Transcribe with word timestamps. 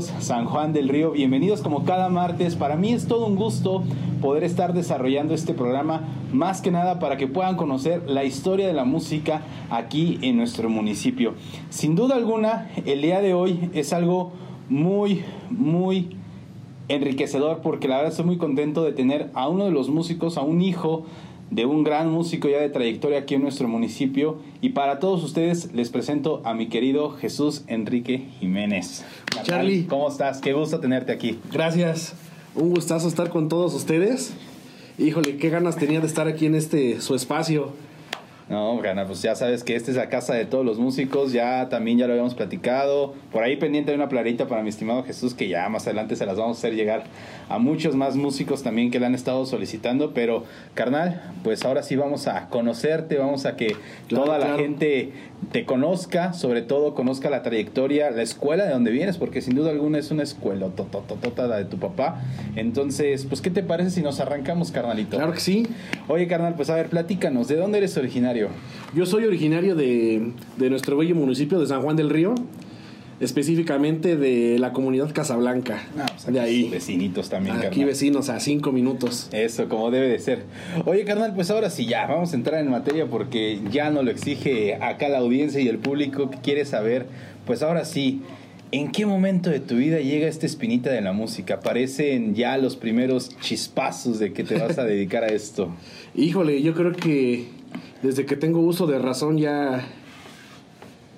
San 0.00 0.44
Juan 0.44 0.72
del 0.72 0.88
Río? 0.88 1.10
Bienvenidos 1.10 1.60
como 1.60 1.84
cada 1.84 2.08
martes. 2.08 2.54
Para 2.54 2.76
mí 2.76 2.92
es 2.92 3.08
todo 3.08 3.26
un 3.26 3.34
gusto 3.34 3.82
poder 4.20 4.44
estar 4.44 4.72
desarrollando 4.72 5.34
este 5.34 5.54
programa, 5.54 6.02
más 6.32 6.62
que 6.62 6.70
nada 6.70 7.00
para 7.00 7.16
que 7.16 7.26
puedan 7.26 7.56
conocer 7.56 8.04
la 8.06 8.22
historia 8.22 8.68
de 8.68 8.74
la 8.74 8.84
música 8.84 9.42
aquí 9.70 10.18
en 10.22 10.36
nuestro 10.36 10.70
municipio. 10.70 11.34
Sin 11.70 11.96
duda 11.96 12.14
alguna, 12.14 12.70
el 12.86 13.02
día 13.02 13.20
de 13.20 13.34
hoy 13.34 13.70
es 13.74 13.92
algo 13.92 14.32
muy, 14.68 15.24
muy 15.50 16.16
enriquecedor 16.88 17.58
porque 17.60 17.88
la 17.88 17.96
verdad 17.96 18.12
estoy 18.12 18.26
muy 18.26 18.38
contento 18.38 18.84
de 18.84 18.92
tener 18.92 19.30
a 19.34 19.48
uno 19.48 19.64
de 19.64 19.72
los 19.72 19.88
músicos, 19.88 20.38
a 20.38 20.42
un 20.42 20.62
hijo 20.62 21.06
de 21.50 21.64
un 21.64 21.84
gran 21.84 22.10
músico 22.10 22.48
ya 22.48 22.60
de 22.60 22.68
trayectoria 22.68 23.20
aquí 23.20 23.34
en 23.34 23.42
nuestro 23.42 23.68
municipio. 23.68 24.38
Y 24.60 24.70
para 24.70 24.98
todos 24.98 25.24
ustedes 25.24 25.72
les 25.72 25.90
presento 25.90 26.42
a 26.44 26.54
mi 26.54 26.68
querido 26.68 27.10
Jesús 27.10 27.64
Enrique 27.66 28.26
Jiménez. 28.40 29.04
Charlie. 29.42 29.86
¿Cómo 29.86 30.08
estás? 30.08 30.40
Qué 30.40 30.52
gusto 30.52 30.80
tenerte 30.80 31.12
aquí. 31.12 31.38
Gracias. 31.52 32.14
Un 32.54 32.70
gustazo 32.70 33.08
estar 33.08 33.30
con 33.30 33.48
todos 33.48 33.74
ustedes. 33.74 34.32
Híjole, 34.98 35.36
qué 35.36 35.48
ganas 35.48 35.76
tenía 35.76 36.00
de 36.00 36.06
estar 36.06 36.26
aquí 36.26 36.46
en 36.46 36.54
este 36.54 37.00
su 37.00 37.14
espacio. 37.14 37.72
No, 38.48 38.78
gana, 38.78 39.06
pues 39.06 39.20
ya 39.20 39.34
sabes 39.34 39.62
que 39.62 39.76
esta 39.76 39.90
es 39.90 39.98
la 39.98 40.08
casa 40.08 40.32
de 40.32 40.46
todos 40.46 40.64
los 40.64 40.78
músicos, 40.78 41.32
ya 41.32 41.68
también 41.68 41.98
ya 41.98 42.06
lo 42.06 42.14
habíamos 42.14 42.34
platicado. 42.34 43.12
Por 43.30 43.42
ahí 43.42 43.56
pendiente 43.56 43.90
hay 43.90 43.96
una 43.96 44.08
planita 44.08 44.48
para 44.48 44.62
mi 44.62 44.70
estimado 44.70 45.04
Jesús 45.04 45.34
que 45.34 45.48
ya 45.48 45.68
más 45.68 45.86
adelante 45.86 46.16
se 46.16 46.24
las 46.24 46.38
vamos 46.38 46.56
a 46.56 46.60
hacer 46.60 46.74
llegar 46.74 47.04
a 47.48 47.58
muchos 47.58 47.94
más 47.94 48.16
músicos 48.16 48.62
también 48.62 48.90
que 48.90 49.00
le 49.00 49.06
han 49.06 49.14
estado 49.14 49.46
solicitando. 49.46 50.12
Pero, 50.14 50.44
carnal, 50.74 51.22
pues 51.44 51.64
ahora 51.64 51.82
sí 51.82 51.96
vamos 51.96 52.26
a 52.26 52.48
conocerte, 52.48 53.16
vamos 53.18 53.46
a 53.46 53.56
que 53.56 53.76
Claro, 54.08 54.24
toda 54.24 54.38
la 54.38 54.56
gente 54.56 55.12
te 55.52 55.64
conozca, 55.64 56.32
sobre 56.32 56.62
todo 56.62 56.94
conozca 56.94 57.30
la 57.30 57.42
trayectoria, 57.42 58.10
la 58.10 58.22
escuela 58.22 58.64
de 58.64 58.72
donde 58.72 58.90
vienes, 58.90 59.16
porque 59.18 59.40
sin 59.40 59.54
duda 59.54 59.70
alguna 59.70 59.98
es 59.98 60.10
una 60.10 60.22
escuela 60.22 60.68
totototota 60.68 61.46
la 61.46 61.56
de 61.56 61.64
tu 61.64 61.78
papá. 61.78 62.22
Entonces, 62.56 63.24
pues, 63.24 63.40
¿qué 63.40 63.50
te 63.50 63.62
parece 63.62 63.90
si 63.90 64.02
nos 64.02 64.20
arrancamos, 64.20 64.72
carnalito? 64.72 65.16
Claro 65.16 65.32
que 65.32 65.40
sí. 65.40 65.66
Oye, 66.08 66.26
carnal, 66.26 66.54
pues 66.54 66.70
a 66.70 66.74
ver, 66.74 66.88
platícanos, 66.88 67.48
¿de 67.48 67.56
dónde 67.56 67.78
eres 67.78 67.96
originario? 67.96 68.48
Yo 68.94 69.06
soy 69.06 69.24
originario 69.24 69.74
de, 69.74 70.32
de 70.56 70.70
nuestro 70.70 70.96
bello 70.96 71.14
municipio 71.14 71.58
de 71.58 71.66
San 71.66 71.82
Juan 71.82 71.96
del 71.96 72.10
Río, 72.10 72.34
específicamente 73.20 74.16
de 74.16 74.58
la 74.58 74.72
comunidad 74.72 75.12
Casablanca. 75.12 75.82
de 76.26 76.40
ahí. 76.40 76.68
Vecinitos 76.68 77.28
también, 77.28 77.56
Aquí 77.56 77.66
carnal. 77.68 77.86
vecinos 77.86 78.28
a 78.28 78.40
cinco 78.40 78.72
minutos. 78.72 79.28
Eso, 79.32 79.68
como 79.68 79.90
debe 79.90 80.08
de 80.08 80.18
ser. 80.18 80.44
Oye, 80.86 81.04
carnal, 81.04 81.34
pues 81.34 81.50
ahora 81.50 81.70
sí 81.70 81.86
ya, 81.86 82.06
vamos 82.06 82.32
a 82.32 82.36
entrar 82.36 82.60
en 82.60 82.70
materia 82.70 83.06
porque 83.06 83.60
ya 83.70 83.90
no 83.90 84.02
lo 84.02 84.10
exige 84.10 84.74
acá 84.76 85.08
la 85.08 85.18
audiencia 85.18 85.60
y 85.60 85.68
el 85.68 85.78
público 85.78 86.30
que 86.30 86.38
quiere 86.38 86.64
saber. 86.64 87.06
Pues 87.46 87.62
ahora 87.62 87.84
sí, 87.84 88.22
¿en 88.72 88.92
qué 88.92 89.06
momento 89.06 89.50
de 89.50 89.60
tu 89.60 89.76
vida 89.76 89.98
llega 90.00 90.28
esta 90.28 90.46
espinita 90.46 90.90
de 90.90 91.00
la 91.00 91.12
música? 91.12 91.54
Aparecen 91.54 92.34
ya 92.34 92.56
los 92.58 92.76
primeros 92.76 93.36
chispazos 93.40 94.18
de 94.18 94.32
que 94.32 94.44
te 94.44 94.58
vas 94.58 94.78
a 94.78 94.84
dedicar 94.86 95.24
a 95.24 95.28
esto. 95.28 95.70
Híjole, 96.14 96.62
yo 96.62 96.74
creo 96.74 96.92
que 96.92 97.46
desde 98.02 98.26
que 98.26 98.36
tengo 98.36 98.60
uso 98.60 98.86
de 98.86 98.98
razón 98.98 99.38
ya 99.38 99.86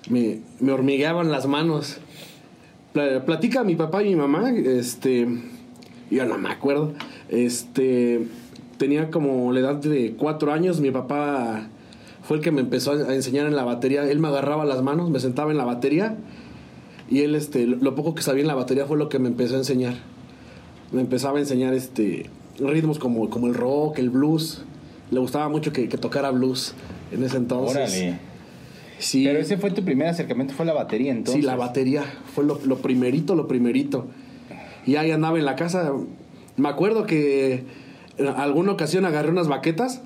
me, 0.09 0.41
me 0.61 0.73
hormigueaban 0.73 1.31
las 1.31 1.47
manos. 1.47 1.99
Pla- 2.93 3.25
Platica 3.25 3.65
mi 3.65 3.77
papá 3.77 4.03
y 4.03 4.09
mi 4.11 4.17
mamá, 4.17 4.51
este, 4.51 5.27
yo 6.11 6.25
no 6.25 6.39
me 6.39 6.51
acuerdo, 6.51 6.93
este, 7.29 8.27
tenía 8.79 9.11
como 9.11 9.53
la 9.53 9.61
edad 9.61 9.77
de 9.77 10.15
cuatro 10.19 10.53
años, 10.53 10.81
mi 10.81 10.91
papá 10.91 11.69
fue 12.23 12.39
el 12.39 12.43
que 12.43 12.51
me 12.51 12.61
empezó 12.61 12.93
a 12.93 13.15
enseñar 13.15 13.47
en 13.47 13.55
la 13.57 13.65
batería, 13.65 14.09
él 14.11 14.19
me 14.19 14.29
agarraba 14.29 14.65
las 14.65 14.83
manos, 14.83 15.11
me 15.11 15.21
sentaba 15.21 15.51
en 15.53 15.59
la 15.59 15.65
batería 15.65 16.17
y 17.09 17.21
él, 17.21 17.35
este, 17.35 17.67
lo 17.67 17.95
poco 17.95 18.15
que 18.15 18.23
sabía 18.23 18.43
en 18.43 18.49
la 18.49 18.55
batería 18.55 18.87
fue 18.87 18.97
lo 18.97 19.09
que 19.09 19.19
me 19.19 19.29
empezó 19.29 19.55
a 19.55 19.59
enseñar. 19.59 19.95
Me 20.93 21.01
empezaba 21.01 21.39
a 21.39 21.41
enseñar, 21.41 21.75
este, 21.75 22.27
ritmos 22.59 22.99
como, 22.99 23.31
como 23.31 23.47
el 23.47 23.55
rock, 23.55 23.99
el 23.99 24.11
blues, 24.11 24.63
le 25.11 25.19
gustaba 25.21 25.49
mucho 25.49 25.73
que, 25.73 25.89
que 25.89 25.99
tocara 25.99 26.31
blues 26.31 26.75
en 27.13 27.23
ese 27.25 27.37
entonces. 27.37 27.77
Órale. 27.77 28.19
Sí. 29.01 29.25
Pero 29.25 29.41
ese 29.41 29.57
fue 29.57 29.71
tu 29.71 29.85
primer 29.85 30.09
acercamiento, 30.09 30.55
fue 30.55 30.67
la 30.67 30.75
batería 30.75 31.11
entonces. 31.11 31.41
Sí, 31.41 31.43
la 31.43 31.57
batería 31.57 32.05
fue 32.35 32.45
lo, 32.45 32.61
lo 32.65 32.79
primerito, 32.79 33.35
lo 33.35 33.49
primerito. 33.49 34.07
Y 34.87 34.97
ahí 34.97 35.11
andaba 35.11 35.39
en 35.39 35.45
la 35.45 35.57
casa. 35.57 35.93
Me 36.57 36.69
acuerdo 36.69 37.07
que 37.07 37.65
en 38.19 38.27
alguna 38.29 38.73
ocasión 38.73 39.05
agarré 39.05 39.31
unas 39.31 39.49
baquetas 39.49 40.03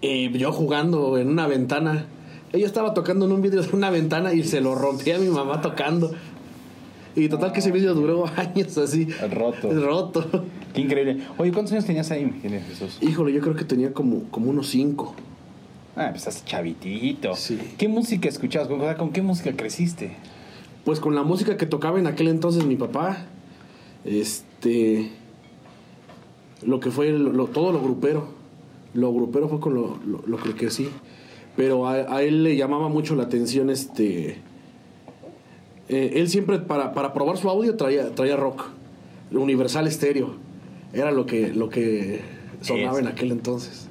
y 0.00 0.30
yo 0.38 0.52
jugando 0.52 1.18
en 1.18 1.28
una 1.28 1.46
ventana. 1.46 2.06
Ella 2.52 2.66
estaba 2.66 2.94
tocando 2.94 3.26
en 3.26 3.32
un 3.32 3.42
vídeo 3.42 3.62
de 3.62 3.68
una 3.72 3.90
ventana 3.90 4.32
y 4.32 4.42
se 4.44 4.60
lo 4.60 4.74
rompí 4.74 5.10
a 5.10 5.18
mi 5.18 5.28
mamá 5.28 5.60
tocando. 5.60 6.12
Y 7.16 7.28
total 7.28 7.52
que 7.52 7.60
ese 7.60 7.72
vídeo 7.72 7.94
duró 7.94 8.26
años 8.36 8.78
así. 8.78 9.06
Roto. 9.30 9.72
Roto. 9.72 10.44
Qué 10.74 10.80
increíble. 10.80 11.18
Oye, 11.38 11.52
¿cuántos 11.52 11.72
años 11.72 11.84
tenías 11.84 12.10
ahí, 12.10 12.32
Jesús? 12.68 12.98
Híjole, 13.00 13.32
yo 13.32 13.40
creo 13.40 13.54
que 13.56 13.64
tenía 13.64 13.92
como, 13.92 14.24
como 14.30 14.50
unos 14.50 14.68
cinco. 14.68 15.14
Ah, 16.00 16.08
pues 16.12 16.26
estás 16.26 16.44
chavitito. 16.46 17.34
Sí. 17.36 17.58
¿Qué 17.76 17.86
música 17.86 18.26
escuchabas? 18.26 18.68
¿Con, 18.68 18.80
o 18.80 18.84
sea, 18.84 18.96
¿con 18.96 19.10
qué 19.12 19.20
música 19.20 19.52
creciste? 19.54 20.12
Pues 20.86 20.98
con 20.98 21.14
la 21.14 21.22
música 21.24 21.58
que 21.58 21.66
tocaba 21.66 21.98
en 21.98 22.06
aquel 22.06 22.28
entonces 22.28 22.64
mi 22.64 22.76
papá, 22.76 23.26
este, 24.06 25.10
lo 26.64 26.80
que 26.80 26.90
fue 26.90 27.10
lo- 27.10 27.48
todo 27.48 27.70
lo 27.72 27.82
grupero, 27.82 28.28
lo 28.94 29.12
grupero 29.12 29.50
fue 29.50 29.60
con 29.60 29.74
lo, 29.74 29.98
lo, 30.06 30.22
lo 30.26 30.38
que 30.38 30.54
crecí, 30.54 30.88
pero 31.54 31.86
a, 31.86 31.92
a 32.16 32.22
él 32.22 32.44
le 32.44 32.56
llamaba 32.56 32.88
mucho 32.88 33.14
la 33.14 33.24
atención, 33.24 33.68
este, 33.68 34.38
eh, 35.90 36.12
él 36.14 36.30
siempre 36.30 36.60
para, 36.60 36.94
para 36.94 37.12
probar 37.12 37.36
su 37.36 37.50
audio 37.50 37.76
traía, 37.76 38.14
traía 38.14 38.36
rock, 38.36 38.68
Universal 39.32 39.90
Stereo, 39.92 40.36
era 40.94 41.10
lo 41.12 41.26
que, 41.26 41.52
lo 41.52 41.68
que 41.68 42.22
sonaba 42.62 42.94
Es. 42.94 43.00
en 43.04 43.06
aquel 43.08 43.32
entonces, 43.32 43.89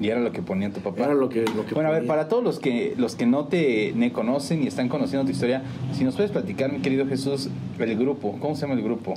Y 0.00 0.08
era 0.08 0.20
lo 0.20 0.32
que 0.32 0.42
ponía 0.42 0.70
tu 0.70 0.80
papá. 0.80 1.04
era 1.04 1.14
lo 1.14 1.28
que, 1.28 1.44
lo 1.56 1.66
que 1.66 1.74
Bueno, 1.74 1.90
a 1.90 1.92
ver, 1.92 2.06
para 2.06 2.28
todos 2.28 2.44
los 2.44 2.58
que 2.58 2.94
los 2.96 3.16
que 3.16 3.26
no 3.26 3.46
te 3.46 3.92
ne 3.94 4.12
conocen 4.12 4.62
y 4.62 4.66
están 4.66 4.88
conociendo 4.88 5.24
tu 5.24 5.32
historia, 5.32 5.62
si 5.92 6.04
nos 6.04 6.14
puedes 6.14 6.30
platicar, 6.30 6.72
mi 6.72 6.80
querido 6.80 7.06
Jesús, 7.06 7.48
el 7.78 7.96
grupo, 7.98 8.36
¿cómo 8.40 8.54
se 8.54 8.62
llama 8.62 8.74
el 8.74 8.82
grupo? 8.82 9.14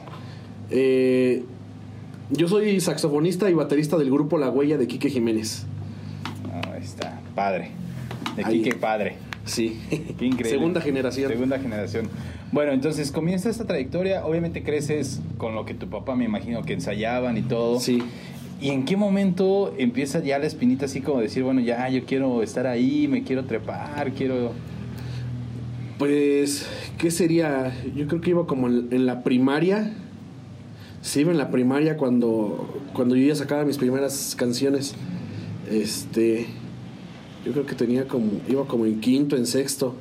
Eh, 0.69 1.43
yo 2.31 2.47
soy 2.47 2.79
saxofonista 2.79 3.49
y 3.49 3.53
baterista 3.53 3.97
del 3.97 4.09
grupo 4.09 4.37
La 4.37 4.49
Huella 4.49 4.77
de 4.77 4.87
Quique 4.87 5.09
Jiménez. 5.09 5.65
Ah, 6.51 6.73
ahí 6.75 6.83
está, 6.83 7.19
padre. 7.35 7.71
De 8.35 8.45
Ahí. 8.45 8.61
Quique 8.61 8.75
Padre. 8.75 9.15
Sí. 9.45 9.79
Qué 9.89 10.25
increíble. 10.25 10.49
Segunda 10.49 10.81
generación. 10.81 11.31
Segunda 11.31 11.59
generación. 11.59 12.09
Bueno, 12.51 12.73
entonces 12.73 13.11
comienza 13.11 13.49
esta 13.49 13.65
trayectoria, 13.65 14.25
obviamente 14.25 14.61
creces 14.61 15.21
con 15.37 15.55
lo 15.55 15.65
que 15.65 15.73
tu 15.73 15.87
papá 15.87 16.15
me 16.15 16.25
imagino 16.25 16.61
que 16.63 16.73
ensayaban 16.73 17.37
y 17.37 17.41
todo. 17.41 17.79
Sí. 17.79 18.03
¿Y 18.61 18.69
en 18.69 18.85
qué 18.85 18.95
momento 18.95 19.73
empieza 19.79 20.19
ya 20.19 20.37
la 20.37 20.45
espinita 20.45 20.85
así 20.85 21.01
como 21.01 21.19
decir, 21.19 21.43
bueno, 21.43 21.61
ya 21.61 21.89
yo 21.89 22.05
quiero 22.05 22.43
estar 22.43 22.67
ahí, 22.67 23.07
me 23.07 23.23
quiero 23.23 23.45
trepar, 23.45 24.13
quiero... 24.13 24.51
Pues, 25.97 26.67
¿qué 26.99 27.09
sería? 27.09 27.73
Yo 27.95 28.07
creo 28.07 28.21
que 28.21 28.29
iba 28.29 28.45
como 28.45 28.67
en, 28.67 29.05
la 29.05 29.23
primaria. 29.23 29.93
Sí, 31.01 31.21
iba 31.21 31.31
en 31.31 31.37
la 31.37 31.49
primaria 31.51 31.97
cuando, 31.97 32.81
cuando 32.93 33.15
yo 33.15 33.27
ya 33.27 33.35
sacaba 33.35 33.65
mis 33.65 33.77
primeras 33.77 34.35
canciones. 34.35 34.95
Este. 35.69 36.47
Yo 37.45 37.51
creo 37.51 37.67
que 37.67 37.75
tenía 37.75 38.07
como. 38.07 38.31
Iba 38.49 38.65
como 38.65 38.87
en 38.87 38.99
quinto, 38.99 39.37
en 39.37 39.45
sexto. 39.45 39.93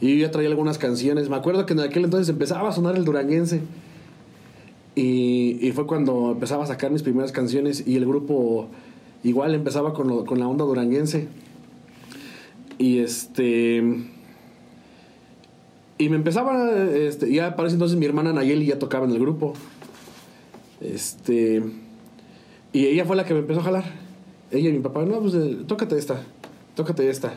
Y 0.00 0.16
yo 0.16 0.26
ya 0.26 0.30
traía 0.30 0.48
algunas 0.50 0.78
canciones. 0.78 1.28
Me 1.28 1.34
acuerdo 1.34 1.66
que 1.66 1.72
en 1.72 1.80
aquel 1.80 2.04
entonces 2.04 2.28
empezaba 2.28 2.68
a 2.68 2.72
sonar 2.72 2.96
el 2.96 3.04
duranguense. 3.04 3.60
Y, 5.00 5.58
y 5.60 5.72
fue 5.72 5.86
cuando 5.86 6.32
empezaba 6.32 6.64
a 6.64 6.66
sacar 6.66 6.90
mis 6.90 7.02
primeras 7.02 7.30
canciones. 7.32 7.84
Y 7.86 7.96
el 7.96 8.06
grupo 8.06 8.68
igual 9.22 9.54
empezaba 9.54 9.94
con, 9.94 10.08
lo- 10.08 10.24
con 10.24 10.38
la 10.38 10.48
onda 10.48 10.64
duranguense. 10.64 11.28
Y 12.78 12.98
este. 12.98 13.82
Y 16.00 16.08
me 16.10 16.16
empezaba, 16.16 16.70
este, 16.94 17.32
ya 17.32 17.56
para 17.56 17.66
ese 17.68 17.74
entonces 17.74 17.98
mi 17.98 18.06
hermana 18.06 18.32
Nayeli 18.32 18.66
ya 18.66 18.78
tocaba 18.78 19.04
en 19.06 19.12
el 19.12 19.18
grupo. 19.18 19.54
Este. 20.80 21.62
Y 22.72 22.86
ella 22.86 23.04
fue 23.04 23.16
la 23.16 23.24
que 23.24 23.34
me 23.34 23.40
empezó 23.40 23.60
a 23.60 23.64
jalar. 23.64 23.84
Ella 24.50 24.68
y 24.68 24.72
mi 24.72 24.78
papá, 24.80 25.04
no, 25.04 25.20
pues 25.20 25.34
eh, 25.34 25.58
tócate 25.66 25.98
esta, 25.98 26.22
tócate 26.74 27.08
esta. 27.10 27.28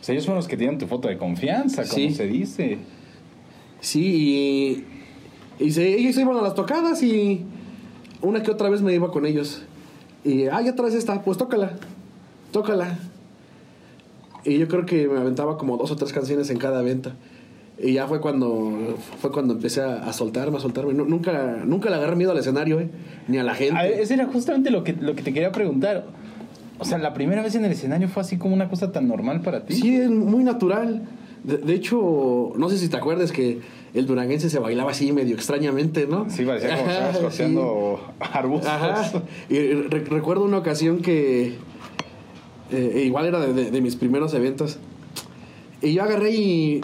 O 0.00 0.04
sea, 0.04 0.12
ellos 0.14 0.24
fueron 0.26 0.38
los 0.38 0.48
que 0.48 0.56
tienen 0.56 0.78
tu 0.78 0.86
foto 0.86 1.08
de 1.08 1.16
confianza, 1.16 1.82
como 1.84 1.94
Sí. 1.94 2.10
se 2.12 2.26
dice. 2.26 2.78
Sí, 3.80 4.00
y, 4.04 4.84
y 5.62 5.70
se, 5.72 5.88
ellos 5.96 6.16
iban 6.18 6.36
a 6.36 6.42
las 6.42 6.54
tocadas 6.54 7.02
y 7.02 7.44
una 8.20 8.42
que 8.42 8.50
otra 8.50 8.68
vez 8.68 8.82
me 8.82 8.92
iba 8.94 9.10
con 9.10 9.26
ellos. 9.26 9.62
Y, 10.24 10.46
ah, 10.46 10.60
ya 10.62 10.74
traes 10.74 10.94
esta, 10.94 11.22
pues 11.22 11.38
tócala, 11.38 11.72
tócala. 12.52 12.98
Y 14.44 14.58
yo 14.58 14.68
creo 14.68 14.86
que 14.86 15.08
me 15.08 15.18
aventaba 15.20 15.56
como 15.58 15.76
dos 15.76 15.90
o 15.90 15.96
tres 15.96 16.12
canciones 16.12 16.50
en 16.50 16.58
cada 16.58 16.82
venta. 16.82 17.14
Y 17.82 17.94
ya 17.94 18.06
fue 18.06 18.20
cuando 18.20 18.96
fue 19.20 19.32
cuando 19.32 19.54
empecé 19.54 19.80
a, 19.80 20.04
a 20.04 20.12
soltarme, 20.12 20.56
a 20.58 20.60
soltarme. 20.60 20.94
Nu- 20.94 21.04
nunca, 21.06 21.62
nunca 21.64 21.90
le 21.90 21.96
agarré 21.96 22.16
miedo 22.16 22.30
al 22.32 22.38
escenario, 22.38 22.78
eh, 22.80 22.90
ni 23.28 23.38
a 23.38 23.44
la 23.44 23.54
gente. 23.54 23.78
A 23.78 23.82
ver, 23.82 23.92
ese 24.00 24.14
era 24.14 24.26
justamente 24.26 24.70
lo 24.70 24.84
que, 24.84 24.92
lo 24.92 25.14
que 25.14 25.22
te 25.22 25.32
quería 25.32 25.52
preguntar. 25.52 26.04
O 26.78 26.84
sea, 26.84 26.98
la 26.98 27.14
primera 27.14 27.42
vez 27.42 27.54
en 27.54 27.64
el 27.64 27.72
escenario 27.72 28.08
fue 28.08 28.22
así 28.22 28.36
como 28.36 28.54
una 28.54 28.68
cosa 28.68 28.92
tan 28.92 29.08
normal 29.08 29.40
para 29.40 29.64
ti. 29.64 29.74
Sí, 29.74 29.96
es 29.96 30.10
muy 30.10 30.44
natural. 30.44 31.02
De, 31.44 31.56
de 31.58 31.74
hecho, 31.74 32.52
no 32.56 32.68
sé 32.70 32.78
si 32.78 32.88
te 32.88 32.96
acuerdas 32.96 33.32
que 33.32 33.60
el 33.94 34.06
duranguense 34.06 34.48
se 34.48 34.58
bailaba 34.58 34.92
así 34.92 35.12
medio 35.12 35.34
extrañamente, 35.34 36.06
¿no? 36.06 36.30
Sí, 36.30 36.44
parecía 36.44 36.76
como 36.78 36.90
estabas 36.90 37.18
coseando 37.18 38.00
arbustos. 38.20 38.70
Ajá. 38.70 39.22
Y 39.50 39.58
re- 39.72 40.04
recuerdo 40.04 40.44
una 40.44 40.58
ocasión 40.58 40.98
que 41.00 41.54
eh, 42.70 43.02
igual 43.04 43.26
era 43.26 43.40
de, 43.40 43.52
de- 43.52 43.70
de 43.70 43.80
mis 43.80 43.96
primeros 43.96 44.32
eventos. 44.34 44.78
Y 45.82 45.92
yo 45.94 46.04
agarré 46.04 46.30
y, 46.30 46.80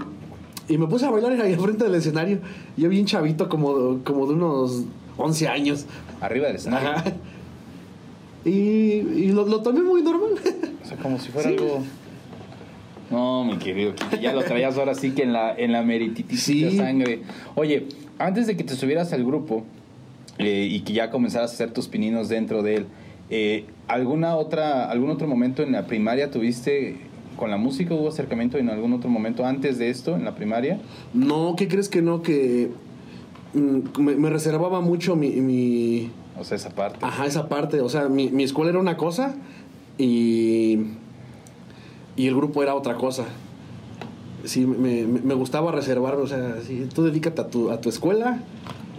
y 0.68 0.76
me 0.76 0.86
puse 0.88 1.06
a 1.06 1.10
bailar 1.10 1.32
ahí 1.40 1.52
enfrente 1.52 1.84
del 1.84 1.94
escenario. 1.94 2.40
Yo 2.76 2.88
bien 2.88 3.06
chavito, 3.06 3.48
como, 3.48 4.00
como 4.04 4.26
de 4.26 4.34
unos 4.34 4.82
11 5.16 5.48
años. 5.48 5.86
Arriba 6.20 6.48
del 6.48 6.56
escenario. 6.56 6.90
Ajá. 6.90 7.12
Y, 8.44 8.50
y 8.50 9.32
lo, 9.32 9.46
lo 9.46 9.62
tomé 9.62 9.82
muy 9.82 10.02
normal. 10.02 10.30
O 10.84 10.86
sea, 10.88 10.96
como 10.98 11.18
si 11.18 11.30
fuera 11.30 11.48
Sí. 11.50 11.56
algo. 11.56 11.82
No, 13.10 13.44
mi 13.44 13.56
querido, 13.56 13.94
ya 14.20 14.32
lo 14.32 14.42
traías 14.42 14.76
ahora 14.76 14.94
sí 14.94 15.12
que 15.12 15.22
en 15.22 15.32
la, 15.32 15.54
en 15.56 15.72
la 15.72 15.84
Sí. 16.36 16.76
sangre. 16.76 17.20
Oye, 17.54 17.86
antes 18.18 18.46
de 18.46 18.56
que 18.56 18.64
te 18.64 18.74
subieras 18.74 19.12
al 19.12 19.24
grupo 19.24 19.64
eh, 20.38 20.68
y 20.70 20.80
que 20.80 20.92
ya 20.92 21.10
comenzaras 21.10 21.50
a 21.52 21.54
hacer 21.54 21.72
tus 21.72 21.88
pininos 21.88 22.28
dentro 22.28 22.62
de 22.62 22.76
él, 22.76 22.86
eh, 23.30 23.64
¿alguna 23.86 24.36
otra, 24.36 24.90
¿algún 24.90 25.10
otro 25.10 25.26
momento 25.26 25.62
en 25.62 25.72
la 25.72 25.86
primaria 25.86 26.30
tuviste 26.30 26.96
con 27.36 27.50
la 27.50 27.56
música? 27.56 27.94
¿Hubo 27.94 28.08
acercamiento 28.08 28.58
en 28.58 28.68
algún 28.68 28.92
otro 28.92 29.08
momento 29.10 29.46
antes 29.46 29.78
de 29.78 29.88
esto, 29.90 30.14
en 30.16 30.24
la 30.24 30.34
primaria? 30.34 30.78
No, 31.14 31.54
¿qué 31.56 31.66
crees 31.68 31.88
que 31.88 32.02
no? 32.02 32.22
Que 32.22 32.68
mm, 33.54 34.00
me, 34.02 34.16
me 34.16 34.30
reservaba 34.30 34.80
mucho 34.80 35.16
mi, 35.16 35.30
mi, 35.40 36.10
O 36.38 36.44
sea, 36.44 36.56
esa 36.56 36.70
parte. 36.70 36.98
Ajá, 37.02 37.26
esa 37.26 37.48
parte. 37.48 37.80
O 37.80 37.88
sea, 37.88 38.08
mi, 38.08 38.28
mi 38.30 38.44
escuela 38.44 38.70
era 38.70 38.78
una 38.80 38.96
cosa 38.96 39.34
y, 39.98 40.78
y 42.18 42.26
el 42.26 42.34
grupo 42.36 42.62
era 42.62 42.74
otra 42.74 42.96
cosa. 42.96 43.24
Sí, 44.44 44.66
me, 44.66 45.04
me, 45.06 45.20
me 45.20 45.34
gustaba 45.34 45.72
reservarme. 45.72 46.22
O 46.22 46.26
sea, 46.26 46.56
sí, 46.66 46.86
tú 46.94 47.04
dedícate 47.04 47.40
a 47.40 47.46
tu, 47.48 47.70
a 47.70 47.80
tu 47.80 47.88
escuela 47.88 48.40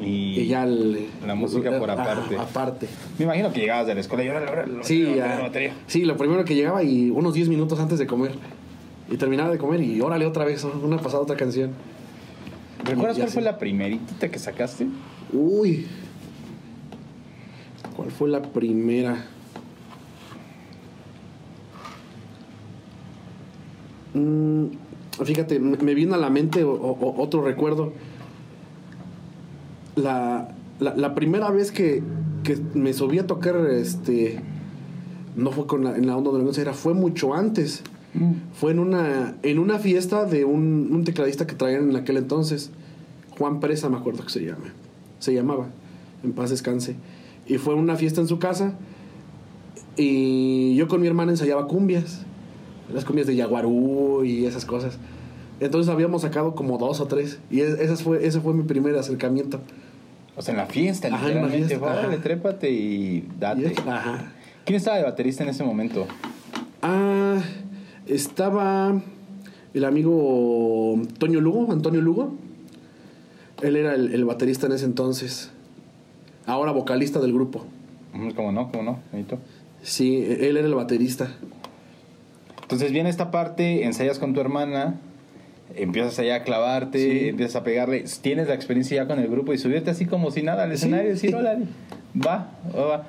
Y, 0.01 0.39
y, 0.39 0.47
ya 0.47 0.63
el- 0.63 1.07
la 1.25 1.35
música 1.35 1.77
por 1.79 1.89
aparte. 1.91 2.37
aparte. 2.37 2.87
Me 3.17 3.25
imagino 3.25 3.51
que 3.53 3.59
llegabas 3.61 3.85
de 3.87 3.93
la 3.95 3.99
escuela 4.01 4.23
y 4.23 4.27
ahora, 4.29 4.39
ahora, 4.47 4.65
ahora, 4.69 4.83
Sí, 4.83 5.05
ahora, 5.19 5.51
ya- 5.51 5.73
sí, 5.87 6.05
lo 6.05 6.17
primero 6.17 6.43
que 6.45 6.55
llegaba 6.55 6.81
y 6.83 7.09
unos 7.09 7.33
10 7.33 7.49
minutos 7.49 7.79
antes 7.79 7.99
de 7.99 8.07
comer. 8.07 8.31
Y 9.11 9.17
terminaba 9.17 9.49
de 9.49 9.57
comer 9.57 9.81
y 9.81 9.99
órale 10.01 10.25
otra 10.25 10.45
vez, 10.45 10.63
una 10.63 10.97
pasada 10.97 11.23
otra 11.23 11.35
canción. 11.35 11.71
¿Recuerdas 12.85 13.17
cuál 13.17 13.29
fue 13.29 13.41
la 13.41 13.57
primeritita 13.57 14.29
que 14.29 14.39
sacaste? 14.39 14.87
Uy. 15.33 15.85
¿Cuál 17.95 18.11
fue 18.11 18.29
la 18.29 18.41
primera? 18.41 19.25
Mm, 24.13 24.65
fíjate, 25.23 25.59
me 25.59 25.93
vino 25.93 26.15
a 26.15 26.17
la 26.17 26.29
mente 26.29 26.63
o- 26.63 26.71
o- 26.73 27.21
otro 27.21 27.41
recuerdo. 27.43 27.93
La, 29.95 30.49
la, 30.79 30.95
la 30.95 31.15
primera 31.15 31.49
vez 31.51 31.71
que, 31.71 32.01
que 32.43 32.57
me 32.73 32.93
subí 32.93 33.19
a 33.19 33.27
tocar, 33.27 33.55
este, 33.69 34.39
no 35.35 35.51
fue 35.51 35.67
con 35.67 35.83
la, 35.83 35.95
en 35.97 36.07
la 36.07 36.15
onda 36.15 36.31
de 36.31 36.43
la 36.43 36.61
era, 36.61 36.73
fue 36.73 36.93
mucho 36.93 37.33
antes. 37.33 37.83
Fue 38.53 38.71
en 38.71 38.79
una, 38.79 39.35
en 39.43 39.59
una 39.59 39.77
fiesta 39.77 40.25
de 40.25 40.43
un, 40.43 40.89
un 40.91 41.03
tecladista 41.03 41.45
que 41.45 41.53
traían 41.55 41.91
en 41.91 41.95
aquel 41.95 42.17
entonces. 42.17 42.71
Juan 43.37 43.59
Presa, 43.59 43.87
me 43.89 43.97
acuerdo 43.97 44.23
que 44.23 44.31
se 44.31 44.43
llama. 44.43 44.73
Se 45.19 45.33
llamaba. 45.33 45.67
En 46.23 46.31
paz 46.33 46.49
descanse. 46.49 46.95
Y 47.47 47.57
fue 47.59 47.75
una 47.75 47.95
fiesta 47.95 48.19
en 48.19 48.27
su 48.27 48.39
casa. 48.39 48.73
Y 49.95 50.75
yo 50.75 50.87
con 50.87 51.01
mi 51.01 51.07
hermana 51.07 51.31
ensayaba 51.31 51.67
cumbias. 51.67 52.25
Las 52.93 53.05
cumbias 53.05 53.27
de 53.27 53.35
Yaguarú 53.35 54.23
y 54.23 54.45
esas 54.45 54.65
cosas. 54.65 54.97
Entonces 55.59 55.91
habíamos 55.91 56.21
sacado 56.23 56.55
como 56.55 56.77
dos 56.77 56.99
o 57.01 57.05
tres. 57.07 57.39
Y 57.51 57.61
es- 57.61 57.79
esas 57.79 58.01
fue, 58.03 58.25
ese 58.25 58.39
fue 58.41 58.53
mi 58.53 58.63
primer 58.63 58.95
acercamiento. 58.95 59.59
O 60.35 60.41
sea, 60.41 60.53
en 60.53 60.57
la 60.59 60.65
fiesta, 60.67 61.07
Ajá, 61.09 61.27
en 61.29 61.35
la 61.35 61.47
literalmente. 61.47 61.77
fiesta, 61.77 62.21
trépate 62.23 62.71
y 62.71 63.27
date. 63.39 63.73
Y- 63.75 63.89
Ajá. 63.89 64.31
¿Quién 64.65 64.77
estaba 64.77 64.97
de 64.97 65.03
baterista 65.03 65.43
en 65.43 65.49
ese 65.49 65.63
momento? 65.63 66.07
Ah, 66.81 67.39
estaba 68.07 69.01
el 69.73 69.85
amigo 69.85 70.99
Toño 71.17 71.41
Lugo, 71.41 71.71
Antonio 71.71 72.01
Lugo. 72.01 72.33
Él 73.61 73.75
era 73.75 73.93
el, 73.95 74.13
el 74.13 74.23
baterista 74.25 74.67
en 74.67 74.71
ese 74.73 74.85
entonces. 74.85 75.51
Ahora 76.45 76.71
vocalista 76.71 77.19
del 77.19 77.33
grupo. 77.33 77.65
¿Cómo 78.35 78.51
no? 78.51 78.71
¿Cómo 78.71 78.83
no? 78.83 78.99
Benito? 79.11 79.37
Sí, 79.83 80.23
él 80.25 80.57
era 80.57 80.65
el 80.67 80.73
baterista. 80.75 81.31
Entonces 82.69 82.91
viene 82.91 83.09
esta 83.09 83.31
parte, 83.31 83.83
ensayas 83.85 84.19
con 84.19 84.35
tu 84.35 84.41
hermana, 84.41 84.99
empiezas 85.75 86.19
allá 86.19 86.35
a 86.35 86.43
clavarte, 86.43 86.99
Sí. 86.99 87.29
empiezas 87.29 87.55
a 87.55 87.63
pegarle, 87.63 88.05
tienes 88.21 88.47
la 88.47 88.53
experiencia 88.53 88.97
ya 89.01 89.07
con 89.07 89.17
el 89.17 89.27
grupo 89.27 89.53
y 89.53 89.57
subirte 89.57 89.89
así 89.89 90.05
como 90.05 90.29
si 90.29 90.43
nada 90.43 90.65
al 90.65 90.71
escenario 90.71 91.07
y 91.09 91.13
decir, 91.13 91.35
hola, 91.35 91.57
va, 92.15 92.51
va, 92.75 92.85
va. 92.85 93.07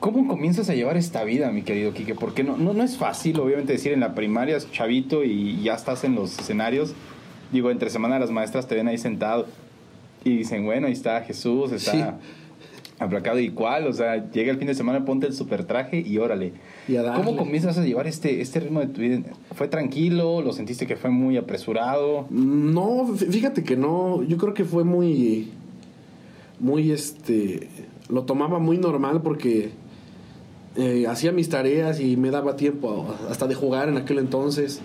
¿Cómo 0.00 0.28
comienzas 0.28 0.68
a 0.68 0.74
llevar 0.74 0.98
esta 0.98 1.24
vida, 1.24 1.50
mi 1.50 1.62
querido 1.62 1.94
Quique? 1.94 2.14
Porque 2.14 2.44
no, 2.44 2.58
no, 2.58 2.74
no 2.74 2.82
es 2.84 2.98
fácil, 2.98 3.40
obviamente, 3.40 3.72
decir 3.72 3.92
en 3.94 4.00
la 4.00 4.14
primaria, 4.14 4.54
es 4.58 4.70
chavito 4.70 5.24
y 5.24 5.62
ya 5.62 5.74
estás 5.74 6.04
en 6.04 6.14
los 6.14 6.38
escenarios. 6.38 6.92
Digo, 7.52 7.70
entre 7.70 7.88
semana 7.88 8.18
las 8.18 8.30
maestras 8.30 8.68
te 8.68 8.74
ven 8.74 8.86
ahí 8.86 8.98
sentado 8.98 9.46
y 10.24 10.36
dicen, 10.36 10.66
bueno, 10.66 10.88
ahí 10.88 10.92
está 10.92 11.22
Jesús, 11.22 11.72
está 11.72 11.92
Sí. 11.92 12.04
Aplacado 12.98 13.38
y 13.38 13.50
cuál, 13.50 13.86
o 13.86 13.92
sea, 13.92 14.30
llega 14.30 14.50
el 14.50 14.58
fin 14.58 14.66
de 14.68 14.74
semana, 14.74 15.04
ponte 15.04 15.26
el 15.26 15.34
super 15.34 15.64
traje 15.64 16.00
y 16.00 16.16
órale. 16.18 16.52
Y. 16.88 16.96
¿Cómo 17.16 17.36
comienzas 17.36 17.76
a 17.78 17.84
llevar 17.84 18.06
este, 18.06 18.40
este 18.40 18.60
ritmo 18.60 18.80
de 18.80 18.86
tu 18.86 19.00
vida? 19.02 19.20
¿Fue 19.54 19.68
tranquilo? 19.68 20.40
¿Lo 20.40 20.52
sentiste 20.52 20.86
que 20.86 20.96
fue 20.96 21.10
muy 21.10 21.36
apresurado? 21.36 22.26
No, 22.30 23.06
fí- 23.08 23.30
fíjate 23.30 23.62
que 23.64 23.76
no. 23.76 24.22
Yo 24.22 24.36
creo 24.38 24.54
que 24.54 24.64
fue 24.64 24.84
muy. 24.84 25.50
Muy 26.58 26.90
este. 26.90 27.68
Lo 28.08 28.22
tomaba 28.24 28.58
muy 28.58 28.78
normal 28.78 29.20
porque. 29.22 29.70
eh, 30.76 31.06
hacía 31.08 31.32
mis 31.32 31.48
tareas 31.48 32.00
y 32.00 32.16
me 32.16 32.30
daba 32.30 32.56
tiempo 32.56 33.14
hasta 33.28 33.46
de 33.46 33.54
jugar 33.54 33.88
en 33.90 33.96
aquel 33.98 34.18
entonces. 34.18 34.80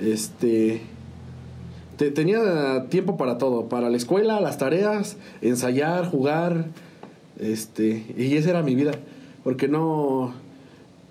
Este. 0.00 0.82
te- 1.96 2.10
tenía 2.10 2.86
tiempo 2.90 3.16
para 3.16 3.38
todo. 3.38 3.68
Para 3.68 3.90
la 3.90 3.96
escuela, 3.96 4.40
las 4.40 4.58
tareas, 4.58 5.16
ensayar, 5.42 6.06
jugar. 6.08 6.66
Este. 7.38 8.04
Y 8.16 8.36
esa 8.36 8.50
era 8.50 8.62
mi 8.62 8.74
vida. 8.74 8.92
Porque 9.42 9.68
no. 9.68 10.32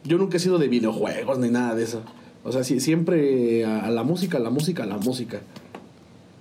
Yo 0.03 0.18
nunca 0.18 0.38
he 0.38 0.39
sido 0.39 0.58
de 0.58 0.68
videojuegos 0.68 1.39
ni 1.39 1.50
nada 1.50 1.75
de 1.75 1.84
eso. 1.84 2.03
O 2.44 2.51
sea, 2.51 2.63
sí, 2.63 2.80
siempre 2.80 3.63
a, 3.65 3.86
a 3.86 3.89
la 3.89 4.03
música, 4.03 4.38
a 4.38 4.42
la 4.42 4.50
música, 4.50 4.84
a 4.84 4.86
la 4.86 4.98
música. 4.98 5.42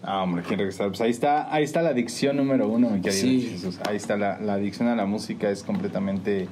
Ah, 0.02 0.22
hombre, 0.24 0.42
quién 0.46 0.58
regresar. 0.58 0.88
Pues 0.88 1.00
ahí 1.00 1.10
está, 1.12 1.52
ahí 1.54 1.62
está 1.62 1.80
la 1.82 1.90
adicción 1.90 2.36
número 2.36 2.66
uno, 2.68 2.90
mi 2.90 3.00
querido 3.00 3.20
Sí. 3.22 3.48
Jesús. 3.52 3.78
Ahí 3.88 3.96
está 3.96 4.16
la, 4.16 4.40
la 4.40 4.54
adicción 4.54 4.88
a 4.88 4.96
la 4.96 5.06
música, 5.06 5.48
es 5.48 5.62
completamente 5.62 6.48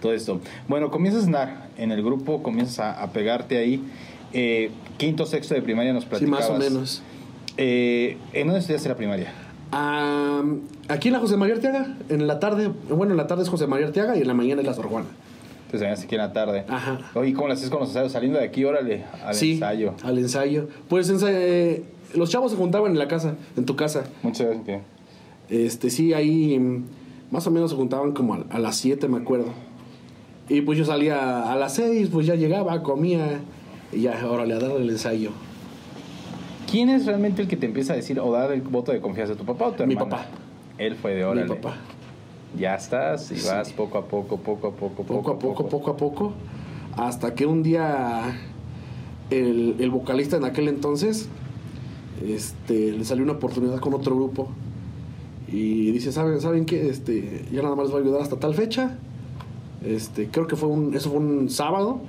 todo 0.00 0.12
esto. 0.12 0.40
Bueno, 0.68 0.90
comienzas 0.92 1.24
a 1.24 1.26
andar 1.26 1.68
en 1.78 1.90
el 1.90 2.02
grupo, 2.04 2.44
comienzas 2.44 2.78
a, 2.78 3.02
a 3.02 3.12
pegarte 3.12 3.58
ahí. 3.58 3.82
Eh, 4.32 4.70
quinto, 4.98 5.26
sexto 5.26 5.54
de 5.54 5.62
primaria 5.62 5.92
nos 5.92 6.04
Sí, 6.04 6.10
platicabas. 6.10 6.40
más 6.48 6.50
o 6.50 6.58
menos. 6.58 7.02
Eh, 7.56 8.18
¿En 8.32 8.46
dónde 8.46 8.60
estudiaste 8.60 8.88
la 8.88 8.96
primaria? 8.96 9.32
Ah, 9.72 10.42
aquí 10.88 11.08
en 11.08 11.14
la 11.14 11.20
José 11.20 11.36
María 11.36 11.54
Arteaga, 11.54 11.96
en 12.10 12.26
la 12.26 12.38
tarde, 12.38 12.70
bueno, 12.90 13.12
en 13.12 13.16
la 13.16 13.26
tarde 13.26 13.42
es 13.42 13.48
José 13.48 13.66
María 13.66 13.86
Arteaga 13.86 14.16
y 14.16 14.20
en 14.20 14.28
la 14.28 14.34
mañana 14.34 14.60
es 14.60 14.66
la 14.66 14.74
Sor 14.74 14.86
Juana. 14.88 15.06
Entonces 15.66 15.80
venías 15.80 16.02
aquí 16.04 16.14
en 16.14 16.20
la 16.20 16.32
tarde. 16.34 16.64
Ajá. 16.68 17.00
Oye, 17.14 17.32
¿cómo 17.32 17.48
lo 17.48 17.54
haces 17.54 17.70
con 17.70 17.80
los 17.80 17.88
ensayos? 17.88 18.12
Saliendo 18.12 18.38
de 18.38 18.44
aquí, 18.44 18.64
órale, 18.64 19.04
al 19.24 19.34
sí, 19.34 19.52
ensayo. 19.52 19.94
al 20.02 20.18
ensayo. 20.18 20.68
Pues 20.88 21.10
ensa- 21.10 21.30
eh, 21.32 21.82
los 22.14 22.28
chavos 22.28 22.52
se 22.52 22.58
juntaban 22.58 22.92
en 22.92 22.98
la 22.98 23.08
casa, 23.08 23.34
en 23.56 23.64
tu 23.64 23.74
casa. 23.74 24.04
Muchas 24.22 24.48
gracias. 24.48 24.82
Este, 25.48 25.88
sí, 25.88 26.12
ahí 26.12 26.58
mm, 26.58 26.84
más 27.30 27.46
o 27.46 27.50
menos 27.50 27.70
se 27.70 27.76
juntaban 27.76 28.12
como 28.12 28.34
a, 28.34 28.44
a 28.50 28.58
las 28.58 28.76
7, 28.76 29.08
me 29.08 29.16
acuerdo. 29.18 29.46
Y 30.50 30.60
pues 30.60 30.76
yo 30.78 30.84
salía 30.84 31.50
a 31.50 31.56
las 31.56 31.74
6, 31.76 32.10
pues 32.12 32.26
ya 32.26 32.34
llegaba, 32.34 32.82
comía 32.82 33.40
y 33.90 34.02
ya, 34.02 34.20
órale, 34.28 34.52
a 34.54 34.58
darle 34.58 34.82
el 34.82 34.90
ensayo. 34.90 35.30
¿Quién 36.72 36.88
es 36.88 37.04
realmente 37.04 37.42
el 37.42 37.48
que 37.48 37.56
te 37.58 37.66
empieza 37.66 37.92
a 37.92 37.96
decir 37.96 38.18
o 38.18 38.32
dar 38.32 38.50
el 38.50 38.62
voto 38.62 38.92
de 38.92 39.00
confianza? 39.02 39.34
¿Tu 39.36 39.44
papá 39.44 39.66
o 39.66 39.72
tu 39.72 39.86
Mi 39.86 39.92
hermana? 39.92 40.10
papá. 40.16 40.26
Él 40.78 40.96
fue 40.96 41.14
de 41.14 41.22
órale. 41.22 41.42
Mi 41.46 41.48
papá. 41.54 41.76
Ya 42.58 42.74
estás 42.76 43.30
y 43.30 43.36
Sí. 43.36 43.46
vas 43.46 43.70
poco 43.74 43.98
a 43.98 44.06
poco, 44.06 44.38
poco 44.38 44.68
a 44.68 44.70
poco, 44.72 45.02
poco 45.04 45.30
a 45.32 45.38
poco, 45.38 45.68
poco 45.68 45.90
a 45.90 45.96
poco, 45.98 46.32
hasta 46.96 47.34
que 47.34 47.44
un 47.44 47.62
día 47.62 48.22
el, 49.28 49.76
el 49.80 49.90
vocalista 49.90 50.38
en 50.38 50.44
aquel 50.44 50.68
entonces 50.68 51.28
este, 52.26 52.92
le 52.92 53.04
salió 53.04 53.22
una 53.24 53.34
oportunidad 53.34 53.78
con 53.80 53.92
otro 53.92 54.16
grupo 54.16 54.48
y 55.48 55.90
dice, 55.92 56.10
¿saben, 56.10 56.40
¿saben 56.40 56.64
qué? 56.64 56.88
Este, 56.88 57.44
ya 57.52 57.60
nada 57.62 57.74
más 57.76 57.84
les 57.84 57.92
voy 57.92 58.00
a 58.00 58.04
ayudar 58.04 58.22
hasta 58.22 58.36
tal 58.36 58.54
fecha. 58.54 58.96
Este, 59.84 60.28
creo 60.28 60.46
que 60.46 60.56
fue 60.56 60.70
un, 60.70 60.94
eso 60.94 61.10
fue 61.10 61.18
un 61.20 61.50
sábado 61.50 62.00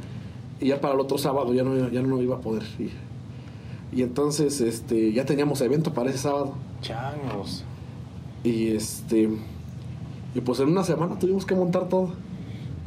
y 0.62 0.68
ya 0.68 0.80
para 0.80 0.94
el 0.94 1.02
otro 1.02 1.18
sábado 1.18 1.54
ya 1.54 1.64
no, 1.64 1.90
ya 1.90 2.02
no 2.02 2.22
iba 2.22 2.38
a 2.38 2.40
poder 2.40 2.64
ir. 2.80 2.92
Y 3.96 4.02
entonces 4.02 4.60
este, 4.62 5.12
ya 5.14 5.26
teníamos 5.26 5.62
evento 5.62 5.94
para 5.94 6.10
ese 6.10 6.20
sábado. 6.20 6.54
Changos. 6.82 7.64
Y 8.44 8.72
este 8.76 9.30
y 10.36 10.42
pues 10.42 10.60
en 10.60 10.70
una 10.70 10.84
semana 10.84 11.20
tuvimos 11.20 11.46
que 11.46 11.56
montar 11.56 11.88
todo. 11.90 12.10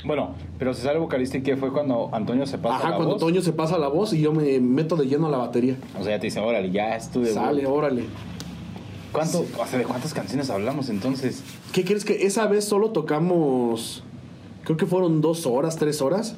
Bueno, 0.04 0.30
pero 0.58 0.74
se 0.74 0.82
sale 0.82 0.98
vocalista 0.98 1.38
y 1.38 1.42
que 1.42 1.56
fue 1.56 1.72
cuando 1.72 2.10
Antonio 2.12 2.46
se 2.46 2.58
pasa 2.58 2.76
Ajá, 2.76 2.90
la 2.90 2.96
cuando 2.96 3.14
voz. 3.14 3.20
Toño 3.20 3.40
se 3.40 3.52
pasa 3.52 3.78
la 3.78 3.88
voz 3.88 4.12
y 4.12 4.20
yo 4.20 4.32
me 4.32 4.60
meto 4.60 4.96
de 4.96 5.06
lleno 5.06 5.26
a 5.26 5.30
la 5.30 5.38
batería. 5.38 5.76
O 5.98 6.02
sea, 6.02 6.12
ya 6.16 6.20
te 6.20 6.26
dice, 6.26 6.40
órale, 6.40 6.70
ya 6.70 6.96
es 6.96 7.10
tu 7.10 7.20
debut. 7.20 7.34
Sale, 7.34 7.66
órale. 7.66 8.04
¿Cuánto, 9.12 9.40
o 9.58 9.66
sea, 9.66 9.78
¿De 9.78 9.84
cuántas 9.84 10.12
canciones 10.12 10.50
hablamos 10.50 10.90
entonces? 10.90 11.42
¿Qué 11.72 11.84
crees 11.84 12.04
que 12.04 12.26
esa 12.26 12.46
vez 12.46 12.64
solo 12.64 12.90
tocamos? 12.90 14.02
Creo 14.64 14.76
que 14.76 14.86
fueron 14.86 15.20
dos 15.20 15.46
horas, 15.46 15.76
tres 15.76 16.02
horas. 16.02 16.36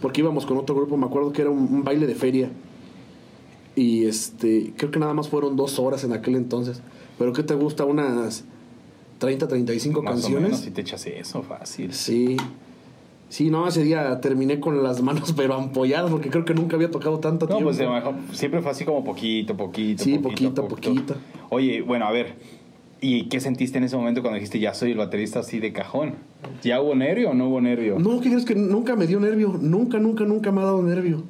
Porque 0.00 0.20
íbamos 0.20 0.46
con 0.46 0.56
otro 0.58 0.74
grupo, 0.74 0.96
me 0.96 1.06
acuerdo 1.06 1.32
que 1.32 1.42
era 1.42 1.50
un, 1.50 1.58
un 1.58 1.84
baile 1.84 2.06
de 2.06 2.14
feria. 2.14 2.50
Y 3.78 4.06
este, 4.06 4.72
creo 4.76 4.90
que 4.90 4.98
nada 4.98 5.14
más 5.14 5.28
fueron 5.28 5.54
dos 5.56 5.78
horas 5.78 6.02
en 6.02 6.12
aquel 6.12 6.34
entonces. 6.34 6.80
Pero 7.18 7.32
¿qué 7.32 7.42
te 7.44 7.54
gusta? 7.54 7.84
Unas 7.84 8.44
30, 9.18 9.46
35 9.46 10.02
Más 10.02 10.10
o 10.10 10.14
canciones. 10.14 10.42
menos 10.42 10.60
si 10.60 10.70
te 10.72 10.80
echas 10.80 11.06
eso, 11.06 11.42
fácil. 11.42 11.92
Sí. 11.92 12.36
Sí, 13.28 13.50
no, 13.50 13.68
ese 13.68 13.84
día 13.84 14.20
terminé 14.20 14.58
con 14.58 14.82
las 14.82 15.02
manos 15.02 15.32
pero 15.36 15.54
ampolladas 15.54 16.10
porque 16.10 16.30
creo 16.30 16.44
que 16.44 16.54
nunca 16.54 16.76
había 16.76 16.90
tocado 16.90 17.18
tanto 17.20 17.46
No, 17.46 17.50
tiempo. 17.56 17.66
pues 17.66 17.78
lo 17.78 17.92
mejor 17.92 18.14
siempre 18.32 18.62
fue 18.62 18.70
así 18.72 18.84
como 18.84 19.04
poquito, 19.04 19.56
poquito. 19.56 20.02
Sí, 20.02 20.18
poquito, 20.18 20.66
poquito. 20.66 21.14
Oye, 21.50 21.82
bueno, 21.82 22.06
a 22.06 22.10
ver. 22.12 22.34
¿Y 23.00 23.28
qué 23.28 23.38
sentiste 23.38 23.78
en 23.78 23.84
ese 23.84 23.96
momento 23.96 24.22
cuando 24.22 24.34
dijiste 24.36 24.58
ya 24.58 24.74
soy 24.74 24.90
el 24.90 24.98
baterista 24.98 25.38
así 25.38 25.60
de 25.60 25.72
cajón? 25.72 26.14
¿Ya 26.62 26.80
hubo 26.82 26.96
nervio 26.96 27.30
o 27.30 27.34
no 27.34 27.48
hubo 27.48 27.60
nervio? 27.60 27.96
No, 28.00 28.18
¿qué 28.20 28.28
crees 28.30 28.44
que 28.44 28.56
nunca 28.56 28.96
me 28.96 29.06
dio 29.06 29.20
nervio? 29.20 29.56
Nunca, 29.60 30.00
nunca, 30.00 30.24
nunca 30.24 30.50
me 30.50 30.62
ha 30.62 30.64
dado 30.64 30.82
nervio. 30.82 31.22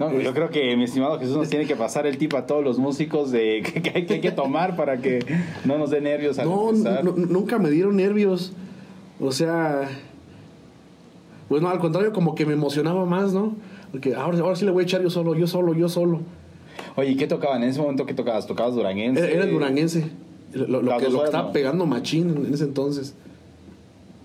No, 0.00 0.18
yo 0.18 0.32
creo 0.32 0.48
que 0.50 0.74
mi 0.76 0.84
estimado 0.84 1.18
Jesús 1.20 1.36
nos 1.36 1.48
tiene 1.50 1.66
que 1.66 1.76
pasar 1.76 2.06
el 2.06 2.16
tip 2.18 2.34
a 2.34 2.46
todos 2.46 2.64
los 2.64 2.78
músicos 2.78 3.30
de 3.30 3.62
que, 3.72 3.82
que 3.82 3.90
hay, 3.94 4.06
que 4.06 4.14
hay 4.14 4.20
que 4.20 4.32
tomar 4.32 4.74
para 4.74 4.96
que 4.98 5.20
no 5.64 5.76
nos 5.78 5.90
dé 5.90 6.00
nervios 6.00 6.38
al 6.38 6.48
No, 6.48 6.72
nu- 6.72 7.14
nunca 7.28 7.58
me 7.58 7.70
dieron 7.70 7.96
nervios. 7.96 8.52
O 9.20 9.30
sea, 9.30 9.88
pues 11.48 11.60
no, 11.62 11.68
al 11.68 11.78
contrario, 11.78 12.12
como 12.12 12.34
que 12.34 12.46
me 12.46 12.54
emocionaba 12.54 13.04
más, 13.04 13.32
¿no? 13.32 13.54
Porque 13.92 14.14
ahora, 14.14 14.38
ahora 14.38 14.56
sí 14.56 14.64
le 14.64 14.70
voy 14.70 14.82
a 14.82 14.84
echar 14.84 15.02
yo 15.02 15.10
solo, 15.10 15.34
yo 15.34 15.46
solo, 15.46 15.74
yo 15.74 15.88
solo. 15.88 16.20
Oye, 16.96 17.10
¿y 17.10 17.16
qué 17.16 17.26
tocaban? 17.26 17.62
En 17.62 17.68
ese 17.68 17.80
momento, 17.80 18.06
¿qué 18.06 18.14
tocabas? 18.14 18.46
¿Tocabas 18.46 18.74
duranguense? 18.74 19.20
Era, 19.22 19.30
era 19.32 19.44
el 19.44 19.50
duranguense. 19.50 20.08
Lo, 20.52 20.80
que, 20.98 21.08
lo 21.10 21.24
estaba 21.24 21.48
¿no? 21.48 21.52
pegando 21.52 21.86
machín 21.86 22.44
en 22.46 22.54
ese 22.54 22.64
entonces. 22.64 23.14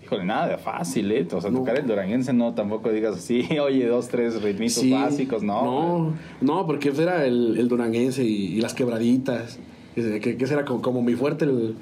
Híjole, 0.06 0.24
nada 0.24 0.48
de 0.48 0.58
fácil, 0.58 1.12
¿eh? 1.12 1.28
O 1.34 1.42
sea, 1.42 1.50
No. 1.50 1.60
tocar 1.60 1.78
el 1.80 1.88
duranguense 1.88 2.32
no, 2.32 2.54
tampoco 2.54 2.92
digas 2.92 3.16
así, 3.18 3.42
oye, 3.60 3.88
dos, 3.88 4.08
tres 4.08 4.42
ritmitos 4.42 4.76
Sí. 4.76 4.92
básicos, 4.92 5.42
no. 5.44 5.64
No, 5.64 6.14
no, 6.42 6.66
porque 6.68 6.90
era 6.98 7.26
el, 7.26 7.58
el 7.58 7.68
duranguense 7.68 8.24
y, 8.24 8.56
y 8.58 8.62
las 8.62 8.74
quebraditas. 8.76 9.60
Que, 9.96 10.20
que, 10.38 10.44
era 10.46 10.64
como, 10.66 10.82
como 10.82 11.02
mi 11.02 11.14
fuerte. 11.16 11.46
el- 11.46 11.76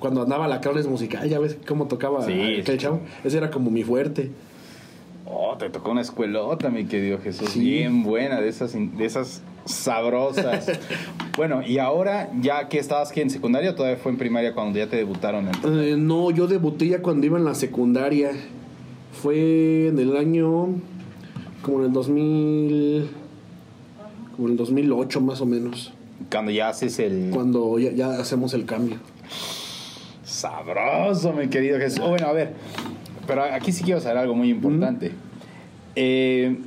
cuando 0.00 0.22
andaba 0.22 0.46
la 0.48 0.60
Carles 0.60 0.86
musical, 0.86 1.28
ya 1.28 1.38
ves 1.40 1.58
cómo 1.66 1.86
tocaba 1.88 2.24
Sí, 2.24 2.32
aquel 2.32 2.64
sí. 2.66 2.76
chavo. 2.78 3.00
Ese 3.24 3.36
era 3.38 3.50
como 3.50 3.70
mi 3.70 3.82
fuerte. 3.82 4.30
Oh, 5.30 5.56
te 5.58 5.68
tocó 5.68 5.90
una 5.90 6.00
escuelota, 6.00 6.70
mi 6.70 6.86
querido 6.86 7.18
Jesús. 7.18 7.50
Sí. 7.50 7.60
Bien 7.60 8.02
buena, 8.02 8.40
de 8.40 8.48
esas, 8.48 8.72
de 8.74 9.04
esas 9.04 9.42
sabrosas. 9.66 10.70
bueno, 11.36 11.60
y 11.66 11.78
ahora, 11.78 12.30
ya 12.40 12.68
que 12.68 12.78
estabas 12.78 13.10
aquí 13.10 13.20
en 13.20 13.28
secundaria, 13.28 13.70
o 13.72 13.74
todavía 13.74 13.98
fue 13.98 14.10
en 14.12 14.18
primaria 14.18 14.54
cuando 14.54 14.78
ya 14.78 14.86
te 14.88 14.96
debutaron. 14.96 15.48
en- 15.48 15.80
Eh, 15.82 15.96
no, 15.98 16.30
yo 16.30 16.46
debuté 16.46 16.88
ya 16.88 17.02
cuando 17.02 17.26
iba 17.26 17.36
en 17.38 17.44
la 17.44 17.54
secundaria. 17.54 18.30
Fue 19.22 19.88
en 19.88 19.98
el 19.98 20.16
año. 20.16 20.68
como 21.62 21.80
en 21.80 21.86
el 21.86 21.92
2000. 21.92 23.10
como 24.36 24.46
en 24.48 24.52
el 24.52 24.56
2008 24.56 25.20
más 25.20 25.40
o 25.40 25.46
menos. 25.46 25.92
Cuando 26.30 26.50
ya 26.52 26.68
haces 26.68 26.98
el 27.00 27.30
Cuando 27.34 27.78
ya, 27.78 27.90
ya 27.90 28.10
hacemos 28.20 28.54
el 28.54 28.64
cambio. 28.64 28.96
sabroso, 30.24 31.32
mi 31.32 31.48
querido 31.48 31.78
Jesús. 31.78 32.00
Oh, 32.02 32.10
bueno, 32.10 32.26
a 32.28 32.32
ver, 32.32 32.54
pero 33.28 33.44
aquí 33.44 33.70
sí 33.70 33.84
quiero 33.84 34.00
saber 34.00 34.18
algo 34.18 34.34
muy 34.34 34.50
importante. 34.50 35.12
Eh, 35.94 36.58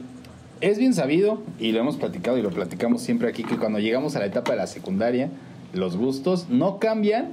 es 0.62 0.77
bien 0.77 0.94
sabido, 0.94 1.41
y 1.60 1.72
lo 1.74 1.80
hemos 1.80 1.98
platicado 1.98 2.38
y 2.38 2.41
lo 2.41 2.51
platicamos 2.51 3.01
siempre 3.01 3.27
aquí, 3.27 3.44
que 3.44 3.58
cuando 3.58 3.80
llegamos 3.80 4.15
a 4.15 4.20
la 4.20 4.27
etapa 4.27 4.51
de 4.51 4.58
la 4.60 4.68
secundaria, 4.68 5.30
los 5.74 5.98
gustos 5.98 6.48
no 6.50 6.77
cambian. 6.80 7.30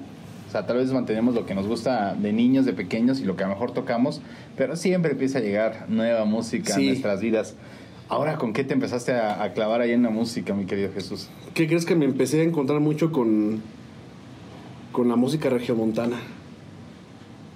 O 0.48 0.50
sea, 0.50 0.64
tal 0.66 0.78
vez 0.78 0.90
mantenemos 0.92 1.34
lo 1.34 1.44
que 1.44 1.54
nos 1.54 1.66
gusta 1.66 2.14
de 2.14 2.32
niños, 2.32 2.64
de 2.64 2.72
pequeños 2.72 3.20
y 3.20 3.24
lo 3.24 3.36
que 3.36 3.44
a 3.44 3.48
lo 3.48 3.52
mejor 3.52 3.72
tocamos, 3.72 4.22
pero 4.56 4.76
siempre 4.76 5.12
empieza 5.12 5.38
a 5.38 5.42
llegar 5.42 5.84
nueva 5.88 6.24
música 6.24 6.74
Sí. 6.74 6.80
en 6.82 6.88
nuestras 6.88 7.20
vidas. 7.20 7.54
Ahora, 8.08 8.38
¿con 8.38 8.54
qué 8.54 8.64
te 8.64 8.72
empezaste 8.72 9.12
a, 9.12 9.42
a 9.42 9.52
clavar 9.52 9.82
ahí 9.82 9.92
en 9.92 10.02
la 10.04 10.08
música, 10.10 10.54
mi 10.54 10.64
querido 10.64 10.90
Jesús? 10.94 11.28
¿Qué 11.52 11.66
crees 11.66 11.84
que 11.84 11.94
me 11.94 12.06
empecé 12.06 12.40
a 12.40 12.44
encontrar 12.44 12.80
mucho 12.80 13.12
con. 13.12 13.60
con 14.92 15.08
la 15.10 15.16
música 15.16 15.50
regiomontana? 15.50 16.16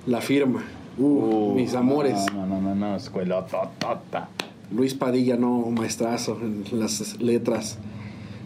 La 0.06 0.20
firma. 0.20 0.62
Uh, 0.98 1.54
mis 1.54 1.74
amores. 1.74 2.18
No, 2.34 2.46
no, 2.46 2.60
no, 2.60 2.74
no, 2.74 2.96
escuelototota. 2.96 4.28
Luis 4.70 4.94
Padilla, 4.94 5.36
no, 5.36 5.66
maestrazo 5.70 6.38
en 6.40 6.64
las 6.72 7.20
letras. 7.20 7.78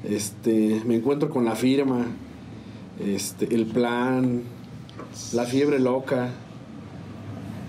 Este, 0.04 0.80
me 0.84 0.96
encuentro 0.96 1.30
con 1.30 1.44
la 1.44 1.56
firma, 1.56 2.06
este, 3.04 3.52
el 3.54 3.66
plan, 3.66 4.42
la 5.32 5.44
fiebre 5.44 5.78
loca. 5.78 6.30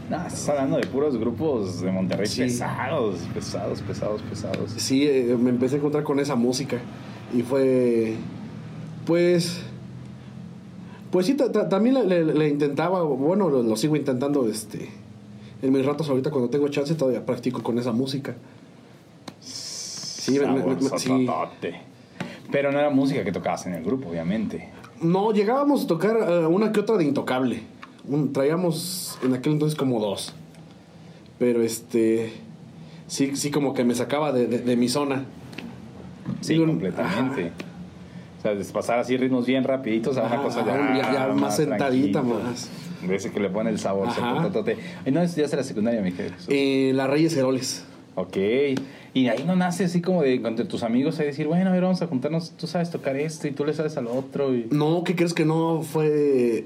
No, 0.09 0.17
estás 0.25 0.47
hablando 0.49 0.77
de 0.77 0.87
puros 0.87 1.17
grupos 1.17 1.81
de 1.81 1.91
Monterrey 1.91 2.27
Sí. 2.27 2.41
pesados, 2.41 3.19
pesados, 3.33 3.81
pesados, 3.81 4.21
pesados. 4.21 4.71
Sí, 4.77 5.03
eh, 5.07 5.35
me 5.39 5.49
empecé 5.49 5.75
a 5.75 5.77
encontrar 5.79 6.03
con 6.03 6.19
esa 6.19 6.35
música 6.35 6.77
y 7.35 7.41
fue, 7.41 8.15
pues, 9.05 9.61
pues 11.17 11.25
sí, 11.25 11.33
ta- 11.33 11.51
ta- 11.51 11.67
también 11.67 11.95
le, 11.95 12.05
le- 12.23 12.31
le 12.31 12.47
intentaba, 12.47 13.01
bueno, 13.01 13.49
lo, 13.49 13.63
lo 13.63 13.75
sigo 13.75 13.95
intentando, 13.95 14.47
este, 14.47 14.87
en 15.63 15.73
mis 15.73 15.83
ratos 15.83 16.07
ahorita 16.09 16.29
cuando 16.29 16.47
tengo 16.51 16.67
chance 16.67 16.93
todavía 16.93 17.25
practico 17.25 17.63
con 17.63 17.79
esa 17.79 17.91
música. 17.91 18.35
Sí, 19.41 20.37
me- 20.39 20.45
me- 20.45 20.75
me- 20.75 20.75
sí. 20.79 20.87
Saborzototote. 21.07 21.81
Pero 22.51 22.71
no 22.71 22.77
era 22.77 22.91
música 22.91 23.23
que 23.23 23.31
tocabas 23.31 23.65
en 23.65 23.73
el 23.73 23.83
grupo, 23.83 24.09
obviamente. 24.09 24.69
No, 25.01 25.31
llegábamos 25.33 25.85
a 25.85 25.87
tocar 25.87 26.17
eh, 26.29 26.45
una 26.45 26.71
que 26.71 26.81
otra 26.81 26.97
de 26.97 27.05
Intocable. 27.05 27.61
Un- 28.07 28.31
traíamos 28.31 29.17
en 29.23 29.33
aquel 29.33 29.53
entonces 29.53 29.75
como 29.75 29.99
dos. 29.99 30.35
Pero 31.39 31.63
este. 31.63 32.31
Sí, 33.07 33.35
sí, 33.35 33.49
como 33.49 33.73
que 33.73 33.83
me 33.83 33.95
sacaba 33.95 34.31
de, 34.33 34.45
de- 34.45 34.59
de 34.59 34.75
mi 34.77 34.87
zona. 34.87 35.25
Sí, 36.41 36.53
Digo, 36.53 36.67
completamente. 36.67 37.53
Sea, 38.55 38.73
pasar 38.73 38.99
así 38.99 39.17
ritmos 39.17 39.45
bien 39.45 39.63
rapiditos 39.63 40.17
a 40.17 40.21
una 40.23 40.33
Ajá, 40.35 40.43
cosa 40.43 40.59
ajá, 40.61 40.97
ya- 40.97 41.13
ya 41.13 41.27
más 41.33 41.55
sentadita, 41.55 42.21
tranquilo. 42.21 42.39
más. 42.43 42.69
De 43.07 43.15
ese 43.15 43.31
que 43.31 43.39
le 43.39 43.49
pone 43.49 43.69
el 43.69 43.79
sabor. 43.79 44.07
Ajá. 44.07 44.37
sotototote. 44.37 44.77
Y 45.05 45.11
no 45.11 45.21
estudiaste 45.21 45.55
la 45.57 45.63
secundaria, 45.63 46.01
mi 46.01 46.11
querido. 46.11 46.35
Eh, 46.47 46.91
Las 46.95 47.09
Reyes 47.09 47.35
Heroles. 47.37 47.83
Ok. 48.15 48.37
Y 49.13 49.23
de 49.23 49.29
ahí 49.29 49.43
no 49.45 49.55
nace 49.55 49.85
así 49.85 50.01
como 50.01 50.21
de 50.23 50.35
entre 50.35 50.65
tus 50.65 50.83
amigos 50.83 51.19
ahí 51.19 51.27
decir, 51.27 51.47
bueno, 51.47 51.69
a 51.69 51.73
ver, 51.73 51.81
vamos 51.83 52.01
a 52.01 52.07
juntarnos, 52.07 52.51
tú 52.51 52.65
sabes 52.67 52.89
tocar 52.91 53.15
esto 53.15 53.47
y 53.47 53.51
tú 53.51 53.65
le 53.65 53.73
sabes 53.73 53.97
al 53.97 54.07
otro. 54.07 54.53
Y... 54.55 54.67
No, 54.71 55.03
¿qué 55.03 55.15
crees 55.15 55.33
que 55.33 55.45
no 55.45 55.81
fue? 55.83 56.65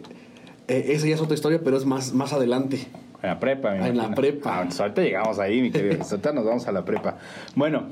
eh, 0.67 0.85
esa 0.89 1.07
ya 1.07 1.15
es 1.15 1.21
otra 1.21 1.35
historia, 1.35 1.59
pero 1.63 1.75
es 1.77 1.85
más, 1.85 2.13
más 2.13 2.31
adelante. 2.33 2.88
En 3.21 3.29
la 3.29 3.39
prepa, 3.39 3.71
me 3.71 3.88
En 3.88 3.97
la 3.97 4.11
prepa. 4.15 4.50
Ah, 4.57 4.61
entonces 4.61 4.81
ahorita 4.81 5.01
llegamos 5.01 5.39
ahí, 5.39 5.61
mi 5.61 5.71
querido. 5.71 6.01
Ahorita 6.09 6.31
nos 6.31 6.45
vamos 6.45 6.67
a 6.67 6.71
la 6.71 6.83
prepa. 6.85 7.17
Bueno, 7.55 7.83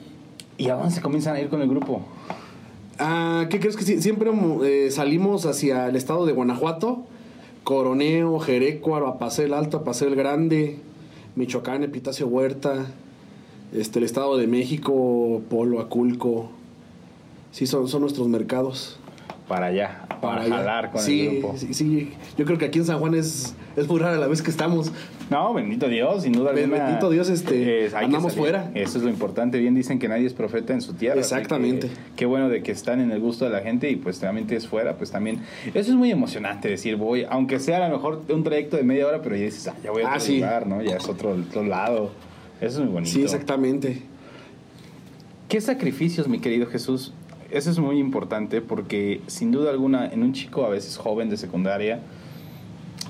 ¿y 0.58 0.69
a 0.69 0.75
dónde 0.75 0.91
se 0.91 1.01
comienzan 1.01 1.36
a 1.36 1.41
ir 1.41 1.50
con 1.50 1.62
el 1.62 1.67
grupo? 1.69 2.05
Ah, 3.01 3.48
¿Qué 3.50 3.62
crees 3.62 3.77
que 3.77 3.86
sí? 3.86 4.01
siempre 4.01 4.29
eh, 4.65 4.91
salimos 4.91 5.46
hacia 5.46 5.88
el 5.88 5.96
estado 5.96 6.25
de 6.25 6.34
Guanajuato? 6.34 7.06
Coroneo, 7.63 8.39
Jerecuaro, 8.39 9.08
Apacé 9.08 9.46
el 9.46 9.53
Alto, 9.53 9.77
Apacé 9.77 10.06
el 10.06 10.15
Grande, 10.15 10.79
Michoacán, 11.36 11.84
Epitacio 11.84 12.27
Huerta, 12.27 12.88
este, 13.74 14.00
el 14.00 14.06
estado 14.06 14.38
de 14.38 14.48
México, 14.48 15.41
Polo, 15.50 15.79
Aculco. 15.79 16.50
Sí, 17.51 17.68
son, 17.68 17.88
son 17.88 18.01
nuestros 18.01 18.27
mercados. 18.27 18.99
Para 19.50 19.65
allá, 19.65 20.06
para, 20.22 20.44
allá. 20.44 20.56
jalar 20.58 20.91
con 20.91 21.01
sí, 21.01 21.22
el 21.27 21.39
grupo. 21.39 21.58
Sí, 21.58 21.74
sí. 21.74 22.13
Yo 22.38 22.46
creo 22.46 22.58
que 22.58 22.65
aquí 22.65 22.79
en 22.79 22.86
San 22.86 23.00
Juan 23.00 23.15
es, 23.15 23.56
es 23.75 23.88
muy 23.89 24.00
rara 24.00 24.15
la 24.18 24.27
vez 24.27 24.41
que 24.44 24.51
estamos. 24.51 24.91
No, 25.29 25.53
bendito 25.56 25.88
Dios, 25.89 26.24
sin 26.24 26.34
duda 26.34 26.51
alguna. 26.51 26.84
bendito 26.86 27.10
Dios, 27.10 27.29
este, 27.29 27.53
que 27.56 27.91
andamos 27.96 28.36
fuera. 28.36 28.70
Eso 28.75 29.00
es 29.00 29.03
lo 29.03 29.10
importante. 29.10 29.58
Bien 29.60 29.74
dicen 29.75 29.98
que 30.00 30.08
nadie 30.08 30.27
es 30.27 30.34
profeta 30.34 30.74
en 30.74 30.82
su 30.82 30.94
tierra. 30.94 31.20
Exactamente. 31.20 31.89
Qué 32.15 32.25
bueno 32.27 32.48
de 32.48 32.62
que 32.63 32.72
están 32.72 33.01
en 33.01 33.12
el 33.12 33.20
gusto 33.20 33.44
de 33.46 33.51
la 33.51 33.62
gente 33.62 33.89
y 33.89 33.96
pues 33.96 34.22
realmente 34.22 34.56
es 34.56 34.68
fuera, 34.68 34.96
pues 34.98 35.10
también. 35.12 35.41
Eso 35.74 35.89
es 35.91 35.96
muy 35.96 36.12
emocionante 36.12 36.70
decir, 36.70 36.96
voy, 36.96 37.25
aunque 37.27 37.60
sea 37.60 37.84
a 37.84 37.89
lo 37.89 37.96
mejor 37.98 38.22
un 38.29 38.44
trayecto 38.44 38.77
de 38.77 38.84
media 38.84 39.08
hora, 39.08 39.22
pero 39.24 39.36
ya 39.36 39.46
dices, 39.46 39.68
ah, 39.68 39.75
ya 39.84 39.89
voy 39.89 40.03
a 40.03 40.08
Ah, 40.08 40.10
otro 40.12 40.22
sí. 40.22 40.36
lugar, 40.36 40.68
¿no? 40.68 40.82
Ya 40.84 40.98
es 40.98 41.10
otro, 41.10 41.32
otro 41.32 41.63
lado. 41.63 42.12
Eso 42.62 42.79
es 42.79 42.86
muy 42.86 42.94
bonito. 42.94 43.12
Sí, 43.15 43.24
exactamente. 43.24 44.03
¿Qué 45.48 45.60
sacrificios, 45.60 46.27
mi 46.27 46.38
querido 46.39 46.68
Jesús? 46.68 47.13
Eso 47.51 47.72
es 47.72 47.79
muy 47.79 47.98
importante 47.98 48.62
porque 48.62 49.22
sin 49.27 49.51
duda 49.51 49.72
alguna 49.72 50.08
en 50.08 50.22
un 50.24 50.34
chico 50.34 50.65
a 50.65 50.70
veces 50.70 50.98
joven 50.98 51.29
de 51.29 51.38
secundaria, 51.38 52.00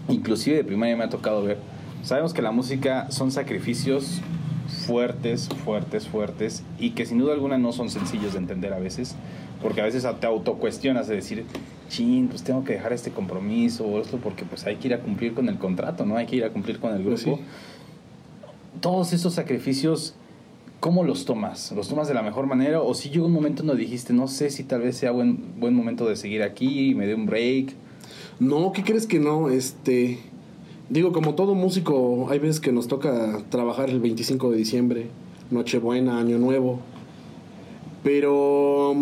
inclusive 0.07 0.57
de 0.57 0.63
primaria 0.63 0.95
me 0.95 1.03
ha 1.03 1.09
tocado 1.09 1.43
ver, 1.43 1.57
sabemos 2.03 2.33
que 2.33 2.41
la 2.41 2.51
música 2.51 3.11
son 3.11 3.31
sacrificios 3.31 4.21
fuertes, 4.69 5.49
fuertes, 5.65 6.07
fuertes 6.07 6.63
y 6.79 6.91
que 6.91 7.05
sin 7.05 7.17
duda 7.17 7.33
alguna 7.33 7.57
no 7.57 7.73
son 7.73 7.89
sencillos 7.89 8.33
de 8.33 8.39
entender 8.39 8.73
a 8.73 8.79
veces, 8.79 9.15
porque 9.61 9.81
a 9.81 9.83
veces 9.83 10.07
te 10.19 10.27
autocuestionas 10.27 11.07
de 11.07 11.15
decir, 11.15 11.45
chin, 11.89 12.27
pues 12.27 12.43
tengo 12.43 12.63
que 12.63 12.73
dejar 12.73 12.93
este 12.93 13.11
compromiso 13.11 13.85
o 13.85 13.99
esto 13.99 14.17
porque 14.17 14.45
pues 14.45 14.65
hay 14.65 14.77
que 14.77 14.87
ir 14.87 14.93
a 14.93 14.99
cumplir 14.99 15.33
con 15.33 15.49
el 15.49 15.57
contrato, 15.57 16.05
¿no? 16.05 16.15
Hay 16.15 16.27
que 16.27 16.37
ir 16.37 16.45
a 16.45 16.49
cumplir 16.49 16.79
con 16.79 16.93
el 16.93 17.03
grupo. 17.03 17.21
Pues 17.23 17.37
sí. 17.37 18.79
todos 18.79 19.11
esos 19.11 19.33
sacrificios, 19.33 20.15
¿cómo 20.79 21.03
los 21.03 21.25
tomas? 21.25 21.71
¿Los 21.71 21.87
tomas 21.89 22.07
de 22.07 22.13
la 22.13 22.21
mejor 22.21 22.47
manera? 22.47 22.81
¿O 22.81 22.93
si 22.93 23.09
llegó 23.09 23.25
un 23.25 23.33
momento 23.33 23.63
donde 23.63 23.81
dijiste, 23.81 24.13
no 24.13 24.27
sé 24.27 24.49
si 24.49 24.63
tal 24.63 24.81
vez 24.81 24.97
sea 24.97 25.11
buen, 25.11 25.59
buen 25.59 25.73
momento 25.73 26.07
de 26.07 26.15
seguir 26.15 26.43
aquí, 26.43 26.95
me 26.95 27.07
dé 27.07 27.15
un 27.15 27.25
break? 27.25 27.73
No, 28.39 28.71
¿qué 28.71 28.83
crees 28.83 29.05
que 29.05 29.19
no? 29.19 29.49
Este. 29.49 30.19
Digo, 30.89 31.11
como 31.11 31.35
todo 31.35 31.53
músico, 31.53 32.27
hay 32.29 32.39
veces 32.39 32.59
que 32.59 32.71
nos 32.71 32.87
toca 32.87 33.43
trabajar 33.49 33.89
el 33.89 33.99
25 33.99 34.49
de 34.49 34.57
diciembre, 34.57 35.07
Nochebuena, 35.51 36.19
Año 36.19 36.39
Nuevo. 36.39 36.79
Pero 38.03 38.95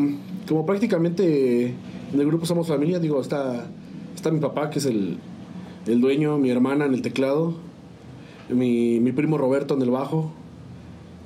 como 0.48 0.66
prácticamente 0.66 1.68
en 2.14 2.20
el 2.20 2.26
grupo 2.26 2.46
somos 2.46 2.68
familia, 2.68 3.00
digo, 3.00 3.22
está, 3.22 3.68
está 4.16 4.32
mi 4.32 4.40
papá, 4.40 4.70
que 4.70 4.80
es 4.80 4.86
el, 4.86 5.18
el 5.86 6.02
dueño, 6.02 6.38
mi 6.38 6.50
hermana 6.50 6.86
en 6.86 6.94
el 6.94 7.02
teclado, 7.02 7.56
mi, 8.50 9.00
mi 9.00 9.12
primo 9.12 9.38
Roberto 9.38 9.76
en 9.76 9.82
el 9.82 9.92
bajo, 9.92 10.32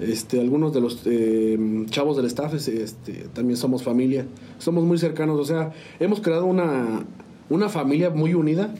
este, 0.02 0.40
algunos 0.40 0.74
de 0.74 0.82
los 0.82 1.02
eh, 1.06 1.58
chavos 1.90 2.18
del 2.18 2.26
staff 2.26 2.54
este, 2.54 3.28
también 3.34 3.58
somos 3.58 3.84
familia, 3.84 4.26
somos 4.58 4.84
muy 4.84 4.98
cercanos, 4.98 5.40
o 5.40 5.46
sea, 5.46 5.72
hemos 6.00 6.22
creado 6.22 6.46
una, 6.46 7.06
una 7.50 7.70
familia 7.70 8.10
muy 8.10 8.34
unida 8.34 8.74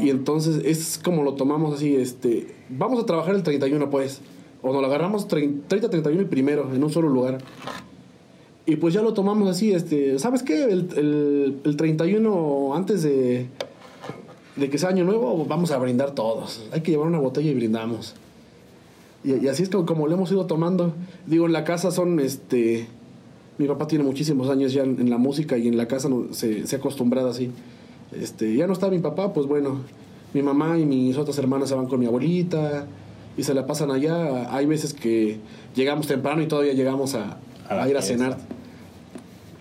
y 0.00 0.10
entonces 0.10 0.62
es 0.64 1.00
como 1.02 1.24
lo 1.24 1.34
tomamos 1.34 1.74
así, 1.74 1.96
este, 1.96 2.54
vamos 2.68 3.02
a 3.02 3.06
trabajar 3.06 3.34
el 3.34 3.42
31 3.42 3.90
pues, 3.90 4.20
o 4.62 4.72
nos 4.72 4.80
lo 4.80 4.86
agarramos 4.86 5.28
30, 5.28 5.68
31 5.68 6.22
y 6.22 6.24
primero 6.24 6.72
en 6.72 6.82
un 6.82 6.90
solo 6.90 7.08
lugar. 7.08 7.38
Y 8.66 8.76
pues 8.76 8.94
ya 8.94 9.02
lo 9.02 9.12
tomamos 9.12 9.48
así, 9.48 9.72
este, 9.72 10.18
¿sabes 10.18 10.42
qué? 10.42 10.64
El, 10.64 10.88
el, 10.96 11.60
el 11.64 11.76
31 11.76 12.74
antes 12.74 13.02
de, 13.02 13.48
de 14.56 14.70
que 14.70 14.78
sea 14.78 14.88
año 14.88 15.04
nuevo, 15.04 15.44
vamos 15.44 15.70
a 15.70 15.78
brindar 15.78 16.12
todos. 16.12 16.66
Hay 16.72 16.80
que 16.80 16.92
llevar 16.92 17.08
una 17.08 17.18
botella 17.18 17.50
y 17.50 17.54
brindamos. 17.54 18.14
Y, 19.24 19.44
y 19.44 19.48
así 19.48 19.62
es 19.62 19.70
como, 19.70 19.86
como 19.86 20.06
lo 20.06 20.14
hemos 20.14 20.30
ido 20.30 20.46
tomando. 20.46 20.92
Digo, 21.26 21.46
en 21.46 21.52
la 21.52 21.64
casa 21.64 21.90
son, 21.90 22.20
este, 22.20 22.86
mi 23.58 23.66
papá 23.66 23.86
tiene 23.86 24.04
muchísimos 24.04 24.48
años 24.50 24.72
ya 24.72 24.82
en, 24.82 25.00
en 25.00 25.10
la 25.10 25.18
música 25.18 25.56
y 25.58 25.66
en 25.68 25.76
la 25.76 25.86
casa 25.88 26.08
no- 26.08 26.26
se, 26.32 26.66
se 26.66 26.76
ha 26.76 26.78
acostumbrado 26.78 27.28
así. 27.30 27.50
Este, 28.12 28.54
ya 28.54 28.66
no 28.66 28.72
está 28.74 28.88
mi 28.90 28.98
papá, 28.98 29.32
pues 29.32 29.46
bueno, 29.46 29.78
mi 30.34 30.42
mamá 30.42 30.78
y 30.78 30.84
mis 30.84 31.16
otras 31.16 31.38
hermanas 31.38 31.68
se 31.70 31.74
van 31.74 31.86
con 31.86 31.98
mi 32.00 32.06
abuelita 32.06 32.86
y 33.36 33.42
se 33.42 33.54
la 33.54 33.66
pasan 33.66 33.90
allá. 33.90 34.54
Hay 34.54 34.66
veces 34.66 34.92
que 34.94 35.38
llegamos 35.74 36.06
temprano 36.06 36.42
y 36.42 36.46
todavía 36.46 36.74
llegamos 36.74 37.14
a, 37.14 37.38
A 37.68 37.74
la 37.76 37.84
a 37.84 37.88
ir 37.88 37.96
a 37.96 38.02
cenar. 38.02 38.36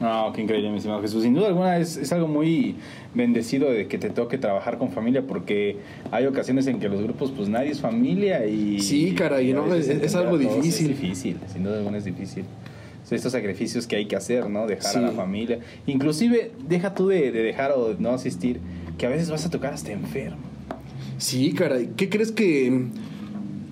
No, 0.04 0.34
qué 0.34 0.42
increíble, 0.42 0.70
mi 0.70 0.78
estimado 0.78 1.02
Jesús. 1.02 1.24
Sin 1.24 1.34
duda 1.34 1.48
alguna 1.48 1.78
es, 1.78 1.96
es 1.96 2.12
algo 2.12 2.28
muy 2.28 2.76
bendecido 3.16 3.72
de 3.72 3.88
que 3.88 3.98
te 3.98 4.10
toque 4.10 4.38
trabajar 4.38 4.78
con 4.78 4.92
familia 4.92 5.22
porque 5.26 5.78
hay 6.12 6.26
ocasiones 6.26 6.68
en 6.68 6.80
que 6.82 6.90
los 6.90 7.02
grupos 7.02 7.32
pues 7.32 7.48
nadie 7.48 7.72
es 7.72 7.80
familia 7.80 8.46
y... 8.46 8.82
Sí, 8.82 9.14
caray, 9.16 9.52
y 9.52 9.54
¿no? 9.54 9.74
Es- 9.74 9.88
es 9.88 10.14
algo 10.16 10.38
difícil. 10.38 10.92
Es 10.92 11.00
difícil, 11.02 11.38
sin 11.52 11.64
duda 11.64 11.78
alguna 11.78 11.98
es 12.00 12.06
difícil. 12.06 12.44
Estos 13.10 13.32
sacrificios 13.34 13.86
que 13.86 13.96
hay 13.96 14.06
que 14.08 14.16
hacer, 14.16 14.50
¿no? 14.50 14.66
Dejar 14.66 14.98
a 14.98 15.02
la 15.02 15.10
Sí. 15.12 15.16
familia. 15.16 15.60
Inclusive, 15.86 16.52
deja 16.68 16.96
tú 16.96 17.08
de, 17.10 17.32
de 17.32 17.44
dejar 17.44 17.72
o 17.72 17.94
no 18.00 18.10
asistir, 18.10 18.60
que 18.98 19.06
a 19.06 19.10
veces 19.10 19.30
vas 19.30 19.46
a 19.46 19.52
tocar 19.52 19.72
hasta 19.74 19.92
enfermo. 19.92 20.38
Sí, 21.20 21.54
caray. 21.54 21.92
¿Qué 21.96 22.10
crees 22.10 22.32
que 22.32 22.86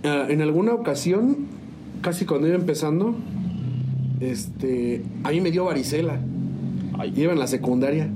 ah, 0.04 0.28
en 0.30 0.42
alguna 0.44 0.74
ocasión, 0.76 1.48
casi 2.02 2.26
cuando 2.26 2.48
iba 2.48 2.56
empezando, 2.56 3.16
este, 4.22 5.02
a 5.24 5.32
mí 5.32 5.42
me 5.42 5.52
dio 5.52 5.66
varicela. 5.66 6.20
Ay, 6.98 7.14
Iba 7.16 7.34
en 7.34 7.40
la 7.40 7.48
secundaria 7.48 8.10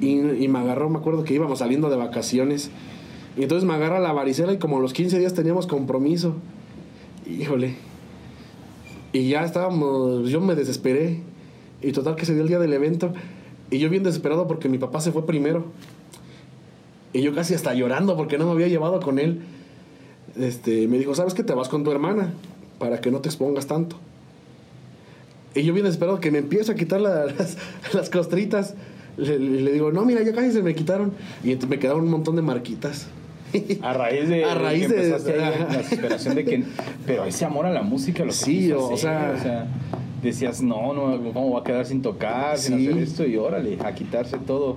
y, 0.00 0.18
y 0.18 0.48
me 0.48 0.58
agarró, 0.58 0.90
me 0.90 0.98
acuerdo 0.98 1.24
que 1.24 1.34
íbamos 1.34 1.60
saliendo 1.60 1.88
de 1.88 1.96
vacaciones. 1.96 2.70
Y 3.36 3.42
entonces 3.42 3.66
me 3.66 3.74
agarra 3.74 3.98
la 3.98 4.12
varicela 4.12 4.52
y 4.52 4.58
como 4.58 4.76
a 4.76 4.80
los 4.80 4.92
15 4.92 5.18
días 5.18 5.32
teníamos 5.32 5.66
compromiso. 5.66 6.34
Híjole. 7.26 7.76
Y 9.12 9.28
ya 9.28 9.44
estábamos, 9.44 10.28
yo 10.28 10.40
me 10.40 10.54
desesperé. 10.54 11.20
Y 11.80 11.92
total 11.92 12.14
que 12.14 12.26
se 12.26 12.34
dio 12.34 12.42
el 12.42 12.48
día 12.48 12.58
del 12.58 12.72
evento. 12.72 13.12
Y 13.70 13.78
yo 13.78 13.88
bien 13.88 14.02
desesperado 14.02 14.46
porque 14.46 14.68
mi 14.68 14.78
papá 14.78 15.00
se 15.00 15.12
fue 15.12 15.24
primero. 15.24 15.64
Y 17.14 17.22
yo 17.22 17.34
casi 17.34 17.54
hasta 17.54 17.72
llorando 17.74 18.16
porque 18.16 18.36
no 18.36 18.46
me 18.46 18.52
había 18.52 18.68
llevado 18.68 19.00
con 19.00 19.18
él. 19.18 19.40
Este, 20.38 20.88
me 20.88 20.98
dijo, 20.98 21.14
¿sabes 21.14 21.32
que 21.32 21.42
te 21.42 21.54
vas 21.54 21.68
con 21.68 21.84
tu 21.84 21.90
hermana? 21.90 22.34
Para 22.78 23.00
que 23.00 23.10
no 23.10 23.20
te 23.20 23.28
expongas 23.30 23.66
tanto. 23.66 23.96
Y 25.54 25.62
yo 25.62 25.72
bien 25.74 25.84
desesperado 25.84 26.20
que 26.20 26.30
me 26.30 26.38
empieza 26.38 26.72
a 26.72 26.74
quitar 26.74 27.00
la- 27.00 27.26
las, 27.38 27.56
las 27.92 28.10
costritas. 28.10 28.74
Le, 29.16 29.38
digo, 29.72 29.92
no, 29.92 30.04
mira, 30.04 30.22
ya 30.22 30.32
casi 30.32 30.52
se 30.52 30.62
me 30.62 30.74
quitaron. 30.74 31.12
Y 31.44 31.48
entonces 31.52 31.68
me 31.70 31.78
quedaron 31.78 32.04
un 32.04 32.10
montón 32.10 32.36
de 32.36 32.42
marquitas. 32.42 33.08
A 33.82 33.92
raíz 33.92 34.28
de, 34.30 34.44
A 34.46 34.54
raíz 34.54 34.86
que 34.88 34.94
de- 34.94 35.04
empezaste 35.08 35.34
en 35.36 35.40
la 35.42 35.50
desesperación 35.76 36.34
de 36.36 36.44
que 36.44 36.64
pero 37.06 37.24
ese 37.26 37.44
amor 37.44 37.66
a 37.66 37.70
la 37.70 37.82
música 37.82 38.20
lo 38.24 38.30
que 38.30 38.36
Sí, 38.36 38.58
quiso 38.60 38.78
o 38.78 38.94
hacer, 38.94 39.38
sea- 39.40 39.66
decías 40.22 40.62
no 40.62 40.94
no 40.94 41.20
cómo 41.34 41.50
va 41.52 41.60
a 41.60 41.64
quedar 41.64 41.84
sin 41.84 42.00
tocar 42.00 42.56
sin 42.56 42.74
hacer 42.76 42.96
esto 43.02 43.26
y 43.26 43.36
órale 43.36 43.76
a 43.84 43.92
quitarse 43.94 44.38
todo 44.38 44.76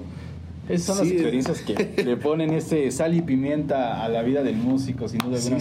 esas 0.70 0.98
son 0.98 1.06
Sí. 1.06 1.14
las 1.14 1.22
experiencias 1.22 1.62
que 1.62 2.04
le 2.04 2.18
ponen 2.18 2.52
ese 2.52 2.90
sal 2.92 3.14
y 3.14 3.22
pimienta 3.22 4.04
a 4.04 4.10
la 4.10 4.22
vida 4.24 4.44
del 4.44 4.56
músico 4.58 5.08
sin 5.08 5.20
duda 5.20 5.38
alguna 5.38 5.56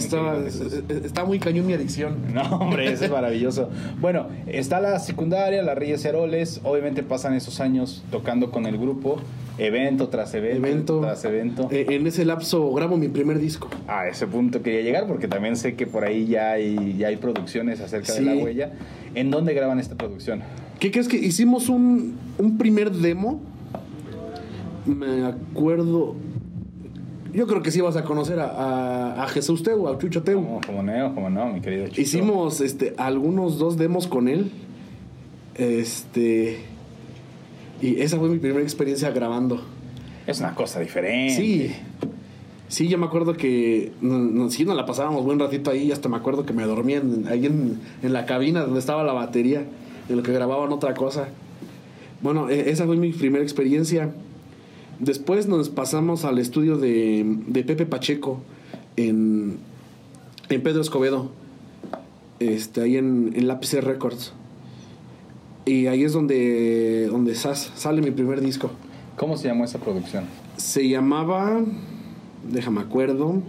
Jesús. 0.45 0.73
está 1.03 1.25
muy 1.25 1.39
cañón 1.39 1.67
mi 1.67 1.73
adicción. 1.73 2.15
No, 2.33 2.41
hombre, 2.57 2.91
eso 2.91 3.05
es 3.05 3.11
maravilloso. 3.11 3.69
Bueno, 4.01 4.27
está 4.47 4.79
la 4.81 4.99
secundaria, 4.99 5.61
la 5.63 5.75
Reyes 5.75 6.03
Heroles. 6.05 6.61
Obviamente 6.63 7.03
pasan 7.03 7.33
esos 7.33 7.59
años 7.59 8.03
tocando 8.11 8.51
con 8.51 8.65
el 8.65 8.77
grupo, 8.77 9.17
evento 9.57 10.09
tras 10.09 10.33
evento, 10.33 10.67
Evento. 10.67 10.99
tras 11.01 11.23
evento. 11.25 11.67
Eh, 11.71 11.85
en 11.89 12.07
ese 12.07 12.25
lapso 12.25 12.71
grabo 12.73 12.97
mi 12.97 13.07
primer 13.07 13.39
disco. 13.39 13.69
A 13.87 14.07
ese 14.07 14.27
punto 14.27 14.61
quería 14.61 14.81
llegar 14.81 15.07
porque 15.07 15.27
también 15.27 15.55
sé 15.55 15.75
que 15.75 15.87
por 15.87 16.03
ahí 16.03 16.25
ya 16.27 16.51
hay, 16.51 16.95
ya 16.97 17.07
hay 17.07 17.17
producciones 17.17 17.79
acerca 17.79 18.13
de 18.13 18.21
la 18.21 18.33
huella. 18.35 18.71
¿En 19.13 19.31
dónde 19.31 19.53
graban 19.53 19.79
esta 19.79 19.95
producción? 19.95 20.41
¿Qué 20.79 20.91
crees 20.91 21.07
que 21.07 21.17
hicimos 21.17 21.69
un, 21.69 22.15
un 22.37 22.57
primer 22.57 22.91
demo? 22.91 23.39
Me 24.85 25.25
acuerdo. 25.25 26.15
Yo 27.33 27.47
creo 27.47 27.61
que 27.61 27.71
sí 27.71 27.81
vas 27.81 27.97
a 27.97 28.03
conocer 28.03 28.39
a, 28.39 28.45
a- 28.47 29.23
a 29.23 29.27
Jesús 29.27 29.61
Teu, 29.63 29.87
a 29.89 29.97
Chucho 29.97 30.23
Teu. 30.23 30.41
Como, 30.43 30.61
como 30.65 30.83
no, 30.83 31.13
como 31.15 31.29
no, 31.29 31.47
mi 31.47 31.61
querido 31.61 31.87
Chucho. 31.87 32.01
Hicimos 32.01 32.61
este, 32.61 32.93
algunos 32.97 33.57
dos 33.57 33.77
demos 33.77 34.07
con 34.07 34.27
él. 34.27 34.51
Este. 35.55 36.59
Y 37.81 37.99
esa 38.01 38.17
fue 38.17 38.29
mi 38.29 38.39
primera 38.39 38.61
experiencia 38.61 39.11
grabando. 39.11 39.61
Es 40.27 40.39
una 40.39 40.55
cosa 40.55 40.79
diferente. 40.79 41.35
Sí. 41.35 41.71
Sí, 42.67 42.87
yo 42.87 42.97
me 42.97 43.05
acuerdo 43.05 43.33
que 43.33 43.91
no, 44.01 44.17
no- 44.17 44.49
sí 44.49 44.65
nos 44.65 44.75
la 44.75 44.85
pasábamos 44.85 45.23
buen 45.23 45.39
ratito 45.39 45.71
ahí. 45.71 45.91
Hasta 45.91 46.09
me 46.09 46.17
acuerdo 46.17 46.45
que 46.45 46.53
me 46.53 46.63
dormía 46.63 46.97
en- 46.97 47.27
ahí 47.27 47.45
en, 47.45 47.79
en 48.01 48.13
la 48.13 48.25
cabina 48.25 48.61
donde 48.61 48.79
estaba 48.79 49.03
la 49.03 49.13
batería, 49.13 49.63
en 50.09 50.15
lo 50.17 50.23
que 50.23 50.31
grababan 50.31 50.71
otra 50.71 50.93
cosa. 50.93 51.27
Bueno, 52.21 52.49
e- 52.49 52.69
esa 52.71 52.85
fue 52.85 52.95
mi 52.97 53.11
primera 53.11 53.43
experiencia. 53.43 54.11
Después 54.99 55.47
nos 55.47 55.69
pasamos 55.69 56.23
al 56.25 56.39
estudio 56.39 56.77
de, 56.77 57.23
de 57.47 57.63
Pepe 57.63 57.85
Pacheco 57.85 58.39
en, 58.95 59.57
en 60.49 60.63
Pedro 60.63 60.81
Escobedo, 60.81 61.31
este, 62.39 62.81
ahí 62.81 62.97
en, 62.97 63.33
en 63.35 63.47
Lápices 63.47 63.83
Records. 63.83 64.33
Y 65.65 65.87
ahí 65.87 66.03
es 66.03 66.13
donde, 66.13 67.07
donde 67.07 67.33
sas- 67.35 67.71
sale 67.75 68.01
mi 68.01 68.11
primer 68.11 68.39
disco. 68.41 68.71
¿Cómo 69.17 69.35
se 69.37 69.47
llamó 69.47 69.65
esa 69.65 69.79
producción? 69.79 70.25
Se 70.57 70.87
llamaba. 70.87 71.61
Déjame 72.49 72.81
acuerdo. 72.81 73.41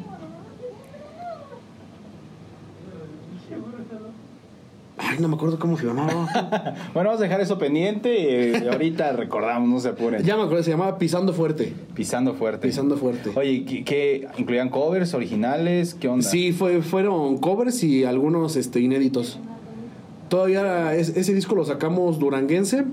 Ay, 5.08 5.18
no 5.20 5.28
me 5.28 5.34
acuerdo 5.36 5.58
cómo 5.58 5.76
se 5.78 5.86
llamaba. 5.86 6.26
Bueno, 6.94 7.10
vamos 7.10 7.20
a 7.20 7.24
dejar 7.24 7.40
eso 7.40 7.58
pendiente. 7.58 8.56
eh, 8.56 8.68
ahorita 8.70 9.12
recordamos, 9.16 9.68
no 9.68 9.78
se 9.80 9.88
apuren. 9.90 10.22
ya 10.24 10.36
me 10.36 10.42
acuerdo, 10.42 10.62
se 10.64 10.70
llamaba 10.70 10.98
Pisando 10.98 11.32
Fuerte. 11.32 11.72
Pisando 11.94 12.34
fuerte. 12.34 12.66
Pisando 12.66 12.96
Fuerte. 12.96 13.30
Oye, 13.36 13.64
¿qué, 13.64 13.84
qué- 13.84 14.28
incluían 14.38 14.68
covers 14.70 15.14
originales? 15.14 15.94
¿Qué 15.94 16.08
onda? 16.08 16.28
Sí, 16.28 16.52
fue, 16.52 16.82
fueron 16.82 17.38
covers 17.38 17.82
y 17.84 18.04
algunos 18.04 18.56
este, 18.56 18.80
inéditos. 18.80 19.38
Todavía 20.28 20.94
es- 20.94 21.10
ese 21.16 21.34
disco 21.34 21.54
lo 21.54 21.64
sacamos 21.64 22.18
duranguense. 22.18 22.84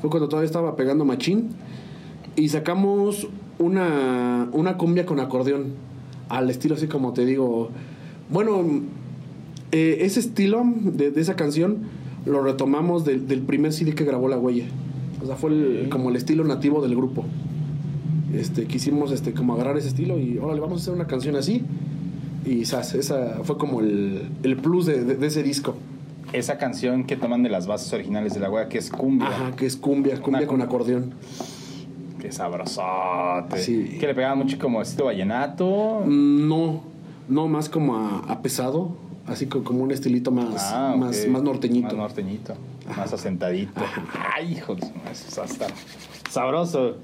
Fue 0.00 0.10
cuando 0.10 0.28
todavía 0.28 0.46
estaba 0.46 0.74
pegando 0.76 1.04
machín. 1.04 1.50
Y 2.36 2.48
sacamos 2.48 3.28
una, 3.58 4.48
una 4.52 4.76
cumbia 4.76 5.04
con 5.06 5.20
acordeón. 5.20 5.74
Al 6.28 6.50
estilo 6.50 6.74
así 6.74 6.86
como 6.88 7.12
te 7.12 7.24
digo. 7.24 7.70
Bueno, 8.30 8.62
eh, 9.72 9.98
ese 10.00 10.20
estilo 10.20 10.62
de, 10.66 11.10
de 11.10 11.20
esa 11.20 11.36
canción 11.36 11.78
lo 12.26 12.42
retomamos 12.42 13.04
del, 13.04 13.26
del 13.28 13.40
primer 13.42 13.72
CD 13.72 13.94
que 13.94 14.04
grabó 14.04 14.28
La 14.28 14.38
Huella. 14.38 14.64
O 15.22 15.26
sea, 15.26 15.36
fue 15.36 15.50
el- 15.50 15.88
como 15.90 16.10
el 16.10 16.16
estilo 16.16 16.44
nativo 16.44 16.82
del 16.82 16.94
grupo. 16.96 17.24
Este, 18.34 18.66
quisimos 18.66 19.10
este, 19.12 19.32
como 19.32 19.54
agarrar 19.54 19.78
ese 19.78 19.88
estilo 19.88 20.18
y 20.18 20.38
órale, 20.38 20.60
vamos 20.60 20.80
a 20.80 20.82
hacer 20.82 20.94
una 20.94 21.06
canción 21.06 21.34
así. 21.36 21.62
Y 22.44 22.64
sas, 22.66 22.94
esa 22.94 23.40
fue 23.42 23.56
como 23.58 23.80
el, 23.80 24.28
el 24.42 24.56
plus 24.56 24.86
de, 24.86 25.16
ese 25.26 25.42
disco. 25.42 25.74
Esa 26.32 26.58
canción 26.58 27.04
que 27.04 27.16
toman 27.16 27.42
de 27.42 27.48
las 27.48 27.66
bases 27.66 27.92
originales 27.92 28.34
de 28.34 28.40
la 28.40 28.50
wea, 28.50 28.68
que 28.68 28.78
es 28.78 28.90
cumbia. 28.90 29.28
Ajá, 29.28 29.56
que 29.56 29.64
es 29.66 29.76
cumbia, 29.76 30.20
cumbia 30.20 30.40
Una 30.40 30.46
con 30.46 30.62
acordeón. 30.62 31.10
Qué 32.20 32.30
sabrosote. 32.32 33.58
Sí. 33.58 33.96
Que 33.98 34.06
le 34.08 34.14
pegaban 34.14 34.38
mucho 34.38 34.58
como 34.58 34.82
estilo 34.82 35.06
vallenato. 35.06 36.02
Mm, 36.06 36.48
No, 36.48 36.82
no 37.28 37.48
más 37.48 37.68
como 37.68 37.96
a, 37.96 38.18
a 38.28 38.42
pesado, 38.42 38.94
así 39.28 39.46
co- 39.46 39.62
como 39.64 39.82
un 39.82 39.90
estilito 39.90 40.30
más, 40.30 40.62
Ah, 40.72 40.94
más, 40.98 41.26
norteñito. 41.26 41.86
Más 41.88 41.94
norteñito. 41.96 42.54
Más 42.96 43.12
asentadito. 43.12 43.80
Ay, 44.36 44.52
hijo 44.52 44.74
de 44.74 44.82
su 44.82 44.92
madre, 44.94 45.12
eso 45.12 45.44
está 45.44 45.66
sabroso. 46.30 46.96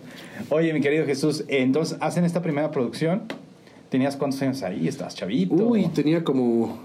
Oye, 0.51 0.73
mi 0.73 0.81
querido 0.81 1.05
Jesús, 1.07 1.45
entonces 1.49 1.97
hacen 2.01 2.25
esta 2.25 2.43
primera 2.43 2.71
producción. 2.71 3.23
¿Tenías 3.91 4.17
cuántos 4.17 4.41
años 4.43 4.63
ahí? 4.63 4.89
Estás 4.89 5.15
chavito. 5.15 5.55
Uy, 5.55 5.87
tenía 5.89 6.25
como. 6.25 6.79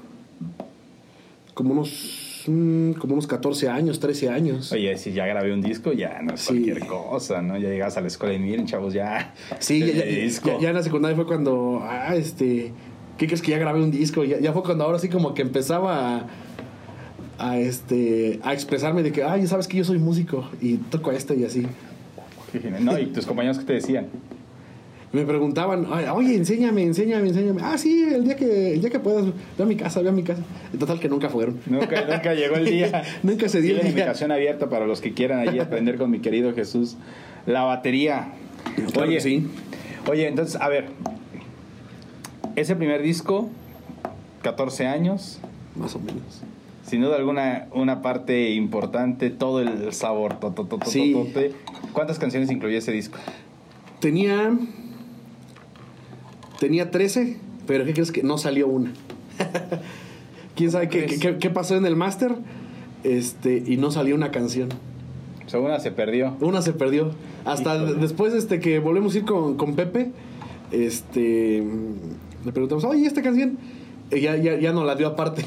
como 1.53 1.71
unos. 1.73 2.43
mm, 2.47 2.91
como 2.93 3.13
unos 3.13 3.27
14 3.27 3.67
años, 3.69 3.99
13 3.99 4.29
años. 4.29 4.71
Oye, 4.71 4.97
si 4.97 5.11
ya 5.11 5.25
grabé 5.25 5.53
un 5.53 5.61
disco, 5.61 5.91
ya 5.91 6.21
no 6.21 6.33
es 6.35 6.41
Sí. 6.41 6.47
cualquier 6.47 6.85
cosa, 6.87 7.41
¿no? 7.41 7.57
Ya 7.57 7.67
llegas 7.69 7.97
a 7.97 8.01
la 8.01 8.07
escuela 8.07 8.33
y 8.35 8.39
miren, 8.39 8.65
chavos, 8.65 8.93
ya. 8.93 9.33
Sí, 9.59 9.79
ya, 9.79 10.05
ya- 10.05 10.59
ya 10.59 10.69
en 10.69 10.75
la 10.75 10.83
secundaria 10.83 11.15
fue 11.15 11.25
cuando. 11.25 11.79
Ah, 11.83 12.15
este. 12.15 12.71
¿Qué 13.19 13.27
crees 13.27 13.41
que 13.43 13.51
ya 13.51 13.57
grabé 13.59 13.83
un 13.83 13.91
disco? 13.91 14.23
Ya, 14.23 14.39
ya 14.39 14.51
fue 14.53 14.63
cuando 14.63 14.85
ahora 14.85 14.97
sí 14.97 15.09
como 15.09 15.33
que 15.35 15.43
empezaba 15.43 16.15
a. 16.17 16.25
a, 17.37 17.57
este. 17.59 18.39
a 18.43 18.53
expresarme 18.53 19.03
de 19.03 19.11
que, 19.11 19.23
ay, 19.23 19.45
sabes 19.45 19.67
que 19.67 19.77
yo 19.77 19.83
soy 19.83 19.99
músico 19.99 20.49
y 20.61 20.77
toco 20.77 21.11
esto 21.11 21.33
y 21.35 21.43
así. 21.43 21.67
Qué. 22.51 22.59
No, 22.81 22.97
y 22.97 23.05
tus 23.07 23.25
compañeros 23.27 23.59
que 23.59 23.65
te 23.65 23.73
decían. 23.73 24.07
Me 25.11 25.25
preguntaban, 25.25 25.87
"Ay, 25.91 26.05
oye, 26.13 26.35
enséñame, 26.35 26.83
enséñame, 26.83 27.29
enséñame. 27.29 27.61
Ah, 27.63 27.79
sí, 27.79 28.03
el 28.13 28.23
día 28.25 28.35
que, 28.35 28.73
el 28.75 28.81
día 28.81 28.91
que 28.91 28.99
puedas, 28.99 29.25
ve 29.57 29.63
a 29.63 29.65
mi 29.65 29.75
casa, 29.75 30.01
ve 30.03 30.09
a 30.09 30.11
mi 30.11 30.21
casa. 30.21 30.43
Total 30.77 30.99
que 30.99 31.09
nunca 31.09 31.29
fueron. 31.29 31.57
Nunca, 31.65 32.05
nunca 32.05 32.33
llegó 32.35 32.55
el 32.57 32.65
día. 32.65 33.03
Nunca 33.23 33.49
se 33.49 33.59
dio 33.59 33.69
Sí, 33.69 33.71
el 33.71 33.77
la 33.77 33.81
día. 33.83 33.89
invitación 33.91 34.31
abierta 34.31 34.69
para 34.69 34.85
los 34.85 35.01
que 35.01 35.13
quieran 35.15 35.39
allí 35.47 35.57
aprender 35.59 35.97
con 35.97 36.11
mi 36.11 36.19
querido 36.19 36.53
Jesús. 36.53 36.95
La 37.47 37.63
batería. 37.63 38.33
Claro 38.93 39.09
Oye, 39.09 39.19
sí. 39.19 39.47
Oye, 40.07 40.27
entonces, 40.27 40.61
a 40.61 40.69
ver. 40.69 40.85
Ese 42.55 42.75
primer 42.75 43.01
disco, 43.01 43.49
14 44.43 44.87
años, 44.87 45.39
Más 45.75 45.95
o 45.95 45.99
menos. 45.99 46.41
sin 46.85 47.01
duda 47.01 47.15
alguna, 47.17 47.67
una 47.73 48.01
parte 48.01 48.51
importante, 48.51 49.29
todo 49.29 49.61
el 49.61 49.93
sabor. 49.93 50.39
to, 50.39 50.51
to, 50.51 50.65
to, 50.65 50.79
Sí. 50.85 51.15
¿Cuántas 51.93 52.19
canciones 52.19 52.51
incluía 52.51 52.77
ese 52.79 52.91
disco? 52.91 53.17
Tenía. 53.99 54.51
Tenía 56.59 56.91
13, 56.91 57.37
pero 57.67 57.85
¿qué 57.85 57.93
crees 57.93 58.11
que 58.11 58.23
no 58.23 58.37
salió 58.37 58.67
una? 58.67 58.91
¿Quién 60.55 60.71
sabe 60.71 60.89
qué, 60.89 61.05
crees? 61.05 61.21
qué- 61.21 61.37
qué 61.37 61.49
pasó 61.49 61.75
en 61.77 61.85
el 61.85 61.95
máster? 61.95 62.35
Este, 63.03 63.63
y 63.65 63.77
no 63.77 63.91
salió 63.91 64.15
una 64.15 64.31
canción. 64.31 64.67
O 65.45 65.49
sea, 65.49 65.59
una 65.61 65.79
se 65.79 65.91
perdió. 65.91 66.35
Una 66.41 66.61
se 66.61 66.73
perdió. 66.73 67.11
Hasta 67.45 67.77
Híjole. 67.77 67.93
después 67.95 68.33
este, 68.33 68.59
que 68.59 68.79
volvemos 68.79 69.15
a 69.15 69.19
ir 69.19 69.25
con, 69.25 69.55
con 69.55 69.75
Pepe, 69.75 70.11
este, 70.71 71.63
le 72.45 72.51
preguntamos, 72.51 72.83
oye, 72.85 73.05
¿esta 73.05 73.21
canción? 73.21 73.57
Y 74.11 74.21
ya, 74.21 74.35
ya, 74.35 74.57
ya 74.57 74.73
nos 74.73 74.85
la 74.85 74.95
dio 74.95 75.07
aparte. 75.07 75.43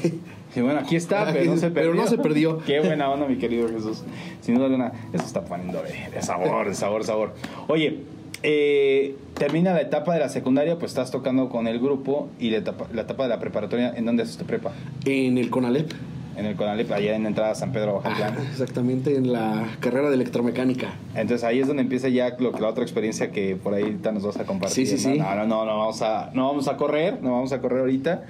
Sí, 0.53 0.61
bueno, 0.61 0.79
aquí 0.79 0.95
está, 0.95 1.31
pero 1.33 1.51
no 1.51 1.57
se 1.57 1.71
perdió. 1.71 1.91
Pero 1.91 2.03
no 2.03 2.07
se 2.07 2.17
perdió. 2.17 2.59
Qué 2.65 2.79
buena 2.79 3.09
onda, 3.09 3.27
mi 3.27 3.37
querido 3.37 3.67
Jesús. 3.69 4.03
Sin 4.41 4.55
duda 4.55 4.65
alguna, 4.65 4.91
eso 5.11 5.25
está 5.25 5.43
poniendo 5.43 5.81
de, 5.81 6.11
de 6.13 6.21
sabor, 6.21 6.67
de 6.67 6.75
sabor, 6.75 7.03
sabor. 7.03 7.33
Oye, 7.67 8.01
eh, 8.43 9.15
termina 9.35 9.73
la 9.73 9.81
etapa 9.81 10.13
de 10.13 10.19
la 10.19 10.29
secundaria, 10.29 10.77
pues 10.77 10.91
estás 10.91 11.11
tocando 11.11 11.49
con 11.49 11.65
el 11.65 11.79
grupo 11.79 12.29
y 12.39 12.51
la 12.51 12.57
etapa, 12.57 12.87
la 12.93 13.01
etapa 13.01 13.23
de 13.23 13.29
la 13.29 13.39
preparatoria, 13.39 13.93
¿en 13.95 14.05
dónde 14.05 14.23
haces 14.23 14.37
tu 14.37 14.45
prepa? 14.45 14.73
En 15.05 15.37
el 15.37 15.49
CONALEP. 15.49 15.91
En 16.35 16.45
el 16.47 16.55
Conalep, 16.55 16.91
allá 16.91 17.15
en 17.15 17.27
entrada 17.27 17.51
a 17.51 17.55
San 17.55 17.71
Pedro 17.71 18.01
Ah, 18.03 18.31
exactamente, 18.51 19.15
en 19.15 19.31
la 19.31 19.67
carrera 19.79 20.09
de 20.09 20.15
electromecánica. 20.15 20.93
Entonces 21.15 21.43
ahí 21.43 21.59
es 21.59 21.67
donde 21.67 21.83
empieza 21.83 22.09
ya 22.09 22.35
lo 22.39 22.51
que 22.51 22.59
la 22.61 22.69
otra 22.69 22.83
experiencia 22.83 23.31
que 23.31 23.55
por 23.55 23.73
ahí 23.75 23.99
nos 24.11 24.23
vas 24.23 24.37
a 24.37 24.45
compartir. 24.45 24.87
Sí, 24.87 24.97
sí, 24.97 25.07
¿no? 25.09 25.13
sí. 25.13 25.19
No, 25.19 25.35
no, 25.35 25.45
no, 25.45 25.65
no 25.65 25.77
vamos 25.79 26.01
a, 26.01 26.31
no 26.33 26.47
vamos 26.47 26.67
a 26.67 26.75
correr, 26.77 27.19
no 27.21 27.33
vamos 27.33 27.51
a 27.53 27.61
correr 27.61 27.81
ahorita. 27.81 28.23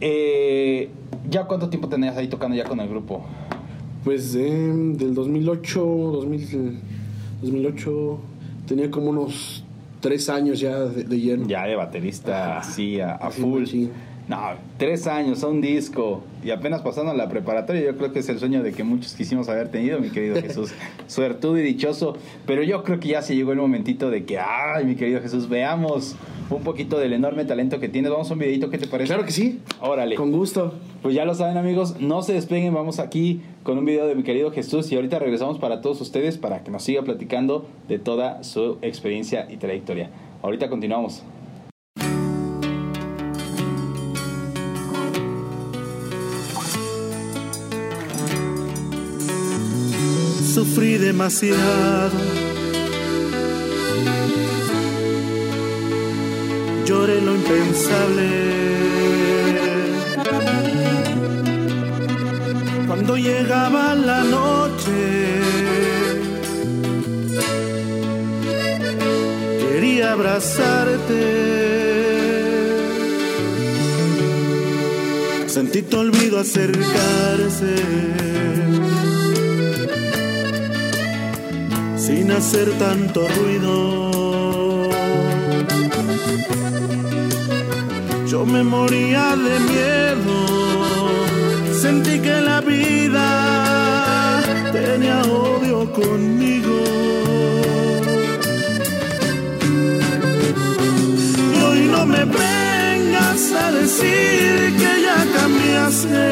Eh, 0.00 0.88
¿Ya 1.28 1.44
cuánto 1.44 1.68
tiempo 1.68 1.88
tenías 1.88 2.16
ahí 2.16 2.28
tocando 2.28 2.56
ya 2.56 2.64
con 2.64 2.80
el 2.80 2.88
grupo? 2.88 3.22
Pues 4.04 4.34
eh, 4.34 4.40
del 4.48 5.14
2008, 5.14 5.80
2000, 5.80 6.78
2008, 7.42 8.18
tenía 8.66 8.90
como 8.90 9.10
unos 9.10 9.64
tres 10.00 10.28
años 10.30 10.60
ya 10.60 10.78
de, 10.78 11.04
de 11.04 11.20
lleno. 11.20 11.46
Ya 11.46 11.66
de 11.66 11.76
baterista, 11.76 12.58
Ajá. 12.58 12.60
así, 12.60 13.00
a, 13.00 13.16
a 13.16 13.30
full. 13.30 13.60
machín. 13.60 13.90
No, 14.28 14.36
tres 14.76 15.06
años, 15.06 15.42
a 15.42 15.48
un 15.48 15.62
disco. 15.62 16.22
Y 16.44 16.50
apenas 16.50 16.82
pasando 16.82 17.12
a 17.12 17.14
la 17.14 17.30
preparatoria, 17.30 17.82
yo 17.82 17.96
creo 17.96 18.12
que 18.12 18.18
es 18.18 18.28
el 18.28 18.38
sueño 18.38 18.62
de 18.62 18.72
que 18.72 18.84
muchos 18.84 19.14
quisimos 19.14 19.48
haber 19.48 19.70
tenido, 19.70 19.98
mi 20.00 20.10
querido 20.10 20.36
Jesús. 20.42 20.74
Suertudo 21.06 21.56
y 21.58 21.62
dichoso. 21.62 22.14
Pero 22.46 22.62
yo 22.62 22.84
creo 22.84 23.00
que 23.00 23.08
ya 23.08 23.22
se 23.22 23.34
llegó 23.34 23.52
el 23.52 23.58
momentito 23.58 24.10
de 24.10 24.26
que, 24.26 24.38
ay, 24.38 24.84
mi 24.84 24.96
querido 24.96 25.22
Jesús, 25.22 25.48
veamos 25.48 26.14
un 26.50 26.62
poquito 26.62 26.98
del 26.98 27.14
enorme 27.14 27.46
talento 27.46 27.80
que 27.80 27.88
tienes. 27.88 28.10
Vamos 28.10 28.30
a 28.30 28.34
un 28.34 28.40
videito, 28.40 28.68
¿qué 28.68 28.76
te 28.76 28.86
parece? 28.86 29.08
Claro 29.08 29.24
que 29.24 29.32
sí. 29.32 29.60
Órale. 29.80 30.14
Con 30.16 30.30
gusto. 30.30 30.74
Pues 31.00 31.14
ya 31.14 31.24
lo 31.24 31.34
saben 31.34 31.56
amigos, 31.56 32.00
no 32.00 32.22
se 32.22 32.34
despeguen, 32.34 32.74
vamos 32.74 32.98
aquí 32.98 33.40
con 33.62 33.78
un 33.78 33.84
video 33.84 34.06
de 34.06 34.14
mi 34.14 34.24
querido 34.24 34.50
Jesús 34.50 34.90
y 34.90 34.96
ahorita 34.96 35.18
regresamos 35.20 35.58
para 35.58 35.80
todos 35.80 36.00
ustedes 36.00 36.38
para 36.38 36.64
que 36.64 36.70
nos 36.70 36.82
siga 36.82 37.02
platicando 37.02 37.66
de 37.86 37.98
toda 37.98 38.42
su 38.42 38.78
experiencia 38.82 39.46
y 39.48 39.56
trayectoria. 39.56 40.10
Ahorita 40.42 40.68
continuamos. 40.68 41.22
Sufrí 50.58 50.98
demasiado. 50.98 52.18
Lloré 56.84 57.20
lo 57.20 57.32
impensable. 57.40 58.28
Cuando 62.88 63.16
llegaba 63.16 63.94
la 63.94 64.24
noche, 64.24 65.00
quería 69.62 70.12
abrazarte. 70.14 71.22
Sentí 75.46 75.82
tu 75.82 75.98
olvido 75.98 76.40
acercarse. 76.40 77.76
Sin 82.08 82.30
hacer 82.32 82.68
tanto 82.78 83.28
ruido. 83.36 84.88
Yo 88.26 88.46
me 88.46 88.62
moría 88.62 89.36
de 89.36 89.54
miedo, 89.72 90.36
sentí 91.82 92.18
que 92.26 92.40
la 92.40 92.62
vida 92.62 93.26
tenía 94.72 95.20
odio 95.20 95.78
conmigo. 95.92 96.78
Hoy 101.62 101.80
no 101.94 102.06
me 102.06 102.22
vengas 102.24 103.42
a 103.64 103.66
decir 103.80 104.54
que 104.80 104.90
ya 105.06 105.18
cambiaste, 105.38 106.26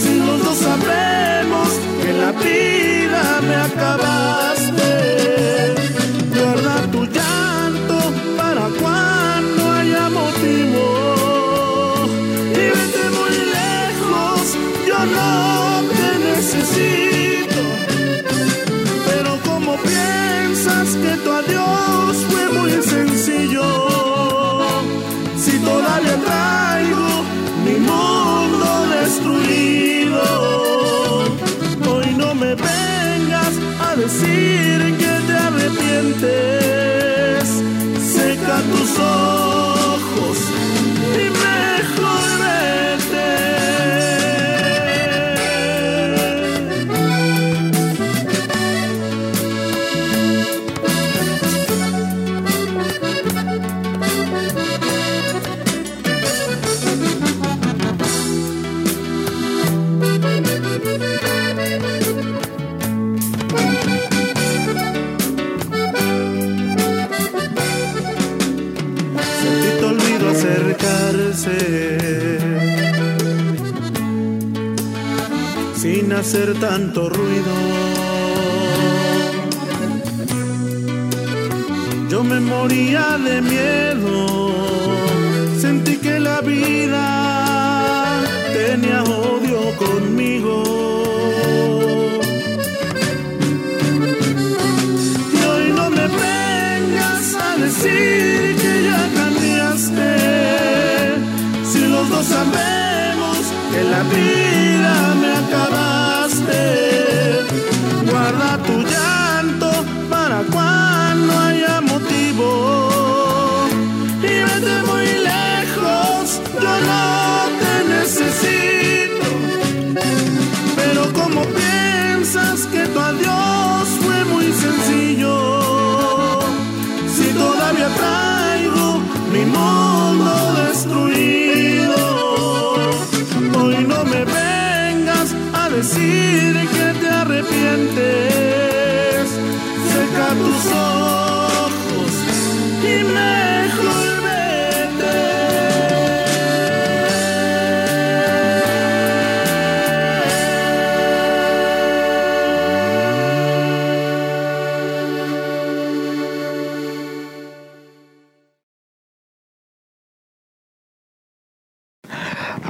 si 0.00 0.10
los 0.26 0.38
dos 0.42 0.62
me 3.98 4.45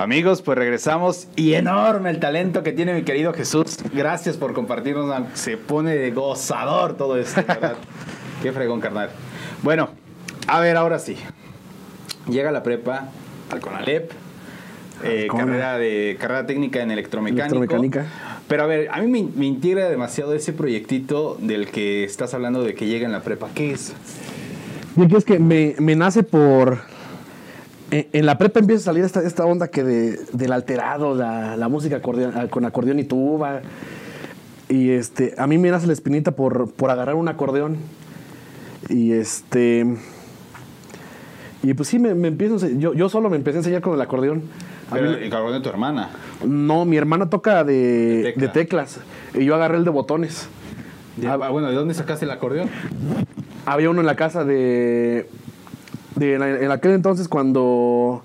Amigos, 0.06 0.40
pues 0.40 0.56
regresamos 0.56 1.26
y 1.34 1.54
enorme 1.54 2.10
el 2.10 2.20
talento 2.20 2.62
que 2.62 2.70
tiene 2.70 2.94
mi 2.94 3.02
querido 3.02 3.32
Jesús. 3.32 3.78
Gracias 3.92 4.36
por 4.36 4.52
compartirnos. 4.52 5.12
Se 5.34 5.56
pone 5.56 5.96
de 5.96 6.12
gozador 6.12 6.96
todo 6.96 7.18
esto, 7.18 7.42
¿verdad? 7.44 7.74
Qué 8.40 8.52
fregón, 8.52 8.80
carnal. 8.80 9.10
Bueno, 9.64 9.88
a 10.46 10.60
ver, 10.60 10.76
ahora 10.76 11.00
sí. 11.00 11.16
Llega 12.30 12.52
la 12.52 12.62
prepa 12.62 13.08
al 13.50 13.58
CONALEP, 13.58 14.12
eh, 15.02 15.26
Cona. 15.28 15.44
carrera, 15.44 15.78
de, 15.78 16.16
carrera 16.20 16.46
técnica 16.46 16.82
en 16.82 16.92
electromecánico. 16.92 17.56
Electromecánica. 17.56 18.06
Pero 18.46 18.62
a 18.62 18.66
ver, 18.66 18.88
a 18.92 19.00
mí 19.00 19.08
me, 19.08 19.28
me 19.34 19.46
integra 19.46 19.90
demasiado 19.90 20.34
ese 20.34 20.52
proyectito 20.52 21.36
del 21.40 21.66
que 21.66 22.04
estás 22.04 22.32
hablando 22.32 22.62
de 22.62 22.76
que 22.76 22.86
llega 22.86 23.06
en 23.06 23.12
la 23.12 23.22
prepa. 23.22 23.48
¿Qué 23.56 23.72
es? 23.72 23.92
Yo 24.94 25.04
creo 25.06 25.18
es 25.18 25.24
que 25.24 25.40
me, 25.40 25.74
me 25.80 25.96
nace 25.96 26.22
por. 26.22 26.94
En, 27.90 28.06
en 28.12 28.26
la 28.26 28.36
prepa 28.38 28.58
empieza 28.60 28.82
a 28.82 28.84
salir 28.86 29.04
esta, 29.04 29.22
esta 29.22 29.44
onda 29.44 29.68
que 29.68 29.84
de, 29.84 30.18
del 30.32 30.52
alterado, 30.52 31.14
la, 31.14 31.56
la 31.56 31.68
música 31.68 32.00
acordeón- 32.02 32.32
ah, 32.36 32.48
con 32.48 32.64
acordeón 32.64 32.98
y 32.98 33.04
tuba. 33.04 33.60
Y 34.68 34.90
este, 34.90 35.34
a 35.38 35.46
mí 35.46 35.58
me 35.58 35.70
nace 35.70 35.86
la 35.86 35.92
espinita 35.92 36.32
por, 36.32 36.72
por 36.72 36.90
agarrar 36.90 37.14
un 37.14 37.28
acordeón. 37.28 37.76
Y 38.88 39.12
este. 39.12 39.86
Y 41.62 41.74
pues 41.74 41.88
sí, 41.88 41.98
me, 41.98 42.14
me 42.14 42.28
empiezo. 42.28 42.58
Yo, 42.68 42.92
yo 42.94 43.08
solo 43.08 43.30
me 43.30 43.36
empecé 43.36 43.58
a 43.58 43.60
enseñar 43.60 43.82
con 43.82 43.94
el 43.94 44.00
acordeón. 44.00 44.42
Pero 44.92 45.10
mí- 45.10 45.16
el 45.22 45.30
cabrón 45.30 45.52
de 45.52 45.60
tu 45.60 45.68
hermana. 45.68 46.10
no, 46.44 46.84
mi 46.84 46.96
hermana 46.96 47.28
toca 47.30 47.64
de, 47.64 47.72
De 47.74 48.22
de, 48.22 48.32
tecla. 48.32 48.52
teclas. 48.52 49.00
Y 49.34 49.44
yo 49.44 49.54
agarré 49.54 49.76
el 49.78 49.84
de 49.84 49.90
botones. 49.90 50.48
De- 51.16 51.26
ah, 51.28 51.36
bueno, 51.36 51.68
¿de 51.68 51.74
dónde 51.74 51.94
sacaste 51.94 52.24
el 52.24 52.30
acordeón? 52.30 52.68
Había 53.64 53.90
uno 53.90 54.00
en 54.00 54.06
la 54.06 54.16
casa 54.16 54.44
de. 54.44 55.28
De 56.16 56.38
la- 56.38 56.48
en 56.60 56.70
aquel 56.70 56.92
entonces, 56.92 57.28
cuando 57.28 58.22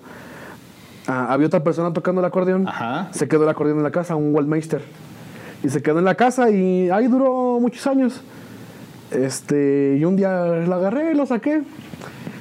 ah, 1.07 1.27
había 1.31 1.47
otra 1.47 1.63
persona 1.63 1.93
tocando 1.93 2.19
el 2.21 2.25
acordeón, 2.25 2.67
Ajá. 2.67 3.09
se 3.11 3.27
quedó 3.27 3.43
el 3.43 3.49
acordeón 3.49 3.77
en 3.77 3.83
la 3.83 3.91
casa, 3.91 4.15
un 4.15 4.33
Waldmeister. 4.33 4.81
Y 5.63 5.69
se 5.69 5.81
quedó 5.83 5.99
en 5.99 6.05
la 6.05 6.15
casa 6.15 6.49
y 6.49 6.89
ahí 6.89 7.07
duró 7.07 7.59
muchos 7.59 7.85
años. 7.87 8.21
Este, 9.11 9.97
y 9.99 10.05
un 10.05 10.15
día 10.15 10.45
lo 10.45 10.73
agarré, 10.73 11.13
lo 11.15 11.25
saqué 11.25 11.61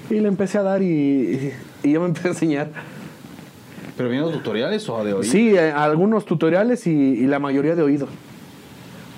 y 0.08 0.14
le 0.14 0.28
empecé 0.28 0.58
a 0.58 0.62
dar 0.62 0.82
y, 0.82 1.52
y 1.82 1.92
yo 1.92 2.00
me 2.00 2.06
empecé 2.08 2.28
a 2.28 2.30
enseñar. 2.30 2.68
¿Pero 3.96 4.08
viendo 4.08 4.30
tutoriales 4.30 4.88
o 4.88 5.04
de 5.04 5.12
oír? 5.12 5.28
Sí, 5.28 5.50
eh, 5.56 5.70
algunos 5.72 6.24
tutoriales 6.24 6.86
y, 6.86 6.90
y 6.92 7.26
la 7.26 7.38
mayoría 7.38 7.74
de 7.74 7.82
oído. 7.82 8.06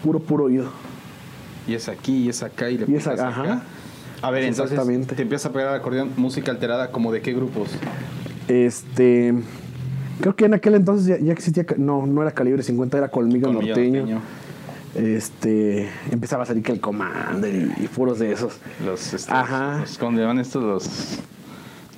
Puro, 0.02 0.18
puro 0.18 0.44
oído. 0.44 0.70
Y 1.68 1.74
es 1.74 1.88
aquí, 1.88 2.24
y 2.24 2.28
es 2.30 2.42
acá, 2.42 2.68
y 2.70 2.78
le 2.78 2.90
Y 2.90 2.96
es 2.96 3.06
acá, 3.06 3.28
acá. 3.28 3.42
ajá. 3.42 3.62
A 4.22 4.30
ver, 4.30 4.44
entonces 4.44 4.72
Exactamente. 4.72 5.14
te 5.16 5.22
empiezas 5.22 5.50
a 5.50 5.52
pegar 5.52 5.68
al 5.68 5.74
acordeón, 5.80 6.10
música 6.16 6.50
alterada, 6.52 6.90
¿como 6.90 7.12
de 7.12 7.20
qué 7.20 7.32
grupos? 7.32 7.70
Este. 8.48 9.34
Creo 10.20 10.36
que 10.36 10.44
en 10.44 10.54
aquel 10.54 10.74
entonces 10.74 11.06
ya, 11.06 11.18
ya 11.18 11.32
existía. 11.32 11.66
No, 11.76 12.06
no 12.06 12.22
era 12.22 12.30
calibre 12.30 12.62
50, 12.62 12.98
era 12.98 13.08
colmillo, 13.08 13.46
Colmillo 13.46 13.74
norteño. 13.74 14.00
norteño. 14.00 14.20
Este. 14.94 15.88
Empezaba 16.10 16.42
a 16.44 16.46
salir 16.46 16.62
que 16.62 16.72
el 16.72 16.80
Commander 16.80 17.52
y, 17.54 17.84
y 17.84 17.88
puros 17.88 18.18
de 18.18 18.32
esos. 18.32 18.58
Los, 18.84 19.12
este, 19.14 19.32
Ajá. 19.32 19.78
los- 19.80 19.98
¿Cómo 19.98 20.18
llaman 20.18 20.38
estos? 20.38 20.62
Los... 20.62 21.18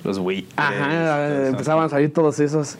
Los 0.03 0.19
Wii. 0.19 0.47
Ajá, 0.55 1.47
empezaban 1.47 1.85
a 1.85 1.89
salir 1.89 2.13
todos 2.13 2.39
esos. 2.39 2.77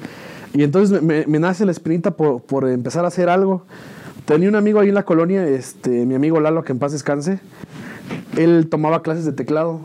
Y 0.54 0.64
entonces 0.64 1.02
me, 1.02 1.26
me 1.26 1.40
nace 1.40 1.66
la 1.66 1.72
espinita 1.72 2.12
por, 2.12 2.42
por 2.44 2.70
empezar 2.70 3.04
a 3.04 3.08
hacer 3.10 3.30
algo. 3.30 3.66
Tenía 4.26 4.48
un 4.48 4.56
amigo 4.56 4.80
ahí 4.80 4.90
en 4.90 4.96
la 4.96 5.04
colonia, 5.04 5.46
este, 5.48 6.06
mi 6.06 6.14
amigo 6.16 6.40
Lalo, 6.40 6.64
que 6.64 6.72
en 6.72 6.80
paz 6.80 6.92
descanse. 6.92 7.40
Él 8.38 8.68
tomaba 8.70 9.02
clases 9.02 9.26
de 9.26 9.32
teclado. 9.32 9.80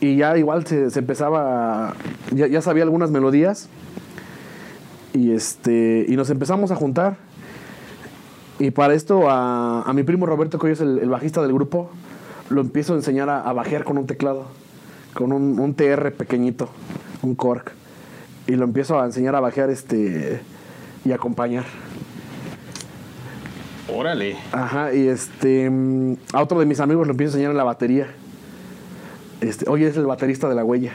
Y 0.00 0.16
ya 0.16 0.36
igual 0.36 0.66
se, 0.66 0.86
empezaba. 0.98 1.94
Ya, 2.32 2.46
ya 2.46 2.60
sabía 2.62 2.82
algunas 2.82 3.10
melodías. 3.10 3.68
Y 5.12 5.32
este. 5.32 6.04
Y 6.08 6.16
nos 6.16 6.30
empezamos 6.30 6.70
a 6.70 6.76
juntar. 6.76 7.16
Y 8.58 8.70
para 8.70 8.94
esto 8.94 9.28
a, 9.28 9.82
a 9.82 9.92
mi 9.92 10.02
primo 10.02 10.26
Roberto, 10.26 10.58
que 10.58 10.66
hoy 10.66 10.72
es 10.72 10.80
el, 10.80 10.98
el 10.98 11.10
bajista 11.10 11.42
del 11.42 11.52
grupo, 11.52 11.90
lo 12.48 12.60
empiezo 12.62 12.94
a 12.94 12.96
enseñar 12.96 13.28
a, 13.28 13.42
a 13.42 13.52
bajear 13.52 13.84
con 13.84 13.98
un 13.98 14.06
teclado, 14.06 14.46
con 15.14 15.32
un, 15.32 15.58
un 15.58 15.74
TR 15.74 16.12
pequeñito, 16.12 16.70
un 17.22 17.34
cork. 17.34 17.72
Y 18.46 18.52
lo 18.52 18.64
empiezo 18.64 18.98
a 18.98 19.04
enseñar 19.04 19.34
a 19.34 19.40
bajear 19.40 19.68
este 19.70 20.40
y 21.04 21.12
acompañar. 21.12 21.64
Órale. 23.88 24.36
Ajá, 24.52 24.92
y 24.92 25.06
este 25.08 25.70
mm, 25.70 26.16
a 26.32 26.42
otro 26.42 26.58
de 26.58 26.66
mis 26.66 26.80
amigos 26.80 27.06
lo 27.06 27.12
empiezo 27.12 27.32
a 27.32 27.34
enseñar 27.34 27.52
en 27.52 27.56
la 27.56 27.64
batería. 27.64 28.08
Este, 29.40 29.68
hoy 29.68 29.84
es 29.84 29.96
el 29.96 30.06
baterista 30.06 30.48
de 30.48 30.54
la 30.54 30.64
huella. 30.64 30.92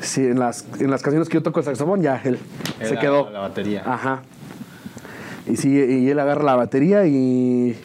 Sí, 0.00 0.24
en 0.24 0.38
las, 0.38 0.66
en 0.78 0.90
las 0.90 1.02
canciones 1.02 1.28
que 1.28 1.34
yo 1.34 1.42
toco 1.42 1.60
el 1.60 1.66
saxofón, 1.66 2.02
ya 2.02 2.20
él 2.24 2.38
se 2.82 2.96
quedó. 2.98 3.30
La 3.30 3.40
batería. 3.40 3.82
Ajá. 3.84 4.22
Y 5.46 5.56
sí, 5.56 5.70
y 5.70 6.08
él 6.08 6.18
agarra 6.18 6.42
la 6.44 6.54
batería 6.54 7.06
y 7.06 7.76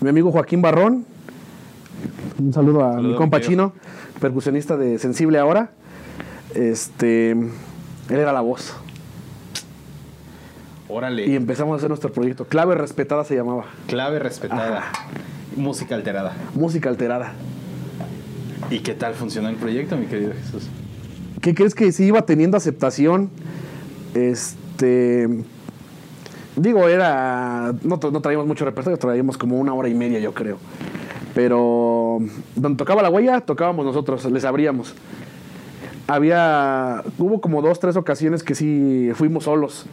mi 0.00 0.08
amigo 0.08 0.32
Joaquín 0.32 0.62
Barrón, 0.62 1.04
un 2.38 2.52
saludo 2.52 2.84
a 2.84 3.00
mi 3.00 3.14
compa 3.14 3.40
chino, 3.40 3.72
percusionista 4.20 4.76
de 4.76 4.98
Sensible 4.98 5.38
ahora. 5.38 5.70
Este, 6.54 7.32
él 7.32 7.52
era 8.08 8.32
la 8.32 8.40
voz. 8.40 8.74
Órale. 10.90 11.26
Y 11.26 11.36
empezamos 11.36 11.74
a 11.74 11.76
hacer 11.76 11.88
nuestro 11.88 12.12
proyecto. 12.12 12.44
Clave 12.44 12.74
respetada 12.74 13.22
se 13.24 13.36
llamaba. 13.36 13.66
Clave 13.86 14.18
respetada. 14.18 14.90
Música 15.56 15.94
alterada. 15.94 16.32
Música 16.54 16.88
alterada. 16.88 17.32
¿Y 18.70 18.80
qué 18.80 18.94
tal 18.94 19.14
funcionó 19.14 19.48
el 19.48 19.56
proyecto, 19.56 19.96
mi 19.96 20.06
querido 20.06 20.32
Jesús? 20.32 20.68
¿Qué 21.40 21.54
crees 21.54 21.74
que 21.74 21.92
sí 21.92 22.06
iba 22.06 22.22
teniendo 22.22 22.56
aceptación? 22.56 23.30
Este. 24.14 25.28
Digo, 26.56 26.88
era. 26.88 27.72
No, 27.82 28.00
no 28.10 28.20
traíamos 28.20 28.48
mucho 28.48 28.64
repertorio, 28.64 28.98
traíamos 28.98 29.38
como 29.38 29.58
una 29.58 29.72
hora 29.72 29.88
y 29.88 29.94
media, 29.94 30.18
yo 30.18 30.34
creo. 30.34 30.58
Pero. 31.34 32.18
Donde 32.56 32.76
tocaba 32.76 33.00
la 33.00 33.10
huella, 33.10 33.40
tocábamos 33.40 33.86
nosotros, 33.86 34.24
les 34.24 34.44
abríamos. 34.44 34.94
Había. 36.08 37.04
Hubo 37.16 37.40
como 37.40 37.62
dos, 37.62 37.78
tres 37.78 37.96
ocasiones 37.96 38.42
que 38.42 38.56
sí 38.56 39.10
fuimos 39.14 39.44
solos. 39.44 39.86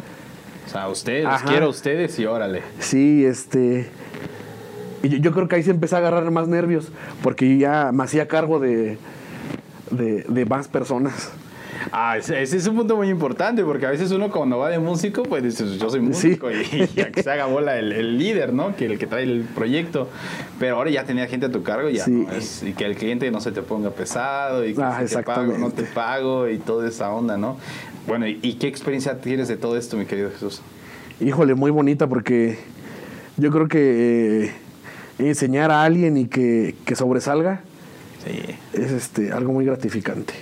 O 0.67 0.69
sea, 0.69 0.87
ustedes, 0.89 1.23
los 1.23 1.33
Ajá. 1.33 1.45
quiero 1.47 1.65
a 1.67 1.69
ustedes 1.69 2.19
y 2.19 2.25
órale. 2.25 2.61
Sí, 2.79 3.25
este. 3.25 3.89
Y 5.03 5.09
yo, 5.09 5.17
yo 5.17 5.31
creo 5.31 5.47
que 5.47 5.55
ahí 5.55 5.63
se 5.63 5.71
empecé 5.71 5.95
a 5.95 5.99
agarrar 5.99 6.29
más 6.31 6.47
nervios, 6.47 6.89
porque 7.23 7.47
yo 7.49 7.55
ya 7.55 7.91
me 7.93 8.03
hacía 8.03 8.27
cargo 8.27 8.59
de, 8.59 8.97
de, 9.91 10.23
de 10.27 10.45
más 10.45 10.67
personas. 10.67 11.31
Ah, 11.91 12.17
ese, 12.17 12.41
ese 12.41 12.57
es 12.57 12.67
un 12.67 12.75
punto 12.75 12.97
muy 12.97 13.07
importante, 13.07 13.63
porque 13.63 13.85
a 13.85 13.91
veces 13.91 14.11
uno 14.11 14.29
cuando 14.29 14.57
va 14.57 14.69
de 14.69 14.79
músico, 14.79 15.23
pues 15.23 15.41
dices, 15.43 15.79
yo 15.79 15.89
soy 15.89 16.01
músico 16.01 16.51
y, 16.51 16.89
y 16.95 16.99
a 17.01 17.11
que 17.11 17.23
se 17.23 17.31
haga 17.31 17.45
bola 17.45 17.77
el, 17.77 17.93
el 17.93 18.17
líder, 18.17 18.51
¿no? 18.51 18.75
Que 18.75 18.87
el 18.87 18.97
que 18.99 19.07
trae 19.07 19.23
el 19.23 19.43
proyecto. 19.55 20.09
Pero 20.59 20.75
ahora 20.75 20.89
ya 20.89 21.05
tenía 21.05 21.27
gente 21.27 21.45
a 21.45 21.51
tu 21.51 21.63
cargo, 21.63 21.89
ya 21.89 22.03
Sí. 22.03 22.11
no 22.11 22.31
es- 22.33 22.63
y 22.63 22.73
que 22.73 22.83
el 22.85 22.95
cliente 22.97 23.31
no 23.31 23.39
se 23.39 23.51
te 23.53 23.61
ponga 23.61 23.91
pesado, 23.91 24.65
y 24.65 24.73
que 24.73 24.81
Ah, 24.81 25.01
si 25.05 25.15
te 25.15 25.23
pago, 25.23 25.57
no 25.57 25.69
te 25.71 25.83
pago, 25.83 26.49
y 26.49 26.57
toda 26.57 26.89
esa 26.89 27.09
onda, 27.11 27.37
¿no? 27.37 27.57
Bueno, 28.07 28.27
¿y, 28.27 28.39
y 28.41 28.53
qué 28.53 28.67
experiencia 28.67 29.19
tienes 29.19 29.47
de 29.47 29.57
todo 29.57 29.77
esto, 29.77 29.97
mi 29.97 30.05
querido 30.05 30.29
Jesús? 30.31 30.61
Híjole, 31.19 31.55
muy 31.55 31.71
bonita 31.71 32.07
porque 32.07 32.57
yo 33.37 33.51
creo 33.51 33.67
que 33.67 34.45
eh, 34.45 34.51
enseñar 35.19 35.71
a 35.71 35.83
alguien 35.83 36.15
y 36.17 36.27
que, 36.27 36.75
que 36.85 36.95
sobresalga 36.95 37.61
Sí. 38.25 38.55
es 38.73 38.91
este, 38.91 39.31
algo 39.31 39.53
muy 39.53 39.65
gratificante. 39.65 40.33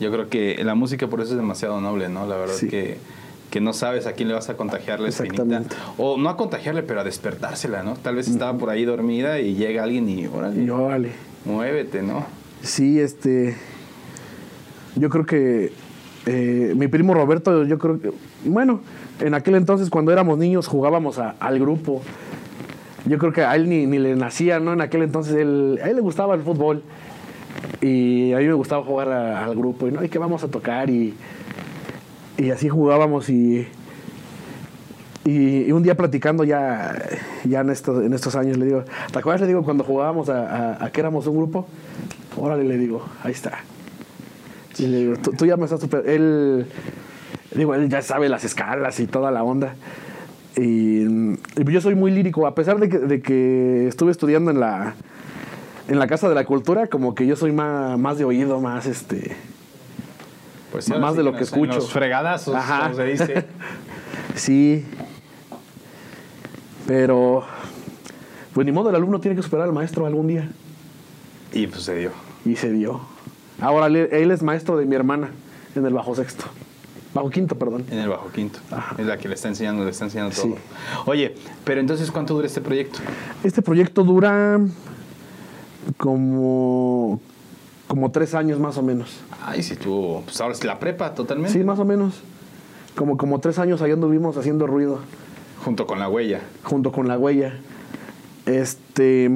Yo 0.00 0.12
creo 0.12 0.28
que 0.28 0.62
la 0.62 0.74
música 0.74 1.08
por 1.08 1.20
eso 1.20 1.32
es 1.32 1.36
demasiado 1.36 1.80
noble, 1.80 2.08
¿no? 2.08 2.26
La 2.26 2.36
verdad 2.36 2.54
Sí. 2.54 2.68
que, 2.68 2.98
que 3.50 3.60
no 3.60 3.72
sabes 3.72 4.06
a 4.06 4.12
quién 4.12 4.28
le 4.28 4.34
vas 4.34 4.48
a 4.50 4.56
contagiar 4.56 5.00
la 5.00 5.08
espinita. 5.08 5.62
O 5.96 6.16
no 6.16 6.28
a 6.28 6.36
contagiarle, 6.36 6.82
pero 6.84 7.00
a 7.00 7.04
despertársela, 7.04 7.82
¿no? 7.82 7.94
Tal 7.94 8.14
vez 8.14 8.28
estaba 8.28 8.56
por 8.58 8.70
ahí 8.70 8.84
dormida 8.84 9.40
y 9.40 9.54
llega 9.54 9.82
alguien 9.82 10.08
y, 10.08 10.26
órale, 10.26 10.62
Y 10.62 10.70
órale. 10.70 11.10
muévete, 11.44 12.02
¿no? 12.02 12.24
Sí, 12.62 13.00
este. 13.00 13.56
Yo 14.94 15.08
creo 15.10 15.26
que 15.26 15.72
eh, 16.30 16.74
mi 16.76 16.88
primo 16.88 17.14
Roberto, 17.14 17.64
yo 17.64 17.78
creo 17.78 17.98
que. 17.98 18.12
Bueno, 18.44 18.80
en 19.18 19.32
aquel 19.32 19.54
entonces, 19.54 19.88
cuando 19.88 20.12
éramos 20.12 20.36
niños, 20.36 20.66
jugábamos 20.66 21.18
al 21.18 21.58
grupo. 21.58 22.02
Yo 23.06 23.16
creo 23.16 23.32
que 23.32 23.42
a 23.42 23.56
él 23.56 23.66
ni, 23.66 23.86
ni 23.86 23.98
le 23.98 24.14
nacía, 24.14 24.60
¿no? 24.60 24.74
En 24.74 24.82
aquel 24.82 25.02
entonces, 25.02 25.34
él, 25.36 25.80
a 25.82 25.88
él 25.88 25.96
le 25.96 26.02
gustaba 26.02 26.34
el 26.34 26.42
fútbol. 26.42 26.82
Y 27.80 28.34
a 28.34 28.38
mí 28.38 28.46
me 28.46 28.52
gustaba 28.52 28.84
jugar 28.84 29.10
al 29.10 29.56
grupo. 29.56 29.88
Y 29.88 29.92
no, 29.92 30.04
¿y 30.04 30.10
qué 30.10 30.18
vamos 30.18 30.44
a 30.44 30.48
tocar? 30.48 30.90
Y, 30.90 31.14
y 32.36 32.50
así 32.50 32.68
jugábamos. 32.68 33.30
Y, 33.30 33.66
y, 35.24 35.72
un 35.72 35.82
día 35.82 35.96
platicando 35.96 36.44
ya, 36.44 36.94
ya 37.44 37.60
en, 37.60 37.70
estos, 37.70 38.04
en 38.04 38.12
estos 38.12 38.36
años, 38.36 38.58
le 38.58 38.66
digo, 38.66 38.84
¿te 39.10 39.18
acuerdas? 39.18 39.40
Le 39.40 39.46
digo, 39.46 39.62
cuando 39.62 39.82
jugábamos 39.82 40.28
a 40.28 40.90
que 40.92 41.00
éramos 41.00 41.26
un 41.26 41.38
grupo. 41.38 41.66
Órale, 42.36 42.64
le 42.64 42.76
digo, 42.76 43.02
ahí 43.24 43.32
está. 43.32 43.60
Y 44.78 44.86
le 44.86 44.96
digo, 44.98 45.14
tú, 45.16 45.32
tú 45.32 45.46
ya 45.46 45.56
me 45.56 45.64
estás 45.64 45.80
super... 45.80 46.08
Él, 46.08 46.66
digo, 47.54 47.74
él 47.74 47.88
ya 47.88 48.02
sabe 48.02 48.28
las 48.28 48.44
escalas 48.44 49.00
y 49.00 49.06
toda 49.06 49.30
la 49.30 49.42
onda. 49.42 49.74
Y, 50.56 51.02
y 51.02 51.64
yo 51.72 51.80
soy 51.80 51.94
muy 51.94 52.10
lírico, 52.10 52.46
a 52.46 52.54
pesar 52.54 52.78
de 52.78 52.88
que, 52.88 52.98
de 52.98 53.20
que 53.22 53.86
estuve 53.88 54.10
estudiando 54.10 54.50
en 54.50 54.60
la, 54.60 54.94
en 55.88 55.98
la 55.98 56.06
Casa 56.06 56.28
de 56.28 56.34
la 56.34 56.44
Cultura, 56.44 56.86
como 56.88 57.14
que 57.14 57.26
yo 57.26 57.36
soy 57.36 57.52
más, 57.52 57.98
más 57.98 58.18
de 58.18 58.24
oído, 58.24 58.60
más 58.60 58.86
este... 58.86 59.36
Pues 60.72 60.84
sí, 60.84 60.92
Más 60.92 61.12
sí 61.12 61.16
de 61.18 61.22
lo 61.24 61.32
que 61.32 61.40
los- 61.40 61.48
escucho. 61.48 61.74
Los 61.74 61.90
fregadazos, 61.92 62.54
Ajá. 62.54 62.82
como 62.84 62.94
se 62.96 63.04
dice. 63.04 63.44
Sí. 64.34 64.84
Pero, 66.86 67.44
pues 68.52 68.64
ni 68.66 68.72
modo, 68.72 68.90
el 68.90 68.96
alumno 68.96 69.20
tiene 69.20 69.36
que 69.36 69.42
superar 69.42 69.66
al 69.66 69.72
maestro 69.72 70.06
algún 70.06 70.26
día. 70.26 70.48
y 71.52 71.66
pues 71.66 71.82
se 71.82 71.94
dio. 71.96 72.10
Y 72.44 72.56
se 72.56 72.70
dio. 72.70 73.00
Ahora 73.60 73.86
él 73.86 74.30
es 74.30 74.42
maestro 74.42 74.76
de 74.76 74.86
mi 74.86 74.94
hermana 74.94 75.30
en 75.74 75.84
el 75.86 75.92
bajo 75.94 76.14
sexto. 76.14 76.44
Bajo 77.14 77.30
quinto, 77.30 77.56
perdón. 77.56 77.84
En 77.90 77.98
el 77.98 78.08
bajo 78.08 78.30
quinto. 78.30 78.58
Ajá. 78.70 78.94
Es 78.98 79.06
la 79.06 79.16
que 79.16 79.28
le 79.28 79.34
está 79.34 79.48
enseñando, 79.48 79.82
le 79.84 79.90
está 79.90 80.04
enseñando 80.04 80.34
Sí. 80.34 80.42
todo. 80.42 80.56
Oye, 81.06 81.34
pero 81.64 81.80
entonces, 81.80 82.10
¿cuánto 82.10 82.34
dura 82.34 82.46
este 82.46 82.60
proyecto? 82.60 82.98
Este 83.42 83.62
proyecto 83.62 84.04
dura 84.04 84.60
como, 85.96 87.20
como 87.86 88.10
tres 88.10 88.34
años 88.34 88.58
más 88.60 88.76
o 88.78 88.82
menos. 88.82 89.20
Ay, 89.44 89.62
si 89.62 89.76
tú, 89.76 90.22
pues 90.24 90.40
ahora 90.40 90.52
es 90.52 90.64
la 90.64 90.78
prepa 90.78 91.14
totalmente. 91.14 91.52
Sí, 91.58 91.64
más 91.64 91.78
o 91.78 91.84
menos. 91.84 92.20
Como, 92.94 93.16
como 93.16 93.38
tres 93.40 93.58
años 93.58 93.80
ahí 93.82 93.92
anduvimos 93.92 94.36
haciendo 94.36 94.66
ruido 94.66 94.98
Junto 95.64 95.86
con 95.86 95.98
la 95.98 96.08
huella. 96.08 96.40
junto 96.64 96.92
con 96.92 97.08
la 97.08 97.18
huella. 97.18 97.54
Este. 98.46 99.30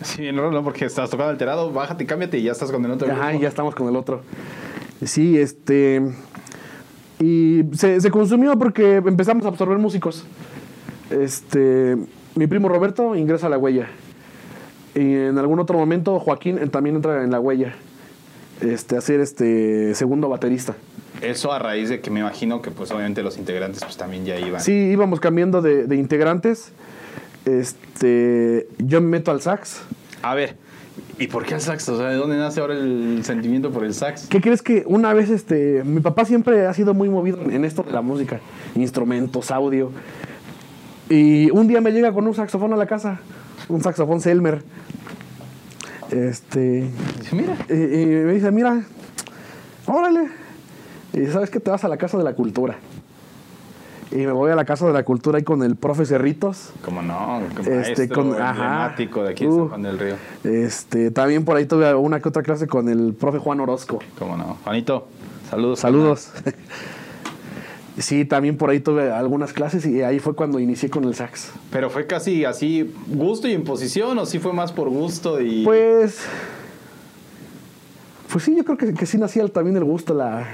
Sí, 0.04 0.32
no, 0.32 0.50
no, 0.50 0.64
porque 0.64 0.86
estás 0.86 1.10
tocando 1.10 1.30
alterado, 1.30 1.72
bájate, 1.72 2.06
cámbiate 2.06 2.38
y 2.38 2.42
ya 2.42 2.52
estás 2.52 2.70
con 2.70 2.84
el 2.84 2.90
otro. 2.90 3.10
Ajá, 3.12 3.34
ya 3.34 3.48
estamos 3.48 3.74
con 3.74 3.88
el 3.88 3.96
otro. 3.96 4.22
Sí, 5.04 5.38
este. 5.38 6.02
Y 7.18 7.64
se, 7.74 8.00
se 8.00 8.10
consumió 8.10 8.58
porque 8.58 8.96
empezamos 8.96 9.44
a 9.44 9.48
absorber 9.48 9.78
músicos. 9.78 10.24
Este. 11.10 11.96
Mi 12.34 12.46
primo 12.46 12.68
Roberto 12.68 13.14
ingresa 13.14 13.48
a 13.48 13.50
la 13.50 13.58
huella. 13.58 13.88
Y 14.94 15.14
en 15.14 15.38
algún 15.38 15.60
otro 15.60 15.78
momento 15.78 16.18
Joaquín 16.18 16.58
eh, 16.58 16.66
también 16.66 16.96
entra 16.96 17.22
en 17.22 17.30
la 17.30 17.40
huella. 17.40 17.74
Este, 18.60 18.96
a 18.96 19.00
ser 19.00 19.20
este 19.20 19.94
segundo 19.94 20.28
baterista. 20.28 20.74
Eso 21.22 21.52
a 21.52 21.58
raíz 21.58 21.88
de 21.88 22.00
que 22.00 22.10
me 22.10 22.20
imagino 22.20 22.62
que 22.62 22.70
pues 22.70 22.90
obviamente 22.90 23.22
los 23.22 23.38
integrantes 23.38 23.82
pues 23.82 23.96
también 23.96 24.24
ya 24.24 24.38
iban. 24.38 24.60
Sí, 24.60 24.72
íbamos 24.72 25.20
cambiando 25.20 25.60
de, 25.62 25.86
de 25.86 25.96
integrantes. 25.96 26.72
Este. 27.44 28.68
Yo 28.78 29.00
me 29.00 29.08
meto 29.08 29.30
al 29.30 29.40
sax. 29.40 29.82
A 30.22 30.34
ver, 30.34 30.56
¿y 31.18 31.26
por 31.26 31.44
qué 31.44 31.54
el 31.54 31.60
sax? 31.60 31.88
O 31.88 31.96
sea, 31.96 32.08
¿de 32.08 32.16
dónde 32.16 32.36
nace 32.36 32.60
ahora 32.60 32.74
el 32.74 33.22
sentimiento 33.24 33.70
por 33.70 33.84
el 33.84 33.94
sax? 33.94 34.26
¿Qué 34.28 34.40
crees 34.40 34.62
que 34.62 34.84
una 34.86 35.14
vez 35.14 35.30
este 35.30 35.82
mi 35.84 36.00
papá 36.00 36.24
siempre 36.24 36.66
ha 36.66 36.74
sido 36.74 36.94
muy 36.94 37.08
movido 37.08 37.40
en 37.40 37.64
esto 37.64 37.82
de 37.82 37.92
la 37.92 38.02
música, 38.02 38.40
instrumentos, 38.74 39.50
audio. 39.50 39.90
Y 41.08 41.50
un 41.50 41.66
día 41.66 41.80
me 41.80 41.90
llega 41.90 42.12
con 42.12 42.26
un 42.26 42.34
saxofón 42.34 42.72
a 42.72 42.76
la 42.76 42.86
casa, 42.86 43.20
un 43.68 43.82
saxofón 43.82 44.20
Selmer. 44.20 44.62
Este 46.10 46.90
mira, 47.32 47.56
y, 47.68 47.72
y 47.72 48.06
me 48.06 48.34
dice, 48.34 48.50
"Mira, 48.50 48.82
órale." 49.86 50.28
Y 51.12 51.26
sabes 51.26 51.50
que 51.50 51.60
te 51.60 51.70
vas 51.70 51.82
a 51.84 51.88
la 51.88 51.96
casa 51.96 52.18
de 52.18 52.24
la 52.24 52.34
cultura. 52.34 52.78
Y 54.12 54.16
me 54.16 54.32
voy 54.32 54.50
a 54.50 54.56
la 54.56 54.64
casa 54.64 54.86
de 54.86 54.92
la 54.92 55.04
cultura 55.04 55.38
ahí 55.38 55.44
con 55.44 55.62
el 55.62 55.76
profe 55.76 56.04
Cerritos. 56.04 56.70
como 56.84 57.00
no, 57.00 57.40
como 57.56 57.70
Este, 57.70 58.08
con- 58.08 58.28
emblemático 58.28 59.22
de 59.22 59.30
aquí 59.30 59.44
de 59.44 59.50
San 59.52 59.60
Uh. 59.60 59.68
Juan 59.68 59.82
del 59.82 59.98
Río. 59.98 60.14
Este, 60.42 61.10
también 61.12 61.44
por 61.44 61.56
ahí 61.56 61.66
tuve 61.66 61.94
una 61.94 62.18
que 62.20 62.28
otra 62.28 62.42
clase 62.42 62.66
con 62.66 62.88
el 62.88 63.14
profe 63.14 63.38
Juan 63.38 63.60
Orozco. 63.60 64.00
Como 64.18 64.36
no. 64.36 64.56
Juanito, 64.64 65.06
saludos. 65.48 65.80
Saludos. 65.80 66.30
Sí, 67.98 68.24
también 68.24 68.56
por 68.56 68.70
ahí 68.70 68.80
tuve 68.80 69.10
algunas 69.12 69.52
clases 69.52 69.84
y 69.84 70.00
ahí 70.02 70.20
fue 70.20 70.34
cuando 70.34 70.58
inicié 70.58 70.88
con 70.88 71.04
el 71.04 71.14
sax. 71.14 71.50
Pero 71.70 71.90
fue 71.90 72.06
casi 72.06 72.46
así, 72.46 72.94
gusto 73.08 73.46
y 73.46 73.52
imposición, 73.52 74.16
o 74.18 74.24
sí 74.24 74.38
fue 74.38 74.54
más 74.54 74.72
por 74.72 74.88
gusto 74.88 75.38
y. 75.38 75.64
Pues. 75.64 76.20
Pues 78.32 78.44
sí, 78.44 78.56
yo 78.56 78.64
creo 78.64 78.78
que, 78.78 78.94
que 78.94 79.04
sí 79.04 79.18
nacía 79.18 79.46
también 79.48 79.76
el 79.76 79.84
gusto, 79.84 80.14
la, 80.14 80.46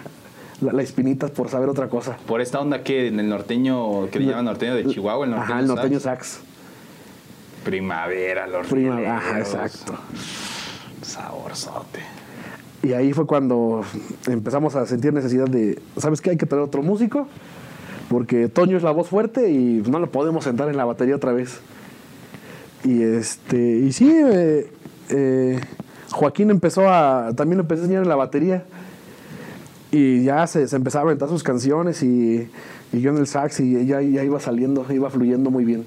la, 0.60 0.72
la 0.72 0.82
espinita 0.82 1.28
por 1.28 1.48
saber 1.48 1.68
otra 1.68 1.88
cosa. 1.88 2.16
Por 2.26 2.40
esta 2.40 2.60
onda 2.60 2.82
que 2.82 3.08
en 3.08 3.20
el 3.20 3.28
norteño, 3.28 4.08
que 4.10 4.20
le 4.20 4.26
llaman 4.26 4.46
norteño 4.46 4.74
de 4.74 4.86
Chihuahua, 4.86 5.24
el 5.24 5.30
norteño. 5.30 5.52
Ajá, 5.52 5.60
el 5.60 5.66
norteño 5.66 6.00
sax. 6.00 6.26
sax. 6.26 6.40
Primavera, 7.64 8.46
los 8.46 8.66
Prima, 8.68 8.96
rieleros. 8.96 9.22
ajá, 9.22 9.38
exacto. 9.40 9.94
Saborzote. 11.02 12.00
Y 12.82 12.92
ahí 12.92 13.12
fue 13.12 13.26
cuando 13.26 13.84
empezamos 14.28 14.76
a 14.76 14.86
sentir 14.86 15.12
necesidad 15.12 15.46
de, 15.46 15.80
¿sabes 15.96 16.20
qué? 16.20 16.30
Hay 16.30 16.36
que 16.36 16.46
traer 16.46 16.62
otro 16.62 16.82
músico, 16.82 17.26
porque 18.08 18.48
Toño 18.48 18.76
es 18.76 18.84
la 18.84 18.92
voz 18.92 19.08
fuerte 19.08 19.50
y 19.50 19.82
no 19.88 19.98
lo 19.98 20.10
podemos 20.10 20.44
sentar 20.44 20.68
en 20.68 20.76
la 20.76 20.84
batería 20.84 21.16
otra 21.16 21.32
vez. 21.32 21.58
Y 22.84 23.02
este, 23.02 23.58
y 23.58 23.92
sí, 23.92 24.12
eh, 24.14 24.70
eh, 25.08 25.60
Joaquín 26.12 26.50
empezó 26.50 26.88
a, 26.88 27.32
también 27.34 27.58
empezó 27.58 27.80
a 27.80 27.84
enseñar 27.84 28.04
en 28.04 28.08
la 28.08 28.16
batería. 28.16 28.64
Y 29.92 30.24
ya 30.24 30.46
se, 30.46 30.66
se 30.66 30.76
empezaba 30.76 31.04
a 31.04 31.06
aventar 31.06 31.28
sus 31.28 31.42
canciones 31.42 32.02
y, 32.02 32.48
y 32.92 33.00
yo 33.00 33.10
en 33.10 33.18
el 33.18 33.26
sax 33.26 33.60
y 33.60 33.86
ya, 33.86 34.00
ya 34.00 34.24
iba 34.24 34.40
saliendo, 34.40 34.84
iba 34.90 35.10
fluyendo 35.10 35.50
muy 35.50 35.64
bien. 35.64 35.84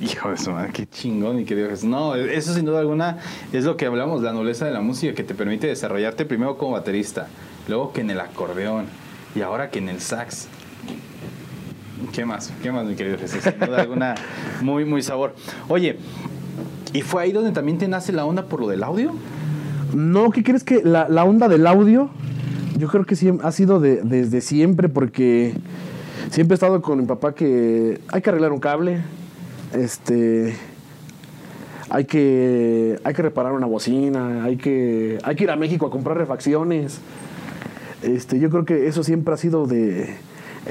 Hijo 0.00 0.30
de 0.30 0.38
su 0.38 0.50
madre, 0.50 0.70
qué 0.72 0.86
chingón, 0.86 1.36
mi 1.36 1.44
querido 1.44 1.68
Jesús. 1.68 1.84
No, 1.84 2.14
eso 2.14 2.54
sin 2.54 2.64
duda 2.64 2.80
alguna 2.80 3.18
es 3.52 3.64
lo 3.64 3.76
que 3.76 3.84
hablamos, 3.84 4.22
la 4.22 4.32
nobleza 4.32 4.64
de 4.64 4.70
la 4.70 4.80
música 4.80 5.14
que 5.14 5.24
te 5.24 5.34
permite 5.34 5.66
desarrollarte 5.66 6.24
primero 6.24 6.56
como 6.56 6.72
baterista, 6.72 7.28
luego 7.68 7.92
que 7.92 8.00
en 8.00 8.10
el 8.10 8.20
acordeón 8.20 8.86
y 9.34 9.42
ahora 9.42 9.70
que 9.70 9.78
en 9.78 9.90
el 9.90 10.00
sax. 10.00 10.48
¿Qué 12.12 12.24
más? 12.24 12.50
¿Qué 12.62 12.72
más, 12.72 12.86
mi 12.86 12.94
querido 12.94 13.18
Jesús? 13.18 13.42
Sin 13.42 13.58
duda 13.58 13.82
alguna, 13.82 14.14
muy, 14.62 14.86
muy 14.86 15.02
sabor. 15.02 15.34
Oye, 15.68 15.98
¿y 16.94 17.02
fue 17.02 17.22
ahí 17.22 17.32
donde 17.32 17.52
también 17.52 17.76
te 17.76 17.86
nace 17.86 18.10
la 18.12 18.24
onda 18.24 18.46
por 18.46 18.60
lo 18.60 18.68
del 18.68 18.82
audio? 18.82 19.12
No, 19.94 20.30
¿qué 20.30 20.42
crees 20.42 20.64
que 20.64 20.82
la, 20.82 21.10
la 21.10 21.24
onda 21.24 21.46
del 21.46 21.66
audio? 21.66 22.10
Yo 22.80 22.88
creo 22.88 23.04
que 23.04 23.14
siem- 23.14 23.40
ha 23.42 23.52
sido 23.52 23.78
de- 23.78 24.00
desde 24.02 24.40
siempre 24.40 24.88
porque 24.88 25.52
siempre 26.30 26.54
he 26.54 26.56
estado 26.56 26.80
con 26.80 26.98
mi 26.98 27.04
papá 27.04 27.34
que 27.34 28.00
hay 28.08 28.22
que 28.22 28.30
arreglar 28.30 28.52
un 28.52 28.58
cable, 28.60 29.02
este, 29.74 30.54
hay 31.90 32.06
que, 32.06 32.98
hay 33.04 33.12
que 33.14 33.22
reparar 33.22 33.52
una 33.52 33.66
bocina, 33.66 34.44
hay 34.44 34.56
que, 34.56 35.18
hay 35.22 35.36
que 35.36 35.44
ir 35.44 35.50
a 35.50 35.56
México 35.56 35.86
a 35.86 35.90
comprar 35.90 36.16
refacciones. 36.16 37.00
Este, 38.02 38.38
yo 38.40 38.48
creo 38.48 38.64
que 38.64 38.86
eso 38.86 39.02
siempre 39.04 39.34
ha 39.34 39.36
sido 39.36 39.66
de, 39.66 40.14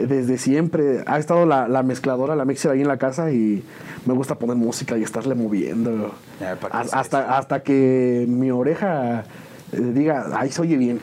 desde 0.08 0.40
siempre. 0.40 1.04
Ha 1.06 1.20
estado 1.20 1.46
la, 1.46 1.68
la 1.68 1.84
mezcladora, 1.84 2.36
la 2.36 2.44
mixer 2.46 2.72
ahí 2.72 2.82
en 2.82 2.88
la 2.88 2.98
casa 2.98 3.32
y 3.32 3.62
me 4.08 4.16
gusta 4.16 4.34
poner 4.40 4.56
música 4.56 4.98
y 4.98 5.04
estarle 5.04 5.36
moviendo. 5.36 6.12
Ya, 6.42 6.56
¿para 6.56 6.72
qué 6.72 6.78
Has- 6.80 6.88
es 6.88 6.94
Hasta, 6.96 7.38
hasta 7.38 7.62
que 7.62 8.26
mi 8.28 8.50
oreja 8.50 9.26
eh, 9.74 9.92
diga, 9.94 10.26
ay, 10.34 10.50
se 10.52 10.62
oye 10.64 10.76
bien. 10.78 11.00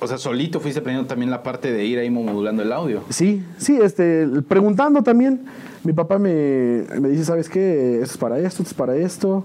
O 0.00 0.06
sea, 0.06 0.18
solito 0.18 0.60
fuiste 0.60 0.80
aprendiendo 0.80 1.08
también 1.08 1.30
la 1.30 1.42
parte 1.42 1.72
de 1.72 1.84
ir 1.84 1.98
ahí 1.98 2.10
modulando 2.10 2.62
el 2.62 2.72
audio. 2.72 3.02
Sí, 3.10 3.44
sí, 3.58 3.78
este, 3.82 4.26
preguntando 4.48 5.02
también. 5.02 5.42
Mi 5.84 5.92
papá 5.92 6.18
me, 6.18 6.84
me 7.00 7.08
dice, 7.08 7.24
¿sabes 7.24 7.48
qué? 7.48 8.00
Esto 8.02 8.12
es 8.12 8.16
para 8.18 8.36
esto, 8.38 8.48
esto 8.48 8.62
es 8.62 8.74
para 8.74 8.96
esto. 8.96 9.44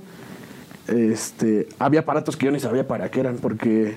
Este, 0.88 1.68
había 1.80 2.02
aparatos 2.02 2.38
que 2.38 2.46
yo 2.46 2.52
ni 2.52 2.60
sabía 2.60 2.88
para 2.88 3.10
qué 3.12 3.20
eran, 3.20 3.38
porque, 3.38 3.96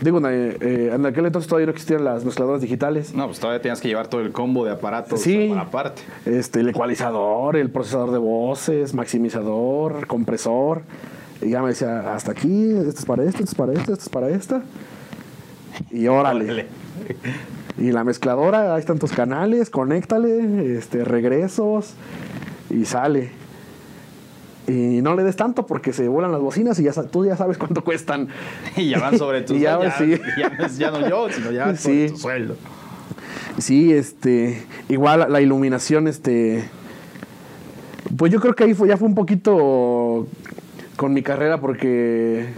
digo, 0.00 0.18
en, 0.18 0.24
eh, 0.26 0.90
en 0.92 1.06
aquel 1.06 1.26
entonces 1.26 1.48
todavía 1.48 1.66
no 1.66 1.72
existían 1.72 2.04
las 2.04 2.24
mezcladoras 2.24 2.60
digitales. 2.60 3.14
No, 3.14 3.26
pues 3.26 3.38
todavía 3.38 3.62
tenías 3.62 3.80
que 3.80 3.88
llevar 3.88 4.08
todo 4.08 4.20
el 4.22 4.32
combo 4.32 4.64
de 4.64 4.72
aparatos 4.72 5.20
Sí. 5.20 5.52
aparte. 5.56 6.02
Este, 6.26 6.60
el 6.60 6.68
ecualizador, 6.70 7.56
el 7.56 7.70
procesador 7.70 8.10
de 8.10 8.18
voces, 8.18 8.92
maximizador, 8.94 10.06
compresor. 10.08 10.82
Y 11.42 11.50
ya 11.50 11.62
me 11.62 11.68
decía, 11.68 12.12
hasta 12.14 12.32
aquí, 12.32 12.70
esto 12.72 12.98
es 13.00 13.04
para 13.06 13.22
esto, 13.22 13.38
esto 13.44 13.50
es 13.50 13.54
para 13.54 13.72
esto, 13.72 13.92
esto 13.92 14.02
es 14.04 14.08
para 14.08 14.28
esta. 14.30 14.62
Y 15.90 16.06
órale. 16.08 16.44
Órale. 16.44 16.66
Y 17.78 17.92
la 17.92 18.04
mezcladora, 18.04 18.74
hay 18.74 18.82
tantos 18.84 19.12
canales, 19.12 19.70
conéctale, 19.70 20.76
este, 20.76 21.04
regresos 21.04 21.94
y 22.68 22.84
sale. 22.84 23.30
Y 24.68 25.00
no 25.02 25.16
le 25.16 25.24
des 25.24 25.34
tanto 25.36 25.66
porque 25.66 25.92
se 25.92 26.06
vuelan 26.06 26.30
las 26.30 26.40
bocinas 26.40 26.78
y 26.78 26.84
ya 26.84 26.92
tú 26.92 27.24
ya 27.26 27.36
sabes 27.36 27.58
cuánto 27.58 27.82
cuestan. 27.82 28.28
Y 28.76 28.90
ya 28.90 28.98
van 29.00 29.18
sobre 29.18 29.42
tu 29.42 29.54
Y 29.56 29.60
ya, 29.60 29.78
sí. 29.96 30.16
ya 30.38 30.50
no 30.50 30.66
es- 30.66 30.78
ya 30.78 30.90
no 30.90 31.08
yo, 31.08 31.28
sino 31.30 31.50
ya 31.50 31.74
Sí. 31.74 31.82
sobre 31.82 32.10
tu 32.10 32.16
sueldo. 32.18 32.56
Sí, 33.58 33.92
este, 33.92 34.62
igual 34.88 35.26
la 35.28 35.40
iluminación, 35.40 36.06
este, 36.06 36.64
pues 38.16 38.32
yo 38.32 38.40
creo 38.40 38.54
que 38.54 38.64
ahí 38.64 38.74
fue, 38.74 38.88
ya 38.88 38.96
fue 38.96 39.08
un 39.08 39.14
poquito 39.14 40.26
con 40.96 41.12
mi 41.12 41.22
carrera 41.22 41.60
porque, 41.60 42.48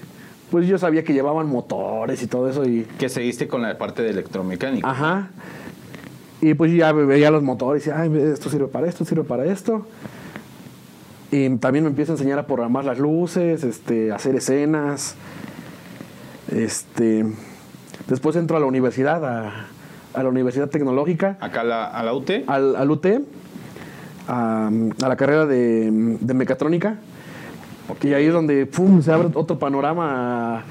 pues 0.53 0.69
yo 0.69 0.79
sabía 0.79 1.03
que 1.03 1.13
llevaban 1.15 1.49
motores 1.49 2.23
y 2.23 2.29
todo 2.29 2.49
eso 2.49 2.65
y, 2.69 2.85
Que 2.99 3.09
seguiste 3.09 3.49
con 3.49 3.63
la 3.63 3.77
parte 3.79 4.03
de 4.03 4.11
electromecánica. 4.11 4.89
ajá, 4.89 5.31
y 6.43 6.55
pues 6.55 6.73
ya 6.73 6.93
veía 6.93 7.31
los 7.31 7.43
motores 7.43 7.87
y, 7.87 7.91
ay, 7.91 8.13
esto 8.33 8.51
sirve 8.51 8.67
para 8.69 8.87
esto, 8.87 9.05
sirve 9.05 9.25
para 9.25 9.45
esto. 9.47 9.87
Y 11.31 11.49
también 11.57 11.85
me 11.85 11.91
empieza 11.91 12.13
a 12.13 12.17
enseñar 12.17 12.39
a 12.39 12.47
programar 12.47 12.85
las 12.85 12.99
luces, 12.99 13.65
este, 13.65 14.13
hacer 14.13 14.35
escenas, 14.35 15.15
este, 16.55 17.25
después 18.09 18.37
entro 18.37 18.57
a 18.57 18.61
la 18.61 18.67
universidad, 18.67 19.25
a, 19.25 19.67
a 20.13 20.23
la 20.23 20.29
Universidad 20.29 20.69
Tecnológica 20.69 21.39
Acá 21.41 21.65
la, 21.65 21.87
a 21.87 22.03
la 22.03 22.13
UT. 22.13 22.31
al, 22.47 22.77
al 22.77 22.91
UT, 22.91 23.07
a, 24.29 24.69
a 25.03 25.09
la 25.09 25.17
carrera 25.17 25.47
de, 25.47 25.91
de 26.21 26.35
mecatrónica. 26.35 26.99
Y 28.03 28.15
ahí 28.15 28.27
es 28.27 28.33
donde 28.33 28.67
pum, 28.67 29.03
se 29.03 29.13
abre 29.13 29.29
otro 29.35 29.59
panorama 29.59 30.65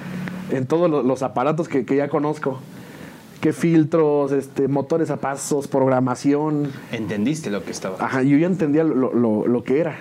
en 0.51 0.65
todos 0.65 0.89
lo- 0.89 1.03
los 1.03 1.21
aparatos 1.23 1.67
que, 1.67 1.85
que 1.85 1.95
ya 1.95 2.09
conozco. 2.09 2.59
Que 3.41 3.53
filtros, 3.53 4.31
este, 4.31 4.67
motores 4.67 5.09
a 5.09 5.17
pasos, 5.17 5.67
programación. 5.67 6.71
Entendiste 6.91 7.49
lo 7.49 7.63
que 7.63 7.71
estaba. 7.71 7.95
Ajá, 7.99 8.21
yo 8.21 8.37
ya 8.37 8.47
entendía 8.47 8.83
lo, 8.83 9.13
lo- 9.13 9.47
lo 9.47 9.63
que 9.63 9.79
era. 9.79 9.95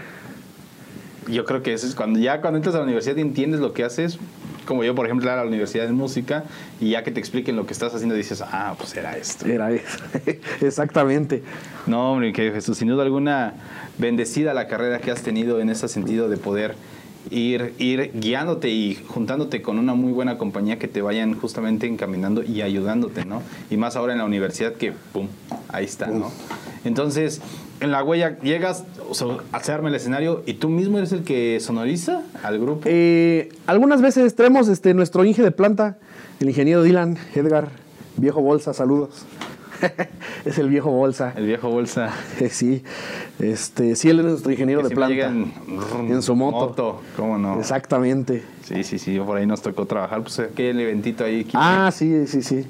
Yo 1.29 1.45
creo 1.45 1.63
que 1.63 1.73
eso 1.73 1.87
es 1.87 1.95
cuando 1.95 2.19
ya 2.19 2.41
cuando 2.41 2.57
entras 2.59 2.75
a 2.75 2.79
la 2.79 2.85
universidad 2.85 3.17
y 3.17 3.21
entiendes 3.21 3.61
lo 3.61 3.73
que 3.73 3.85
haces, 3.85 4.19
como 4.67 4.83
yo 4.85 4.95
por 4.95 5.07
ejemplo 5.07 5.31
a 5.31 5.37
la 5.37 5.45
universidad 5.45 5.87
de 5.87 5.93
música 5.93 6.45
y 6.81 6.91
ya 6.91 7.05
que 7.05 7.13
te 7.13 7.21
expliquen 7.21 7.57
lo 7.57 7.67
que 7.67 7.73
estás 7.73 7.95
haciendo 7.95 8.15
dices, 8.17 8.43
ah, 8.43 8.75
pues 8.77 8.97
era 8.97 9.17
esto. 9.17 9.47
Era 9.47 9.71
eso. 9.71 9.99
Exactamente. 10.61 11.43
No, 11.87 12.13
hombre, 12.13 12.33
querido 12.33 12.55
Jesús, 12.55 12.79
sin 12.79 12.89
duda 12.89 13.05
alguna 13.05 13.55
bendecida 13.99 14.55
la 14.55 14.67
carrera 14.67 14.99
que 14.99 15.11
has 15.11 15.23
tenido 15.23 15.61
en 15.61 15.71
ese 15.71 15.89
sentido 15.89 16.29
de 16.29 16.37
poder 16.37 16.75
ir, 17.31 17.75
ir 17.79 18.13
guiándote 18.15 18.69
y 18.69 18.95
juntándote 19.09 19.63
con 19.63 19.79
una 19.79 19.95
muy 19.95 20.13
buena 20.13 20.39
compañía 20.39 20.79
que 20.79 20.89
te 20.89 21.03
vayan 21.03 21.35
justamente 21.35 21.87
encaminando 21.87 22.43
y 22.43 22.63
ayudándote, 22.63 23.25
¿no? 23.25 23.43
Y 23.71 23.77
más 23.77 23.97
ahora 23.97 24.13
en 24.13 24.19
la 24.19 24.25
universidad 24.25 24.75
que, 24.75 24.93
pum, 25.13 25.29
ahí 25.69 25.85
está, 25.85 26.07
¿no? 26.07 26.31
Entonces, 26.85 27.43
en 27.81 27.91
la 27.91 28.03
huella 28.03 28.39
llegas 28.41 28.85
o 29.09 29.15
sea, 29.15 29.27
a 29.53 29.63
se 29.63 29.73
arma 29.73 29.89
el 29.89 29.95
escenario 29.95 30.43
y 30.47 30.55
tú 30.55 30.69
mismo 30.69 30.99
eres 30.99 31.13
el 31.13 31.25
que 31.25 31.59
sonoriza 31.61 32.23
al 32.43 32.59
grupo. 32.59 32.83
Eh, 32.85 33.51
algunas 33.67 34.01
veces 34.01 34.35
traemos 34.35 34.69
este, 34.69 34.95
nuestro 34.95 35.25
Inge 35.25 35.43
de 35.43 35.51
planta, 35.51 35.99
el 36.41 36.49
ingeniero 36.49 36.83
Dylan, 36.83 37.19
Edgar, 37.35 37.69
viejo 38.17 38.41
bolsa, 38.41 38.73
saludos. 38.73 39.27
es 40.45 40.59
el 40.59 40.69
viejo 40.69 40.91
bolsa. 40.91 41.33
el 41.37 41.47
viejo 41.47 41.69
bolsa. 41.71 42.13
Sí, 42.51 42.83
este, 43.39 43.97
sí, 43.97 44.09
él 44.11 44.21
es 44.21 44.25
nuestro 44.25 44.51
ingeniero 44.53 44.83
que 44.83 44.89
de 44.89 44.95
planta. 44.95 45.27
en, 45.29 45.53
En 46.09 46.23
su 46.23 46.35
moto. 46.35 47.01
¿Cómo 47.17 47.39
no? 47.39 47.59
Exactamente. 47.59 48.43
Sí, 48.65 48.83
sí, 48.85 48.99
sí, 48.99 49.19
por 49.19 49.37
ahí 49.37 49.47
nos 49.47 49.63
tocó 49.63 49.87
trabajar, 49.87 50.23
pues 50.23 50.39
aquel 50.39 50.81
eventito 50.81 51.25
ahí. 51.25 51.47
Ah, 51.55 51.91
sí, 51.93 52.27
sí, 52.27 52.43
sí. 52.43 52.65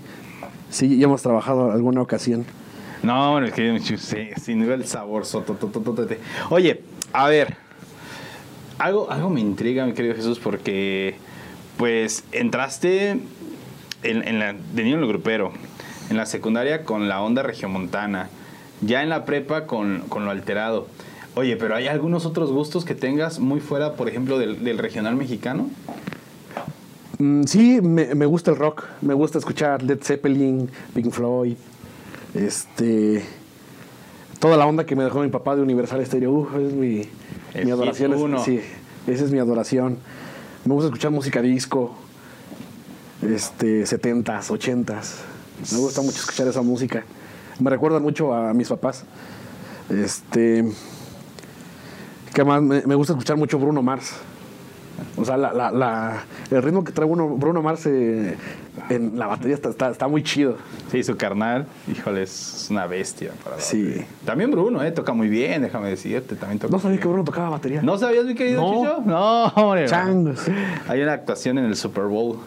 Sí, 0.71 0.97
ya 0.99 1.05
hemos 1.05 1.23
trabajado 1.23 1.73
alguna 1.73 2.01
ocasión. 2.03 2.45
No, 3.03 3.33
bueno, 3.33 3.47
es 3.47 3.55
que 3.55 3.79
sí, 3.99 4.29
sin 4.41 4.61
nivel 4.61 4.85
sabor. 4.87 5.25
sototototote. 5.25 6.19
Oye, 6.51 6.83
a 7.13 7.29
ver. 7.29 7.57
Algo, 8.79 9.11
algo 9.11 9.29
me 9.29 9.41
intriga, 9.41 9.85
mi 9.85 9.93
querido 9.93 10.15
Jesús, 10.15 10.39
porque 10.39 11.17
pues 11.77 12.25
entraste 12.33 13.11
en, 13.11 13.23
en 14.03 14.39
la, 14.39 14.55
de 14.55 14.85
niño 14.85 14.97
en 14.97 15.03
el 15.03 15.09
grupero, 15.09 15.53
en 16.11 16.17
la 16.17 16.27
secundaria 16.27 16.85
con 16.85 17.09
la 17.09 17.23
onda 17.23 17.43
regiomontana, 17.43 18.29
ya 18.83 19.03
en 19.03 19.09
la 19.09 19.25
prepa 19.25 19.67
con, 19.67 20.01
con 20.09 20.25
lo 20.25 20.31
alterado. 20.31 20.87
Oye, 21.37 21.57
pero 21.57 21.77
¿hay 21.77 21.87
algunos 21.87 22.27
otros 22.27 22.51
gustos 22.51 22.85
que 22.85 22.95
tengas 22.95 23.39
muy 23.39 23.61
fuera, 23.61 23.95
por 23.95 24.09
ejemplo, 24.09 24.39
del, 24.39 24.65
del 24.65 24.79
regional 24.79 25.15
mexicano? 25.17 25.71
Mm, 27.19 27.45
sí, 27.45 27.81
me, 27.81 28.15
me 28.15 28.27
gusta 28.27 28.51
el 28.51 28.57
rock. 28.57 28.85
Me 29.01 29.15
gusta 29.15 29.39
escuchar 29.39 29.83
Led 29.83 30.01
Zeppelin, 30.03 30.69
Pink 30.95 31.11
Floyd. 31.13 31.57
Este. 32.35 33.25
Toda 34.41 34.57
la 34.57 34.67
onda 34.67 34.87
que 34.87 34.97
me 34.97 35.05
dejó 35.05 35.21
mi 35.21 35.29
papá 35.29 35.55
de 35.55 35.63
Universal 35.63 36.05
Stereo. 36.05 36.33
Uf, 36.33 36.55
es 36.57 36.73
mi, 36.73 37.03
El 37.55 37.67
mi 37.67 37.71
adoración. 37.71 38.35
es- 38.35 38.43
sí, 38.43 38.61
esa 39.07 39.25
es 39.25 39.31
mi 39.31 39.39
adoración. 39.39 39.99
Me 40.65 40.73
gusta 40.75 40.87
escuchar 40.87 41.11
música 41.13 41.41
disco. 41.43 41.95
Este, 43.23 43.85
70s, 43.85 44.51
80s. 44.51 45.17
Me 45.73 45.79
gusta 45.79 46.01
mucho 46.03 46.19
escuchar 46.19 46.49
esa 46.49 46.63
música. 46.63 47.05
Me 47.59 47.71
recuerda 47.71 47.99
mucho 48.01 48.33
a 48.35 48.53
mis 48.55 48.69
papás. 48.69 49.05
Este. 49.91 50.65
¿Qué 52.35 52.45
más? 52.45 52.63
Me, 52.63 52.83
me 52.87 52.95
gusta 52.95 53.13
escuchar 53.13 53.37
mucho 53.37 53.59
Bruno 53.59 53.83
Mars. 53.83 54.13
O 55.17 55.25
sea, 55.25 55.37
la, 55.37 55.53
la- 55.53 55.71
la- 55.71 56.25
el 56.51 56.63
ritmo 56.63 56.85
que 56.85 56.93
trae 56.93 57.07
Bruno, 57.09 57.29
Bruno 57.31 57.63
Mars 57.63 57.87
eh, 57.87 58.37
en 58.91 59.19
la 59.19 59.27
batería 59.27 59.55
está, 59.55 59.71
está, 59.71 59.91
está 59.91 60.09
muy 60.09 60.23
chido. 60.23 60.57
Sí, 60.91 61.03
su 61.03 61.17
carnal, 61.17 61.67
híjole, 61.91 62.23
es 62.23 62.67
una 62.71 62.87
bestia. 62.87 63.33
Para 63.43 63.57
la 63.57 63.63
Sí. 63.63 63.83
batería. 63.83 64.07
También 64.27 64.51
Bruno, 64.51 64.83
¿eh? 64.85 64.93
Toca 64.93 65.13
muy 65.15 65.29
bien, 65.29 65.63
déjame 65.63 65.89
decirte. 65.89 66.37
También 66.37 66.59
toca 66.59 66.71
No 66.73 66.79
sabía 66.79 66.93
bien. 66.97 67.03
que 67.03 67.09
Bruno 67.09 67.25
tocaba 67.25 67.49
batería. 67.51 67.81
¿No 67.83 67.97
sabías, 67.99 68.25
mi 68.27 68.35
querido 68.35 68.61
No. 68.61 68.81
Chicho? 68.81 69.03
No, 69.07 69.45
hombre. 69.47 69.87
Changos. 69.87 70.41
Hay 70.89 71.01
una 71.03 71.15
actuación 71.15 71.59
en 71.59 71.65
el 71.65 71.77
Super 71.77 72.05
Bowl 72.05 72.39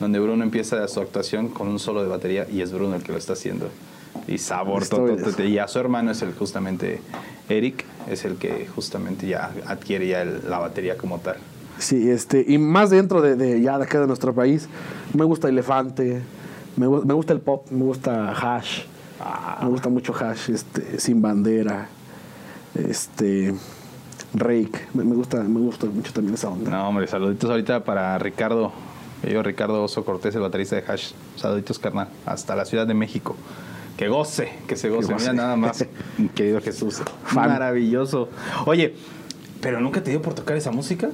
donde 0.00 0.18
Bruno 0.20 0.42
empieza 0.44 0.86
su 0.88 1.00
actuación 1.00 1.48
con 1.48 1.68
un 1.68 1.78
solo 1.78 2.02
de 2.02 2.08
batería 2.08 2.46
y 2.50 2.60
es 2.60 2.72
Bruno 2.72 2.96
el 2.96 3.02
que 3.02 3.12
lo 3.12 3.18
está 3.18 3.32
haciendo. 3.34 3.68
Y 4.26 4.38
sabor, 4.38 4.82
Esto 4.82 4.96
to- 4.98 5.08
es. 5.14 5.22
to- 5.22 5.32
to- 5.32 5.44
y 5.44 5.58
a 5.58 5.68
su 5.68 5.78
hermano 5.78 6.10
es 6.10 6.22
el 6.22 6.32
justamente 6.34 7.00
Eric, 7.48 7.84
es 8.10 8.24
el 8.24 8.36
que 8.36 8.66
justamente 8.74 9.26
ya 9.26 9.52
adquiere 9.66 10.08
ya 10.08 10.22
el- 10.22 10.40
la 10.48 10.58
batería 10.58 10.96
como 10.96 11.18
tal. 11.18 11.36
Sí, 11.78 12.08
este, 12.10 12.44
y 12.48 12.56
más 12.58 12.90
dentro 12.90 13.20
de, 13.20 13.36
de 13.36 13.60
ya 13.60 13.76
de 13.78 13.84
acá 13.84 14.00
de 14.00 14.06
nuestro 14.06 14.34
país, 14.34 14.68
me 15.14 15.24
gusta 15.24 15.48
Elefante, 15.48 16.22
me, 16.76 16.88
me 16.88 17.12
gusta 17.14 17.32
el 17.34 17.40
pop, 17.40 17.70
me 17.70 17.84
gusta 17.84 18.32
Hash, 18.32 18.80
me 19.62 19.68
gusta 19.68 19.88
mucho 19.90 20.14
Hash, 20.14 20.50
este, 20.50 20.98
Sin 20.98 21.20
Bandera, 21.20 21.88
este, 22.74 23.54
Rake, 24.34 24.86
me, 24.94 25.04
me 25.04 25.14
gusta, 25.14 25.42
me 25.42 25.60
gusta 25.60 25.86
mucho 25.86 26.12
también 26.12 26.34
esa 26.34 26.48
onda. 26.48 26.70
No, 26.70 26.88
hombre, 26.88 27.06
saluditos 27.06 27.48
ahorita 27.50 27.84
para 27.84 28.18
Ricardo, 28.18 28.72
yo 29.22 29.42
Ricardo 29.42 29.82
Oso 29.82 30.04
Cortés, 30.04 30.34
el 30.34 30.42
baterista 30.42 30.76
de 30.76 30.84
Hash. 30.86 31.12
Saluditos, 31.36 31.78
carnal, 31.78 32.08
hasta 32.24 32.54
la 32.54 32.64
Ciudad 32.64 32.86
de 32.86 32.94
México. 32.94 33.36
Que 33.96 34.08
goce, 34.08 34.50
que 34.66 34.76
se 34.76 34.90
goce. 34.90 35.08
Que 35.08 35.14
Mira 35.14 35.32
nada 35.32 35.56
más, 35.56 35.84
querido 36.34 36.60
Jesús. 36.60 37.02
Fan. 37.24 37.48
Maravilloso. 37.48 38.28
Oye, 38.66 38.94
¿pero 39.60 39.80
nunca 39.80 40.02
te 40.02 40.10
dio 40.10 40.20
por 40.20 40.34
tocar 40.34 40.56
esa 40.56 40.70
música? 40.70 41.08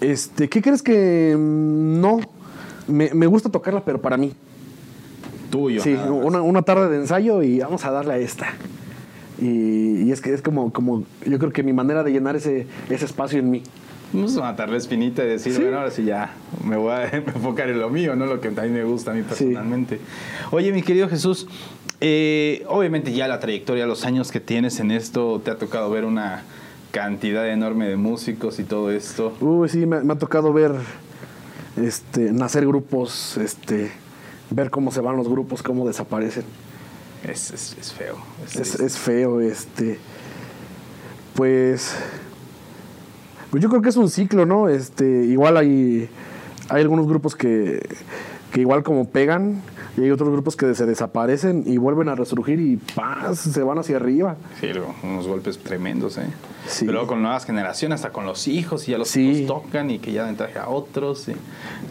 Este, 0.00 0.48
¿qué 0.48 0.62
crees 0.62 0.82
que 0.82 1.36
mm, 1.36 2.00
no? 2.00 2.20
Me, 2.86 3.12
me 3.12 3.26
gusta 3.26 3.50
tocarla, 3.50 3.84
pero 3.84 4.00
para 4.00 4.16
mí. 4.16 4.32
Tuyo. 5.50 5.82
Sí, 5.82 5.94
una, 5.94 6.42
una 6.42 6.62
tarde 6.62 6.88
de 6.88 6.96
ensayo 6.96 7.42
y 7.42 7.58
vamos 7.58 7.84
a 7.84 7.90
darle 7.90 8.14
a 8.14 8.18
esta. 8.18 8.54
Y, 9.40 10.02
y 10.02 10.12
es 10.12 10.20
que 10.20 10.32
es 10.32 10.42
como, 10.42 10.72
como, 10.72 11.04
yo 11.26 11.38
creo 11.38 11.52
que 11.52 11.62
mi 11.62 11.72
manera 11.72 12.04
de 12.04 12.12
llenar 12.12 12.36
ese, 12.36 12.66
ese 12.88 13.04
espacio 13.04 13.38
en 13.38 13.50
mí. 13.50 13.62
Vamos 14.12 14.36
a 14.36 14.40
matar 14.40 14.68
la 14.68 14.76
espinita 14.76 15.22
y 15.24 15.28
decir, 15.28 15.52
Sí. 15.52 15.60
bueno, 15.62 15.78
ahora 15.78 15.90
sí 15.90 16.04
ya 16.04 16.34
me 16.64 16.76
voy 16.76 16.92
a 16.92 17.08
enfocar 17.16 17.68
en 17.70 17.78
lo 17.78 17.90
mío, 17.90 18.16
¿no? 18.16 18.26
Lo 18.26 18.40
que 18.40 18.50
también 18.50 18.74
me 18.74 18.84
gusta 18.84 19.12
a 19.12 19.14
mí 19.14 19.22
personalmente. 19.22 20.00
Oye, 20.50 20.72
mi 20.72 20.82
querido 20.82 21.08
Jesús, 21.08 21.46
eh, 22.00 22.64
obviamente 22.68 23.12
ya 23.12 23.28
la 23.28 23.38
trayectoria, 23.40 23.86
los 23.86 24.04
años 24.04 24.32
que 24.32 24.40
tienes 24.40 24.80
en 24.80 24.90
esto, 24.90 25.40
te 25.44 25.50
ha 25.52 25.58
tocado 25.58 25.90
ver 25.90 26.04
una 26.04 26.42
cantidad 26.90 27.48
enorme 27.48 27.86
de 27.88 27.96
músicos 27.96 28.58
y 28.58 28.64
todo 28.64 28.90
esto. 28.90 29.32
Uy, 29.40 29.68
sí, 29.68 29.86
me, 29.86 30.00
me 30.00 30.14
ha 30.14 30.18
tocado 30.18 30.52
ver 30.52 30.72
este, 31.76 32.32
nacer 32.32 32.66
grupos, 32.66 33.36
este, 33.36 33.92
ver 34.50 34.70
cómo 34.70 34.90
se 34.90 35.00
van 35.00 35.16
los 35.16 35.28
grupos, 35.28 35.62
cómo 35.62 35.86
desaparecen. 35.86 36.44
Es, 37.22 37.52
es, 37.52 37.76
es 37.78 37.92
feo. 37.92 38.16
Es, 38.58 38.74
es 38.80 38.98
feo, 38.98 39.40
este. 39.40 39.98
Pues. 41.34 41.94
Pues 43.50 43.62
yo 43.62 43.68
creo 43.68 43.82
que 43.82 43.88
es 43.88 43.96
un 43.96 44.08
ciclo, 44.08 44.46
¿no? 44.46 44.68
Este, 44.68 45.04
igual 45.24 45.56
hay, 45.56 46.08
hay 46.68 46.82
algunos 46.82 47.06
grupos 47.08 47.34
que, 47.34 47.80
que 48.52 48.60
igual 48.60 48.82
como 48.82 49.08
pegan, 49.08 49.60
y 49.96 50.02
hay 50.02 50.10
otros 50.12 50.28
grupos 50.30 50.54
que 50.54 50.72
se 50.76 50.86
desaparecen 50.86 51.64
y 51.66 51.76
vuelven 51.76 52.08
a 52.08 52.14
resurgir 52.14 52.60
y 52.60 52.76
¡paz! 52.76 53.38
se 53.40 53.62
van 53.62 53.78
hacia 53.78 53.96
arriba. 53.96 54.36
Sí, 54.60 54.68
unos 55.02 55.26
golpes 55.26 55.58
tremendos, 55.58 56.16
¿eh? 56.18 56.26
Sí. 56.68 56.80
Pero 56.84 56.92
luego 56.92 57.08
con 57.08 57.22
nuevas 57.22 57.44
generaciones, 57.44 57.96
hasta 57.96 58.10
con 58.12 58.24
los 58.24 58.46
hijos, 58.46 58.86
y 58.88 58.92
ya 58.92 58.98
los 58.98 59.08
Sí. 59.08 59.28
hijos 59.42 59.62
tocan 59.64 59.90
y 59.90 59.98
que 59.98 60.12
ya 60.12 60.22
dan 60.24 60.36
traje 60.36 60.58
a 60.60 60.68
otros. 60.68 61.28
y 61.28 61.32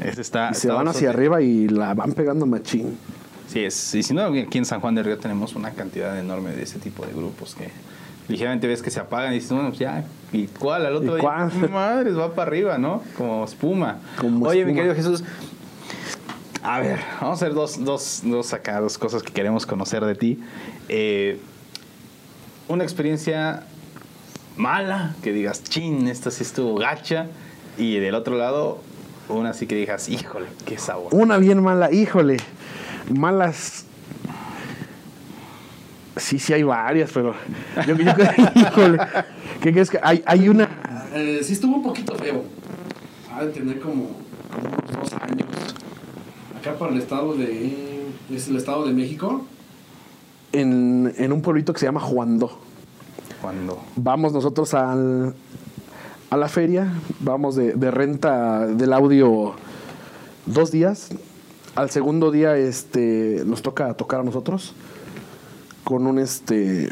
ese 0.02 0.22
está, 0.22 0.52
Y 0.52 0.54
se 0.54 0.68
está 0.70 0.76
van 0.76 0.88
hacia 0.88 1.10
arriba 1.10 1.42
y 1.42 1.68
la 1.68 1.94
van 1.94 2.14
pegando 2.14 2.46
machín. 2.46 2.98
Sí, 3.48 3.60
es, 3.66 3.96
y 3.96 4.04
si 4.04 4.14
no, 4.14 4.22
aquí 4.26 4.60
en 4.60 4.66
San 4.66 4.80
Juan 4.80 4.96
del 4.96 5.04
Río 5.06 5.18
tenemos 5.18 5.56
una 5.56 5.72
cantidad 5.72 6.18
enorme 6.18 6.52
de 6.52 6.64
ese 6.64 6.80
tipo 6.80 7.06
de 7.06 7.12
grupos 7.14 7.56
que 7.56 7.70
ligeramente 8.30 8.68
ves 8.68 8.82
que 8.82 8.92
se 8.92 9.00
apagan 9.00 9.34
y 9.34 9.36
dices, 9.36 9.52
bueno, 9.52 9.70
pues 9.70 9.80
ya, 9.80 10.06
¿y 10.32 10.48
cuál? 10.48 10.86
Al 10.86 10.96
otro 10.96 11.18
¿Y 11.18 11.22
día, 11.22 11.50
madres, 11.72 12.18
va 12.18 12.34
para 12.34 12.48
arriba, 12.50 12.78
¿no? 12.78 13.04
Como 13.18 13.44
espuma. 13.44 13.98
Como 14.20 14.48
Oye, 14.48 14.64
mi 14.64 14.74
querido 14.74 14.96
Jesús, 14.96 15.24
a 16.64 16.80
ver, 16.80 17.00
vamos 17.20 17.42
a 17.42 17.46
hacer 17.46 17.56
dos, 17.56 17.84
dos, 17.84 18.22
dos 18.24 18.54
acá, 18.54 18.80
dos 18.80 18.98
cosas 18.98 19.24
que 19.24 19.34
queremos 19.34 19.66
conocer 19.66 20.06
de 20.06 20.16
ti. 20.16 20.40
Eh, 20.88 21.40
una 22.68 22.84
experiencia 22.84 23.64
mala, 24.56 25.16
que 25.24 25.34
digas, 25.34 25.64
chin, 25.64 26.08
esta 26.08 26.30
sí 26.32 26.44
estuvo 26.44 26.76
gacha, 26.76 27.28
y 27.78 27.98
del 27.98 28.14
otro 28.14 28.38
lado, 28.38 28.80
una 29.30 29.52
así 29.52 29.66
que 29.66 29.76
digas, 29.76 30.10
híjole, 30.10 30.48
qué 30.66 30.78
sabor. 30.78 31.16
Una 31.16 31.38
bien 31.38 31.64
mala, 31.64 31.92
híjole. 31.92 32.38
Malas. 33.10 33.86
Sí, 36.20 36.40
sí 36.40 36.54
hay 36.54 36.64
varias, 36.64 37.12
pero. 37.12 37.34
Yo, 37.88 37.96
yo 37.96 38.14
creo 38.14 38.30
híjole. 38.56 39.00
¿Qué 39.62 39.72
crees 39.72 39.90
que 39.90 40.00
hay, 40.02 40.22
hay 40.26 40.50
una. 40.50 40.70
Eh, 41.14 41.40
sí 41.44 41.54
estuvo 41.54 41.76
un 41.76 41.84
poquito 41.84 42.16
feo. 42.16 42.44
Ha 43.34 43.46
de 43.46 43.52
tener 43.52 43.80
como, 43.80 44.10
como 44.54 44.70
unos 44.70 45.12
dos 45.12 45.14
años. 45.22 45.48
Acá 46.60 46.78
para 46.78 46.92
el 46.92 47.00
estado 47.00 47.36
de. 47.36 48.08
Es 48.32 48.48
el 48.48 48.58
estado 48.58 48.86
de 48.86 48.94
México. 48.94 49.46
En, 50.52 51.14
en 51.18 51.32
un 51.32 51.42
pueblito 51.42 51.74
que 51.74 51.80
se 51.80 51.86
llama 51.86 52.00
Juandó. 52.00 52.60
Cuando 53.42 53.82
Vamos 53.96 54.34
nosotros 54.34 54.74
al, 54.74 55.34
a 56.30 56.38
la 56.38 56.50
feria, 56.50 56.92
vamos 57.20 57.56
de, 57.56 57.74
de 57.74 57.92
renta 57.92 58.68
del 58.68 58.92
audio 58.94 59.54
dos 60.46 60.72
días. 60.72 61.10
Al 61.76 61.90
segundo 61.90 62.32
día 62.32 62.58
este, 62.58 63.44
nos 63.46 63.62
toca 63.62 63.94
tocar 63.94 64.20
a 64.20 64.24
nosotros 64.24 64.74
con 65.84 66.08
un 66.08 66.20
este 66.20 66.90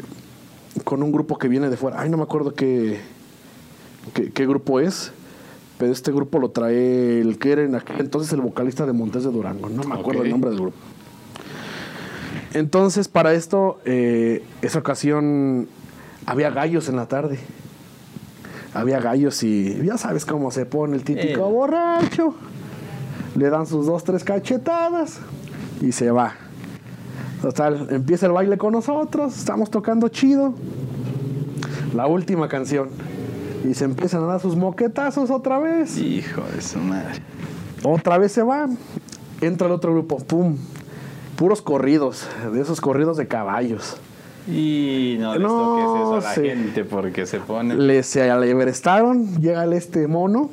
con 0.84 1.02
un 1.02 1.12
grupo 1.12 1.38
que 1.38 1.48
viene 1.48 1.68
de 1.70 1.76
fuera. 1.76 2.00
Ay, 2.00 2.08
no 2.10 2.16
me 2.16 2.22
acuerdo 2.22 2.54
qué, 2.54 3.00
qué, 4.14 4.30
qué 4.30 4.46
grupo 4.46 4.80
es, 4.80 5.12
pero 5.78 5.92
este 5.92 6.12
grupo 6.12 6.38
lo 6.38 6.50
trae 6.50 7.20
el 7.20 7.38
que 7.38 7.52
era 7.52 7.62
en 7.62 7.74
aquel 7.74 8.00
entonces 8.00 8.32
el 8.32 8.40
vocalista 8.40 8.86
de 8.86 8.92
Montes 8.92 9.24
de 9.24 9.30
Durango. 9.30 9.68
No 9.68 9.82
me 9.84 9.94
acuerdo 9.94 10.22
el 10.22 10.30
nombre 10.30 10.50
del 10.50 10.60
grupo. 10.60 10.76
Entonces, 12.54 13.08
para 13.08 13.34
esto, 13.34 13.80
eh, 13.84 14.42
esa 14.62 14.78
ocasión 14.78 15.68
había 16.26 16.50
gallos 16.50 16.88
en 16.88 16.96
la 16.96 17.06
tarde. 17.06 17.38
Había 18.74 19.00
gallos 19.00 19.42
y 19.42 19.82
ya 19.84 19.98
sabes 19.98 20.24
cómo 20.24 20.50
se 20.50 20.66
pone 20.66 20.96
el 20.96 21.04
típico 21.04 21.40
Eh. 21.48 21.52
borracho. 21.52 22.34
Le 23.36 23.50
dan 23.50 23.66
sus 23.66 23.86
dos, 23.86 24.04
tres 24.04 24.24
cachetadas 24.24 25.18
y 25.80 25.92
se 25.92 26.10
va. 26.10 26.34
Total, 27.42 27.86
empieza 27.90 28.26
el 28.26 28.32
baile 28.32 28.58
con 28.58 28.72
nosotros, 28.72 29.36
estamos 29.36 29.70
tocando 29.70 30.08
chido. 30.08 30.54
La 31.94 32.06
última 32.06 32.48
canción. 32.48 32.88
Y 33.68 33.74
se 33.74 33.84
empiezan 33.84 34.22
a 34.24 34.26
dar 34.26 34.40
sus 34.40 34.56
moquetazos 34.56 35.30
otra 35.30 35.58
vez. 35.58 35.96
Hijo 35.98 36.42
de 36.54 36.60
su 36.60 36.78
madre. 36.78 37.22
Otra 37.82 38.18
vez 38.18 38.32
se 38.32 38.42
va. 38.42 38.68
Entra 39.40 39.66
el 39.66 39.72
otro 39.72 39.92
grupo, 39.92 40.18
pum. 40.18 40.56
Puros 41.36 41.62
corridos, 41.62 42.26
de 42.52 42.60
esos 42.60 42.80
corridos 42.80 43.16
de 43.16 43.28
caballos. 43.28 43.96
Y 44.48 45.16
no 45.20 45.36
les 45.36 45.46
toques 45.46 45.84
eso 45.84 46.14
a 46.14 46.20
la 46.20 46.34
sí. 46.34 46.40
gente 46.42 46.84
porque 46.84 47.26
se 47.26 47.38
ponen. 47.38 47.86
Le 47.86 48.02
se 48.02 48.30
alebrestaron, 48.30 49.40
llega 49.40 49.64
este 49.66 50.08
mono 50.08 50.50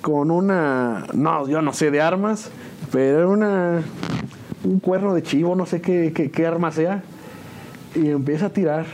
con 0.00 0.30
una, 0.30 1.06
no, 1.14 1.48
yo 1.48 1.62
no 1.62 1.72
sé 1.72 1.90
de 1.90 2.00
armas, 2.00 2.50
pero 2.90 3.30
una, 3.30 3.82
un 4.64 4.80
cuerno 4.80 5.14
de 5.14 5.22
chivo, 5.22 5.54
no 5.54 5.66
sé 5.66 5.80
qué, 5.80 6.12
qué, 6.14 6.30
qué 6.30 6.46
arma 6.46 6.72
sea, 6.72 7.02
y 7.94 8.08
empieza 8.08 8.46
a 8.46 8.50
tirar. 8.50 8.86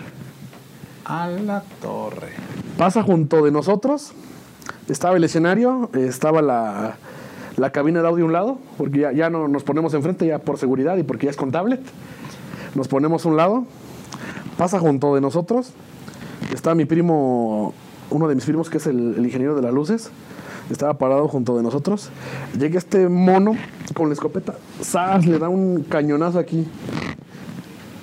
A 1.04 1.28
la 1.28 1.62
torre. 1.80 2.32
Pasa 2.76 3.02
junto 3.02 3.44
de 3.44 3.50
nosotros, 3.50 4.12
estaba 4.88 5.16
el 5.16 5.24
escenario, 5.24 5.90
estaba 5.94 6.42
la, 6.42 6.96
la 7.56 7.70
cabina 7.70 8.02
de 8.02 8.08
audio 8.08 8.24
a 8.24 8.26
un 8.26 8.32
lado, 8.32 8.58
porque 8.76 9.00
ya, 9.00 9.12
ya 9.12 9.30
no 9.30 9.48
nos 9.48 9.64
ponemos 9.64 9.94
enfrente 9.94 10.26
ya 10.26 10.38
por 10.38 10.58
seguridad 10.58 10.96
y 10.96 11.02
porque 11.02 11.26
ya 11.26 11.30
es 11.30 11.36
con 11.36 11.50
tablet. 11.50 11.80
Nos 12.74 12.88
ponemos 12.88 13.24
a 13.24 13.28
un 13.28 13.36
lado, 13.36 13.64
pasa 14.56 14.78
junto 14.78 15.14
de 15.14 15.20
nosotros, 15.20 15.72
está 16.52 16.74
mi 16.74 16.84
primo, 16.84 17.74
uno 18.10 18.28
de 18.28 18.34
mis 18.34 18.44
primos 18.44 18.70
que 18.70 18.78
es 18.78 18.86
el, 18.86 19.14
el 19.16 19.24
ingeniero 19.24 19.56
de 19.56 19.62
las 19.62 19.72
luces, 19.72 20.10
estaba 20.72 20.94
parado 20.94 21.28
junto 21.28 21.56
de 21.56 21.62
nosotros. 21.62 22.10
Llega 22.58 22.78
este 22.78 23.08
mono 23.08 23.56
con 23.94 24.08
la 24.08 24.14
escopeta, 24.14 24.54
¡zas! 24.82 25.26
le 25.26 25.38
da 25.38 25.48
un 25.48 25.82
cañonazo 25.82 26.38
aquí. 26.38 26.66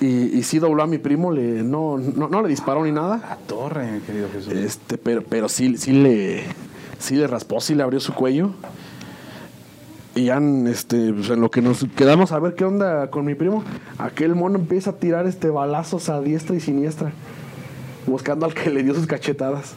Y, 0.00 0.06
y 0.38 0.42
sí 0.44 0.60
dobló 0.60 0.84
a 0.84 0.86
mi 0.86 0.98
primo, 0.98 1.32
le, 1.32 1.62
no, 1.64 1.98
no, 1.98 2.28
no 2.28 2.42
le 2.42 2.48
disparó 2.48 2.84
ni 2.84 2.92
nada. 2.92 3.16
La 3.16 3.36
torre, 3.36 3.90
mi 3.90 4.00
querido 4.00 4.28
Jesús. 4.32 4.52
Este, 4.52 4.96
pero, 4.96 5.22
pero 5.22 5.48
sí, 5.48 5.76
sí 5.76 5.92
le, 5.92 6.44
sí 6.98 7.16
le 7.16 7.26
raspó, 7.26 7.60
sí 7.60 7.74
le 7.74 7.82
abrió 7.82 7.98
su 7.98 8.14
cuello. 8.14 8.52
Y 10.14 10.26
ya, 10.26 10.36
en, 10.36 10.66
este, 10.66 11.12
pues, 11.12 11.30
en 11.30 11.40
lo 11.40 11.50
que 11.50 11.62
nos 11.62 11.84
quedamos 11.96 12.32
a 12.32 12.38
ver 12.38 12.54
qué 12.54 12.64
onda 12.64 13.10
con 13.10 13.24
mi 13.24 13.34
primo, 13.34 13.64
aquel 13.98 14.34
mono 14.34 14.58
empieza 14.58 14.90
a 14.90 14.92
tirar 14.94 15.26
este 15.26 15.48
balazos 15.48 16.08
a 16.08 16.20
diestra 16.20 16.54
y 16.56 16.60
siniestra, 16.60 17.12
buscando 18.06 18.46
al 18.46 18.54
que 18.54 18.70
le 18.70 18.82
dio 18.82 18.94
sus 18.94 19.06
cachetadas. 19.06 19.74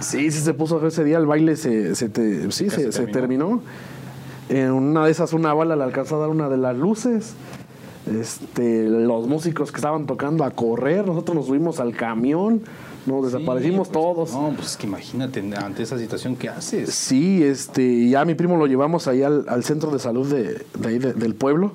Sí, 0.00 0.30
sí 0.30 0.40
se 0.40 0.54
puso 0.54 0.84
ese 0.86 1.04
día, 1.04 1.18
el 1.18 1.26
baile 1.26 1.56
se, 1.56 1.94
se 1.94 2.08
te- 2.08 2.50
sí, 2.52 2.68
se, 2.70 2.90
terminó. 3.06 3.62
En 4.48 4.70
una 4.72 5.04
de 5.06 5.10
esas, 5.10 5.32
una 5.32 5.54
bala 5.54 5.76
le 5.76 5.84
alcanzó 5.84 6.16
a 6.16 6.20
dar 6.20 6.28
una 6.28 6.48
de 6.48 6.56
las 6.58 6.76
luces. 6.76 7.34
Este, 8.06 8.88
los 8.88 9.28
músicos 9.28 9.70
que 9.70 9.76
estaban 9.76 10.06
tocando 10.06 10.44
a 10.44 10.50
correr, 10.50 11.06
nosotros 11.06 11.36
nos 11.36 11.46
subimos 11.46 11.78
al 11.80 11.94
camión, 11.94 12.60
nos 13.06 13.32
desaparecimos 13.32 13.88
Sí, 13.88 13.92
pues, 13.94 14.04
todos. 14.04 14.32
No, 14.32 14.52
pues 14.56 14.72
es 14.72 14.76
que 14.76 14.86
imagínate 14.86 15.40
ante 15.56 15.82
esa 15.84 15.96
situación, 15.98 16.34
¿qué 16.36 16.48
haces? 16.48 16.92
Sí, 16.92 17.42
este, 17.42 18.08
ya 18.08 18.24
mi 18.24 18.34
primo 18.34 18.56
lo 18.56 18.66
llevamos 18.66 19.06
ahí 19.06 19.22
al, 19.22 19.44
al 19.48 19.62
centro 19.64 19.90
de 19.92 19.98
salud 20.00 20.26
de, 20.28 20.64
de 20.78 20.88
ahí 20.88 20.98
de- 20.98 21.12
del 21.14 21.34
pueblo. 21.34 21.72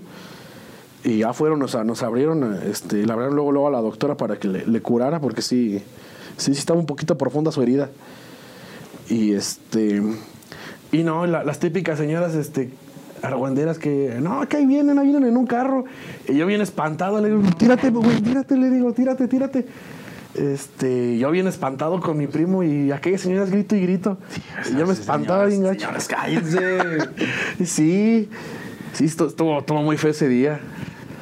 Y 1.04 1.20
ya 1.20 1.32
fueron, 1.32 1.62
o 1.64 1.68
sea, 1.70 1.84
nos 1.86 2.04
abrieron, 2.04 2.60
este, 2.70 3.06
le 3.06 3.12
abrieron 3.12 3.36
luego, 3.36 3.52
luego 3.54 3.68
a 3.70 3.72
la 3.72 3.82
doctora 3.82 4.16
para 4.18 4.38
que 4.38 4.50
le, 4.50 4.66
le 4.68 4.82
curara, 4.82 5.22
porque 5.22 5.41
sí, 5.41 5.82
sí, 6.38 6.53
sí 6.53 6.59
estaba 6.59 6.79
un 6.79 6.85
poquito 6.85 7.17
profunda 7.17 7.51
su 7.51 7.61
herida. 7.61 7.89
Y 9.09 9.33
este, 9.33 10.01
y 10.91 11.03
no, 11.03 11.25
la- 11.27 11.43
las 11.43 11.59
típicas 11.59 11.97
señoras, 11.97 12.35
este, 12.35 12.69
argüenderas 13.21 13.77
que, 13.79 14.17
no, 14.21 14.47
que 14.47 14.57
ahí 14.57 14.65
vienen, 14.65 14.99
ahí 14.99 15.05
vienen 15.07 15.25
en 15.29 15.38
un 15.38 15.47
carro. 15.47 15.85
Y 16.27 16.35
yo 16.35 16.45
bien 16.45 16.61
espantado, 16.61 17.21
le 17.21 17.29
digo, 17.29 17.41
tírate, 17.57 17.89
güey, 17.89 18.21
tírate, 18.21 18.57
le 18.57 18.69
digo, 18.69 18.93
tírate, 18.93 19.27
tírate. 19.27 19.65
Este, 20.35 21.17
yo 21.17 21.31
bien 21.31 21.47
espantado 21.47 21.99
con 21.99 22.15
mi 22.17 22.27
primo 22.27 22.61
y 22.63 22.91
aquellas 22.91 23.21
señoras 23.21 23.49
grito 23.49 23.75
y 23.75 23.81
grito. 23.81 24.17
Y 24.71 24.77
yo 24.77 24.85
me 24.85 24.93
espantaba 24.93 25.45
bien 25.45 25.63
gacho. 25.63 25.79
Señoras, 25.88 26.07
cállense. 26.07 26.97
Sí, 27.65 28.29
sí, 28.93 29.05
estu- 29.05 29.27
estuvo, 29.29 29.57
estuvo 29.59 29.81
muy 29.81 29.97
feo 29.97 30.11
ese 30.11 30.27
día. 30.27 30.59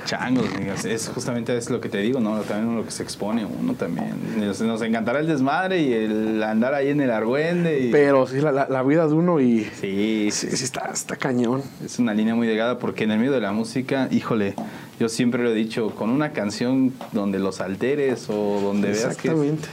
Changos. 0.06 0.45
Es 0.86 1.10
justamente 1.14 1.58
es 1.58 1.70
lo 1.70 1.82
que 1.82 1.89
te 1.89 1.97
digo, 1.97 2.20
¿no? 2.20 2.39
También 2.41 2.76
lo 2.78 2.86
que 2.86 2.91
se 2.91 3.03
expone 3.03 3.43
uno 3.45 3.74
también. 3.74 4.14
Nos, 4.38 4.62
nos 4.62 4.82
encantará 4.82 5.20
el 5.20 5.28
desmadre 5.28 5.82
y 5.82 5.93
el 5.93 6.41
andar 6.43 6.74
ahí 6.74 6.89
en 6.89 7.01
el 7.01 7.12
argüende. 7.12 7.80
Y... 7.80 7.91
Pero 7.91 8.26
sí, 8.28 8.39
la, 8.39 8.51
la- 8.51 8.68
la 8.70 8.84
vida 8.84 9.08
de 9.08 9.14
uno 9.14 9.39
y. 9.41 9.66
Sí, 9.82 10.30
Sí, 10.32 10.47
sí, 10.56 10.64
está, 10.64 10.91
está 10.93 11.16
cañón. 11.16 11.62
Es 11.84 11.99
una 11.99 12.14
línea 12.14 12.36
muy 12.36 12.47
delgada 12.47 12.80
porque 12.80 13.03
en 13.03 13.12
el 13.12 13.20
medio 13.20 13.32
de 13.32 13.41
la 13.41 13.51
música, 13.51 14.08
híjole, 14.12 14.56
yo 14.99 15.10
siempre 15.10 15.43
lo 15.43 15.49
he 15.51 15.53
dicho, 15.53 15.89
con 15.95 16.10
una 16.10 16.32
canción 16.32 16.93
donde 17.12 17.39
los 17.39 17.60
alteres 17.62 18.28
o 18.30 18.62
donde 18.62 18.89
veas 18.89 19.03
que 19.18 19.28
Exactamente. 19.30 19.68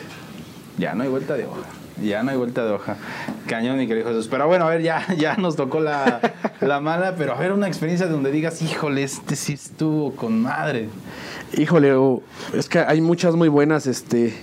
ya 0.78 0.94
no 0.94 1.02
hay 1.04 1.08
vuelta 1.08 1.34
de 1.36 1.44
hoja. 1.46 1.60
Ya 2.00 2.22
no 2.22 2.30
hay 2.30 2.36
vuelta 2.36 2.64
de 2.64 2.72
hoja. 2.72 2.96
Cañón, 3.46 3.76
mi 3.76 3.86
querido 3.86 4.08
Jesús. 4.08 4.28
Pero 4.28 4.46
bueno, 4.46 4.66
a 4.66 4.70
ver, 4.70 4.82
ya, 4.82 5.06
ya 5.16 5.36
nos 5.36 5.56
tocó 5.56 5.80
la, 5.80 6.32
la 6.60 6.80
mala, 6.80 7.14
pero 7.16 7.34
a 7.34 7.38
ver, 7.38 7.52
una 7.52 7.68
experiencia 7.68 8.06
donde 8.06 8.30
digas, 8.30 8.62
híjole, 8.62 9.02
este 9.02 9.36
sí 9.36 9.52
estuvo 9.54 10.14
con 10.14 10.40
madre. 10.42 10.88
Híjole, 11.56 11.92
es 12.54 12.68
que 12.68 12.78
hay 12.78 13.00
muchas 13.00 13.34
muy 13.34 13.48
buenas, 13.48 13.86
este. 13.86 14.34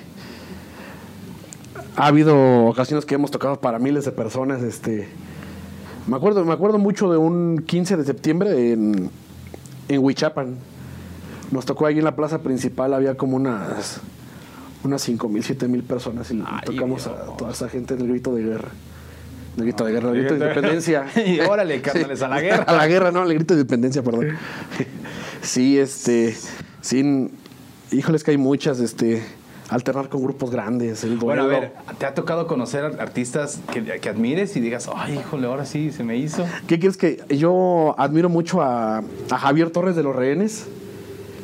ha 1.96 2.08
habido 2.08 2.66
ocasiones 2.66 3.06
que 3.06 3.16
hemos 3.16 3.32
tocado 3.32 3.60
para 3.60 3.80
miles 3.80 4.06
de 4.06 4.12
personas. 4.12 4.62
Este, 4.62 5.10
me 6.08 6.16
acuerdo, 6.16 6.46
me 6.46 6.54
acuerdo 6.54 6.78
mucho 6.78 7.12
de 7.12 7.18
un 7.18 7.64
15 7.66 7.98
de 7.98 8.06
septiembre 8.06 8.74
en, 8.74 9.10
en 9.88 10.04
Huichapan. 10.04 10.58
Nos 11.52 11.66
tocó 11.66 11.88
ahí 11.88 11.98
en 11.98 12.04
la 12.04 12.16
plaza 12.16 12.40
principal, 12.44 12.94
había 12.94 13.16
como 13.16 13.36
unas 13.36 14.02
unas 14.84 15.02
5 15.02 15.30
mil, 15.30 15.44
7 15.44 15.68
mil 15.68 15.84
personas 15.84 16.32
y 16.32 16.42
Ay, 16.46 16.62
tocamos 16.66 17.04
Dios. 17.06 17.16
a 17.18 17.38
toda 17.38 17.52
esa 17.52 17.70
gente 17.70 17.94
en 17.94 18.02
el 18.02 18.08
grito 18.08 18.34
de 18.34 18.44
guerra. 18.44 18.70
El 19.58 19.64
grito 19.64 19.84
de 19.86 19.92
guerra, 19.92 20.10
el 20.10 20.16
grito 20.16 20.36
de 20.36 20.40
independencia. 20.40 21.06
y 21.26 21.40
órale, 21.42 21.82
carnales, 21.82 22.22
a 22.22 22.28
la 22.28 22.40
guerra. 22.42 22.64
a 22.64 22.74
la 22.74 22.88
guerra, 22.88 23.12
no, 23.12 23.24
el 23.24 23.34
grito 23.34 23.56
de 23.56 23.62
independencia, 23.62 24.04
perdón. 24.04 24.38
sí, 25.42 25.78
este, 25.78 26.38
sin, 26.82 27.32
híjoles 27.92 28.24
que 28.24 28.32
hay 28.32 28.38
muchas, 28.38 28.80
este, 28.80 29.22
alternar 29.68 30.08
con 30.08 30.24
grupos 30.24 30.50
grandes, 30.50 31.04
el 31.04 31.18
Bueno, 31.18 31.44
a 31.44 31.48
ver, 31.48 31.74
¿te 31.98 32.06
ha 32.06 32.14
tocado 32.14 32.48
conocer 32.48 32.86
artistas 33.00 33.60
que, 33.74 33.84
que 33.84 34.10
admires 34.10 34.56
y 34.56 34.62
digas, 34.62 34.90
ay, 34.96 35.20
híjole, 35.20 35.48
ahora 35.48 35.66
sí 35.66 35.92
se 35.92 36.04
me 36.04 36.16
hizo? 36.16 36.46
¿Qué 36.68 36.80
quieres 36.80 36.98
que 36.98 37.22
yo 37.30 37.96
admiro 37.98 38.30
mucho 38.30 38.62
a, 38.62 39.00
a 39.30 39.38
Javier 39.38 39.72
Torres 39.72 39.96
de 39.96 40.04
los 40.04 40.16
Rehenes 40.16 40.68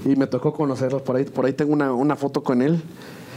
y 0.05 0.15
me 0.15 0.27
tocó 0.27 0.53
conocerlo 0.53 1.03
por 1.03 1.15
ahí, 1.15 1.25
por 1.25 1.45
ahí 1.45 1.53
tengo 1.53 1.73
una, 1.73 1.91
una 1.91 2.15
foto 2.15 2.43
con 2.43 2.61
él. 2.61 2.81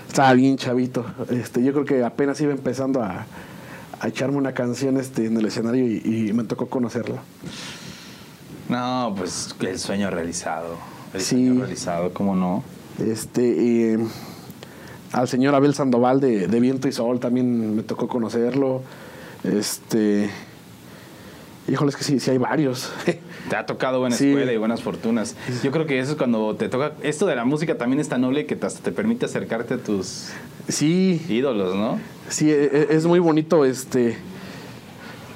Estaba 0.09 0.33
bien 0.35 0.57
chavito. 0.57 1.05
Este, 1.31 1.63
yo 1.63 1.73
creo 1.73 1.85
que 1.85 2.03
apenas 2.05 2.41
iba 2.41 2.53
empezando 2.53 3.03
a, 3.03 3.27
a 4.01 4.09
echarme 4.09 4.37
una 4.39 4.53
canción 4.53 4.97
este, 4.97 5.27
en 5.27 5.37
el 5.37 5.47
escenario 5.47 5.87
y, 5.87 6.03
y 6.29 6.33
me 6.33 6.45
tocó 6.45 6.67
conocerlo. 6.67 7.19
No, 8.69 9.15
pues 9.17 9.55
el 9.61 9.79
sueño 9.79 10.11
realizado. 10.11 10.77
El 11.15 11.21
Sí. 11.21 11.37
sueño 11.47 11.61
realizado, 11.61 12.13
¿cómo 12.13 12.35
no? 12.35 12.65
Este, 12.99 13.43
y, 13.47 13.83
eh, 13.95 13.99
al 15.13 15.29
señor 15.29 15.55
Abel 15.55 15.75
Sandoval 15.75 16.21
de, 16.21 16.49
de 16.49 16.61
Viento 16.61 16.89
y 16.89 16.93
Sol 16.93 17.21
también 17.21 17.77
me 17.77 17.83
tocó 17.83 18.09
conocerlo. 18.09 18.83
Este, 19.45 20.29
híjoles 21.69 21.97
que 21.97 22.05
sí, 22.05 22.19
sí 22.19 22.31
hay 22.31 22.39
varios. 22.39 22.91
Te 23.49 23.57
ha 23.57 23.65
tocado 23.67 24.01
buena 24.01 24.15
Sí. 24.17 24.29
escuela 24.29 24.53
y 24.53 24.57
buenas 24.57 24.83
fortunas. 24.83 25.35
Yo 25.63 25.71
creo 25.71 25.87
que 25.87 25.99
eso 25.99 26.13
es 26.13 26.19
cuando 26.19 26.55
te 26.57 26.69
toca. 26.69 26.93
Esto 27.03 27.27
de 27.27 27.35
la 27.37 27.45
música 27.45 27.77
también 27.79 28.01
es 28.01 28.09
tan 28.09 28.21
noble 28.21 28.47
que 28.47 28.57
te- 28.57 28.67
hasta 28.67 28.81
te 28.83 28.93
permite 28.93 29.25
acercarte 29.27 29.75
a 29.75 29.79
tus 29.79 30.29
sí, 30.69 31.25
ídolos, 31.29 31.75
¿no? 31.75 31.99
Sí, 32.29 32.51
e- 32.51 32.65
e- 32.65 32.87
es 32.91 33.07
muy 33.07 33.19
bonito 33.21 33.65
este 33.65 34.19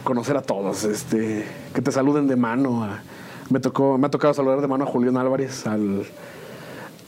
conocer 0.05 0.37
a 0.37 0.43
todos, 0.43 0.85
este 0.85 1.47
que 1.75 1.81
te 1.83 1.93
saluden 1.93 2.27
de 2.27 2.37
mano. 2.37 2.87
me 3.51 3.61
tocó, 3.61 3.99
me 3.99 4.07
ha 4.07 4.11
tocado 4.11 4.33
saludar 4.35 4.61
de 4.63 4.67
mano 4.67 4.85
a 4.85 4.87
Julián 4.87 5.17
Álvarez, 5.19 5.67
al, 5.67 6.05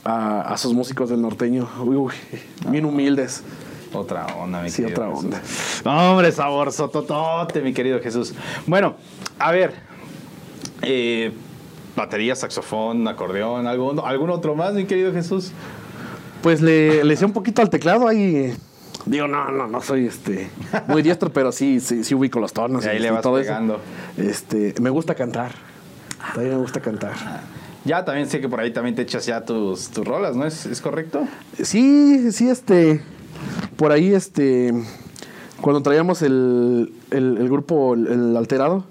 a, 0.03 0.41
a 0.41 0.57
sus 0.57 0.73
músicos 0.73 1.09
del 1.09 1.21
norteño, 1.21 1.67
uy, 1.83 1.95
uy, 1.95 2.13
bien 2.69 2.85
humildes. 2.85 3.43
Otra 3.93 4.27
onda, 4.27 4.61
mi 4.61 4.69
Sí, 4.69 4.83
querido 4.83 5.03
otra 5.05 5.15
Jesús. 5.15 5.25
onda. 5.85 6.11
Hombre, 6.11 6.31
sabor 6.31 6.71
sototote, 6.71 7.61
mi 7.61 7.73
querido 7.73 7.99
Jesús. 7.99 8.33
Bueno, 8.67 8.95
a 9.39 9.51
ver. 9.51 9.73
Eh, 10.81 11.31
batería, 11.95 12.35
saxofón, 12.35 13.07
acordeón, 13.07 13.67
algún, 13.67 13.99
algún 13.99 14.29
otro 14.29 14.55
más, 14.55 14.73
mi 14.73 14.85
querido 14.85 15.13
Jesús. 15.13 15.51
Pues 16.41 16.61
le, 16.61 17.03
le 17.03 17.15
sé 17.15 17.25
un 17.25 17.33
poquito 17.33 17.61
al 17.61 17.69
teclado 17.69 18.07
ahí. 18.07 18.53
Digo, 19.05 19.27
no, 19.27 19.51
no, 19.51 19.67
no 19.67 19.81
soy 19.81 20.07
este 20.07 20.49
muy 20.87 21.01
diestro, 21.03 21.31
pero 21.31 21.51
sí, 21.51 21.79
sí, 21.79 22.03
sí 22.03 22.15
ubico 22.15 22.39
los 22.39 22.53
tonos 22.53 22.85
Y 22.85 22.89
ahí 22.89 22.97
y, 22.97 22.99
le 23.01 23.11
vas 23.11 23.21
todo 23.21 23.35
pegando. 23.35 23.79
eso. 24.17 24.29
Este, 24.29 24.73
me 24.81 24.89
gusta 24.89 25.13
cantar. 25.15 25.51
También 26.33 26.55
me 26.55 26.61
gusta 26.61 26.79
cantar. 26.79 27.13
Ya 27.83 28.03
también 28.03 28.27
sé 28.27 28.41
que 28.41 28.49
por 28.49 28.59
ahí 28.59 28.71
también 28.71 28.95
te 28.95 29.03
echas 29.03 29.27
ya 29.27 29.45
tus, 29.45 29.89
tus 29.89 30.05
rolas, 30.05 30.35
¿no? 30.35 30.45
¿Es, 30.47 30.65
es 30.65 30.81
correcto? 30.81 31.27
Sí, 31.61 32.31
sí, 32.31 32.49
este. 32.49 33.01
Por 33.77 33.91
ahí, 33.91 34.13
este. 34.13 34.73
Cuando 35.61 35.83
traíamos 35.83 36.23
el, 36.23 36.91
el, 37.11 37.37
el 37.37 37.47
grupo 37.49 37.93
el, 37.93 38.07
el 38.07 38.37
Alterado, 38.37 38.85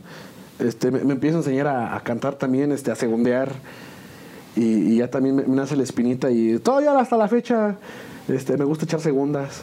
este, 0.59 0.91
me, 0.91 1.05
me 1.05 1.13
empiezo 1.15 1.37
a 1.39 1.41
enseñar 1.41 1.67
a, 1.67 1.97
a 1.97 2.01
cantar 2.03 2.35
también, 2.37 2.73
este, 2.73 2.91
a 2.91 2.95
segundear. 2.95 3.53
Y, 4.57 4.63
y 4.93 4.97
ya 4.99 5.11
también 5.11 5.35
me, 5.37 5.43
me 5.45 5.57
nace 5.57 5.77
la 5.77 5.83
espinita. 5.83 6.31
Y 6.31 6.59
todavía 6.59 6.99
hasta 6.99 7.17
la 7.17 7.29
fecha, 7.29 7.77
este, 8.29 8.57
me 8.57 8.65
gusta 8.65 8.85
echar 8.85 9.01
segundas. 9.01 9.63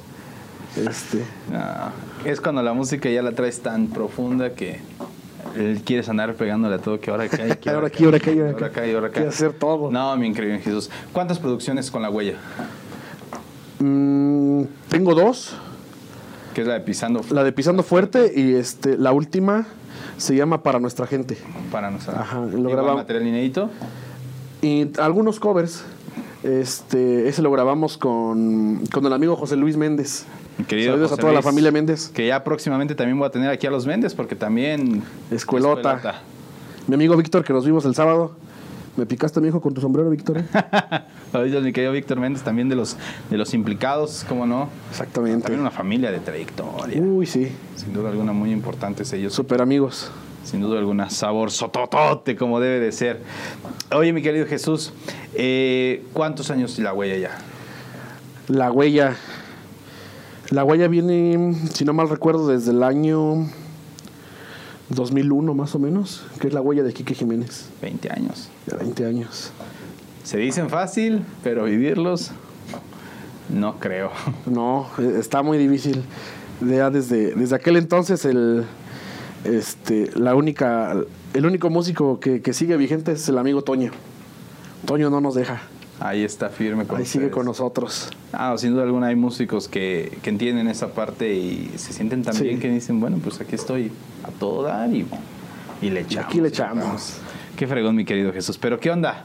Este. 0.76 1.24
Ah, 1.54 1.92
es 2.26 2.39
cuando 2.39 2.62
la 2.64 2.74
música 2.74 3.10
ya 3.10 3.22
la 3.22 3.34
traes 3.34 3.62
tan 3.62 3.88
profunda 3.88 4.54
que 4.54 4.80
eh, 5.58 5.82
quieres 5.84 6.08
andar 6.08 6.34
pegándole 6.36 6.76
a 6.76 6.78
todo 6.80 7.00
que 7.00 7.12
ahora 7.12 7.26
acá 7.26 7.46
y 7.48 7.56
que 7.58 7.70
Ahora 7.70 7.88
aquí, 7.88 8.06
ahora 8.06 8.18
acá, 8.18 8.32
ahora 8.32 8.44
ahora 8.46 8.52
acá. 8.58 8.66
acá 8.68 8.88
y 8.88 8.94
ahora 8.94 9.08
acá. 9.08 9.14
Quiero 9.16 9.30
hacer 9.30 9.54
todo. 9.54 9.92
No, 9.92 10.16
mi 10.16 10.28
increíble 10.28 10.60
Jesús. 10.60 10.89
¿Cuántas 11.12 11.39
producciones 11.39 11.92
con 11.92 12.02
la 12.02 12.10
huella? 12.10 12.36
Mm, 13.80 14.64
tengo 14.89 15.14
dos. 15.16 15.56
Que 16.54 16.62
es 16.62 16.68
la 16.68 16.74
de 16.74 16.82
Pisando 16.82 17.22
La 17.32 17.43
de 17.43 17.52
Pisando 17.52 17.84
Fuerte 17.84 18.32
y 18.36 18.54
este, 18.54 18.97
la 18.97 19.12
última 19.12 19.68
se 20.18 20.36
llama 20.36 20.64
Para 20.64 20.80
Nuestra 20.80 21.08
Gente. 21.08 21.38
para 21.72 21.89
nosotros. 21.89 22.22
Ajá, 22.22 22.45
lo 22.45 22.70
grabamos. 22.70 22.97
material 22.97 23.28
inédito. 23.28 23.70
Y 24.62 24.88
algunos 24.99 25.39
covers. 25.39 25.84
Este, 26.43 27.28
ese 27.28 27.41
lo 27.41 27.52
grabamos 27.52 27.97
con, 27.97 28.84
con 28.91 29.06
el 29.06 29.14
amigo 29.14 29.36
José 29.36 29.56
Luis 29.56 29.78
Méndez. 29.78 30.26
Querido 30.68 30.93
Saludos 30.93 31.12
a 31.12 31.18
toda 31.18 31.34
la 31.34 31.41
familia 31.41 31.72
Méndez. 31.72 32.10
Que 32.10 32.28
ya 32.28 32.43
próximamente 32.43 32.95
también 32.95 33.18
voy 33.18 33.28
a 33.28 33.32
tener 33.32 33.49
aquí 33.49 33.68
a 33.68 33.72
los 33.72 33.86
Méndez 33.86 34.14
porque 34.14 34.36
también... 34.36 35.04
Escuelota. 35.32 36.22
Mi 36.88 36.95
amigo 36.95 37.16
Víctor, 37.16 37.43
que 37.43 37.54
nos 37.54 37.66
vimos 37.66 37.86
el 37.86 37.95
sábado. 37.95 38.32
Me 38.98 39.06
picaste, 39.06 39.39
mi 39.39 39.48
hijo, 39.48 39.62
con 39.62 39.74
tu 39.74 39.80
sombrero, 39.80 40.10
Víctor. 40.10 40.44
Ahorita 41.34 41.62
mi 41.62 41.72
querido 41.72 41.94
Víctor 41.94 42.20
Méndez 42.20 42.44
también 42.44 42.68
de 42.68 42.76
los, 42.76 42.98
de 43.30 43.38
los 43.38 43.54
implicados, 43.54 44.26
¿cómo 44.28 44.46
no? 44.46 44.68
Exactamente. 44.89 45.44
También 45.44 45.62
una 45.62 45.72
familia 45.72 46.12
de 46.12 46.20
trayectoria. 46.20 47.02
Uy, 47.02 47.26
sí. 47.26 47.52
Sin 47.78 47.94
duda 47.94 48.10
alguna 48.10 48.34
muy 48.34 48.52
importantes 48.52 49.14
ellos. 49.14 49.34
Super 49.34 49.62
amigos. 49.62 50.12
Sin 50.44 50.60
duda 50.60 50.80
alguna, 50.80 51.10
sabor 51.10 51.52
sototote 51.52 52.36
como 52.36 52.60
debe 52.60 52.80
de 52.80 52.92
ser. 52.92 53.22
Oye, 53.96 54.12
mi 54.12 54.22
querido 54.22 54.46
Jesús, 54.46 54.92
eh, 55.36 56.04
¿cuántos 56.14 56.52
años 56.52 56.78
la 56.80 56.94
huella 56.94 57.16
ya? 57.16 57.38
La 58.48 58.72
huella. 58.72 59.16
La 60.50 60.66
huella 60.66 60.89
viene, 60.89 61.56
si 61.74 61.86
no 61.86 61.94
mal 61.94 62.10
recuerdo, 62.10 62.48
desde 62.48 62.72
el 62.72 62.84
año 62.84 63.48
2001 64.92 65.54
más 65.54 65.76
o 65.76 65.80
menos, 65.80 66.26
que 66.39 66.48
es 66.48 66.54
la 66.54 66.62
huella 66.62 66.84
de 66.84 66.94
Quique 66.94 67.14
Jiménez. 67.14 67.70
20 67.82 68.12
años. 68.12 68.50
De 68.66 68.78
20 68.78 69.06
años. 69.06 69.52
Se 70.24 70.38
dicen 70.38 70.70
fácil, 70.70 71.24
pero 71.44 71.66
vivirlos, 71.66 72.32
no 73.50 73.80
creo. 73.80 74.12
No, 74.46 74.88
eh, 74.98 75.18
está 75.20 75.44
muy 75.44 75.58
difícil. 75.58 76.04
Ya 76.62 76.89
desde, 76.89 77.34
desde 77.34 77.56
aquel 77.56 77.78
entonces 77.78 78.24
el 78.26 78.66
este 79.44 80.12
la 80.16 80.36
única 80.36 80.96
el 81.34 81.46
único 81.48 81.72
músico 81.72 82.20
que, 82.20 82.44
que 82.44 82.54
sigue 82.54 82.78
vigente 82.78 83.14
es 83.14 83.28
el 83.30 83.38
amigo 83.38 83.64
Toño. 83.64 83.92
Toño 84.86 85.10
no 85.10 85.22
nos 85.22 85.36
deja. 85.36 85.62
Ahí 86.04 86.24
está 86.24 86.49
firme 86.49 86.86
con 86.86 86.97
Ahí 86.97 87.06
sigue 87.06 87.30
con 87.30 87.45
nosotros. 87.45 88.10
Ah, 88.34 88.56
sin 88.58 88.72
duda 88.74 88.84
alguna 88.84 89.08
hay 89.08 89.16
músicos 89.16 89.68
que, 89.68 90.18
que 90.24 90.30
entienden 90.32 90.68
esa 90.68 90.88
parte 90.93 91.34
y 91.34 91.72
se 91.78 91.93
sienten 91.93 92.24
tan 92.24 92.34
Sí. 92.34 92.43
bien 92.43 92.60
que 92.60 92.70
dicen, 92.70 92.99
bueno, 92.99 93.20
pues 93.24 93.39
aquí 93.39 93.54
estoy 93.56 93.91
a 94.24 94.32
todo 94.32 94.64
dar 94.64 94.89
y, 94.91 95.06
y 95.82 95.89
le 95.91 96.02
echamos. 96.02 96.26
aquí 96.28 96.41
le 96.41 96.47
echamos. 96.47 97.18
Qué 97.56 97.68
fregón, 97.68 97.95
mi 97.95 98.04
querido 98.04 98.34
Jesús. 98.34 98.58
Pero, 98.58 98.80
¿qué 98.80 98.89
onda? 98.89 99.24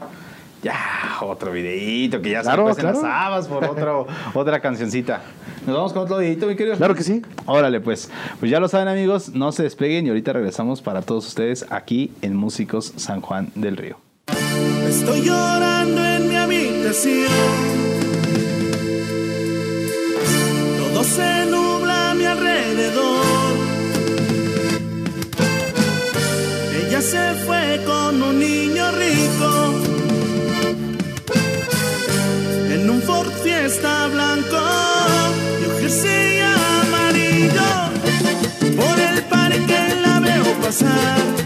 Ya, 0.61 0.75
otro 1.21 1.51
videíto 1.51 2.21
que 2.21 2.29
ya 2.31 2.41
Claro, 2.41 2.71
se 2.73 2.81
claro. 2.81 3.01
las 3.01 3.11
habas 3.11 3.47
por 3.47 3.63
otro, 3.69 4.05
otra 4.35 4.59
cancioncita. 4.59 5.21
¿Nos 5.65 5.75
vamos 5.75 5.93
con 5.93 6.03
otro 6.03 6.17
videíto, 6.19 6.45
mi 6.47 6.55
querido? 6.55 6.75
Claro 6.77 6.93
que 6.93 7.03
sí. 7.03 7.23
Órale, 7.47 7.79
pues. 7.79 8.09
Pues 8.39 8.51
ya 8.51 8.59
lo 8.59 8.67
saben, 8.67 8.87
amigos, 8.87 9.29
no 9.33 9.51
se 9.51 9.63
despeguen 9.63 10.05
y 10.05 10.09
ahorita 10.09 10.31
regresamos 10.33 10.81
para 10.83 11.01
todos 11.01 11.27
ustedes 11.27 11.65
aquí 11.71 12.11
en 12.21 12.35
Músicos 12.35 12.93
San 12.97 13.21
Juan 13.21 13.49
del 13.55 13.77
Río. 13.77 13.97
Estoy 14.87 15.21
llorando 15.21 16.03
en 16.05 16.16
Todo 20.79 21.03
se 21.03 21.45
nubla 21.45 22.09
a 22.09 22.13
mi 22.15 22.25
alrededor. 22.25 23.23
Ella 26.73 27.01
se 27.01 27.35
fue 27.45 27.83
con 27.85 28.23
un 28.23 28.39
niño 28.39 28.91
rico. 28.93 29.73
En 32.73 32.89
un 32.89 32.99
Ford 33.03 33.31
Fiesta 33.43 34.07
blanco 34.07 34.57
y 35.61 35.65
un 35.69 35.75
amarillo. 36.81 37.71
Por 38.75 38.99
el 38.99 39.21
parque 39.25 39.79
la 40.01 40.19
veo 40.19 40.51
pasar. 40.63 41.36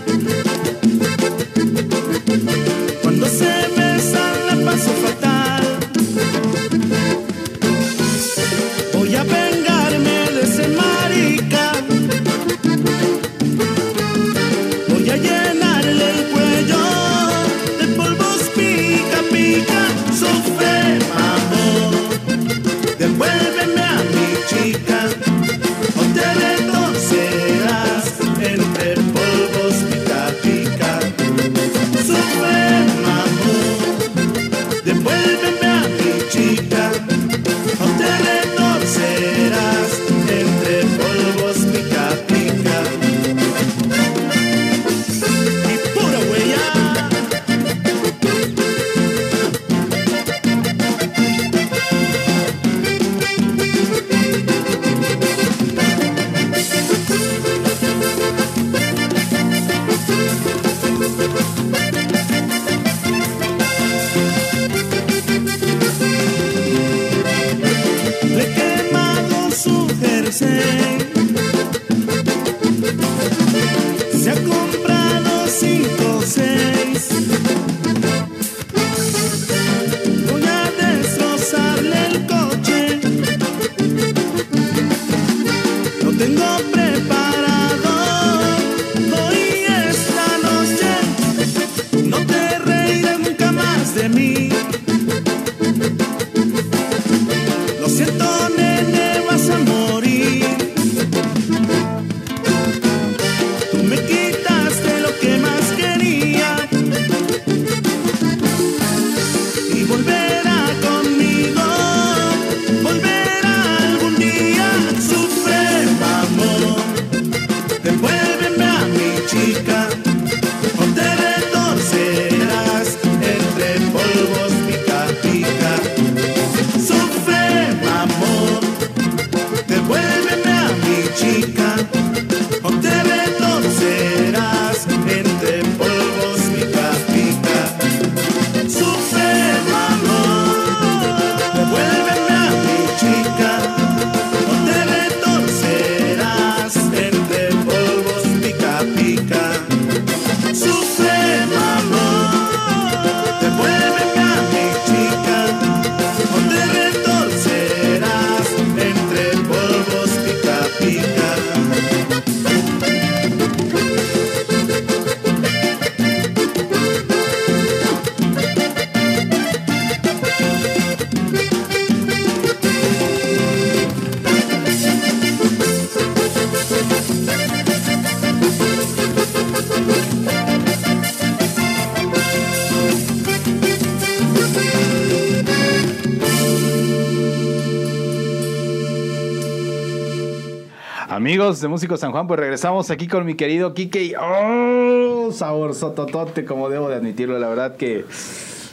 Amigos 191.12 191.59
de 191.59 191.68
Músicos 191.68 191.99
San 191.99 192.14
Juan, 192.14 192.26
pues 192.26 192.39
regresamos 192.39 192.89
aquí 192.89 193.05
con 193.05 193.26
mi 193.26 193.36
querido 193.36 193.74
Kike 193.74 194.16
¡oh! 194.18 195.30
Sabor 195.34 195.76
sototote, 195.76 196.45
como 196.45 196.70
debo 196.70 196.88
de 196.88 196.95
admitirlo. 196.95 197.38
La 197.38 197.49
verdad 197.49 197.76
que 197.76 198.05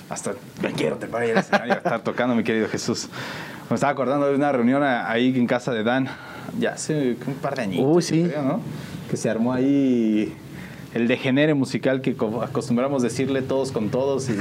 hasta 0.09 0.35
me 0.63 0.73
quiero 0.73 0.99
te 0.99 1.07
escenario 1.07 1.75
a 1.75 1.77
estar 1.79 2.05
tocando, 2.05 2.37
mi 2.37 2.45
querido 2.45 2.69
Jesús. 2.69 3.09
Me 3.69 3.75
estaba 3.75 3.91
acordando 3.91 4.29
de 4.29 4.37
una 4.37 4.53
reunión 4.53 4.85
ahí 4.85 5.37
en 5.37 5.49
casa 5.49 5.73
de 5.73 5.83
Dan, 5.83 6.09
ya 6.61 6.75
hace 6.75 7.17
un 7.27 7.35
par 7.35 7.57
de 7.57 7.63
añitos. 7.63 7.87
Uy, 7.89 8.03
sí. 8.03 8.23
yo 8.23 8.29
creo, 8.29 8.43
¿no? 8.43 8.61
Que 9.11 9.17
se 9.17 9.29
armó 9.29 9.53
ahí 9.53 10.33
el 10.95 11.07
degenere 11.09 11.55
musical 11.55 12.01
que 12.01 12.15
co- 12.17 12.43
acostumbramos 12.43 13.03
decirle 13.03 13.43
todos 13.43 13.73
con 13.73 13.91
todos 13.91 14.29
y 14.31 14.37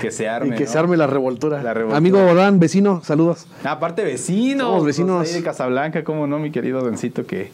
que 0.00 0.10
se 0.10 0.28
arme. 0.28 0.54
y 0.54 0.58
que 0.58 0.64
¿no? 0.64 0.70
se 0.70 0.78
arme 0.78 0.96
la 0.96 1.06
revoltura. 1.06 1.62
La 1.62 1.72
revoltura. 1.74 1.96
Amigo 1.98 2.34
Dan, 2.34 2.58
vecino, 2.60 3.02
saludos. 3.04 3.46
Ah, 3.64 3.72
Aparte 3.72 4.02
vecinos. 4.04 4.66
Somos 4.66 4.84
vecinos. 4.84 5.20
los 5.20 5.28
ahí 5.28 5.34
de 5.34 5.42
Casablanca, 5.44 6.04
cómo 6.04 6.26
no, 6.26 6.38
mi 6.38 6.50
querido 6.50 6.82
Dencito, 6.84 7.24
que 7.26 7.50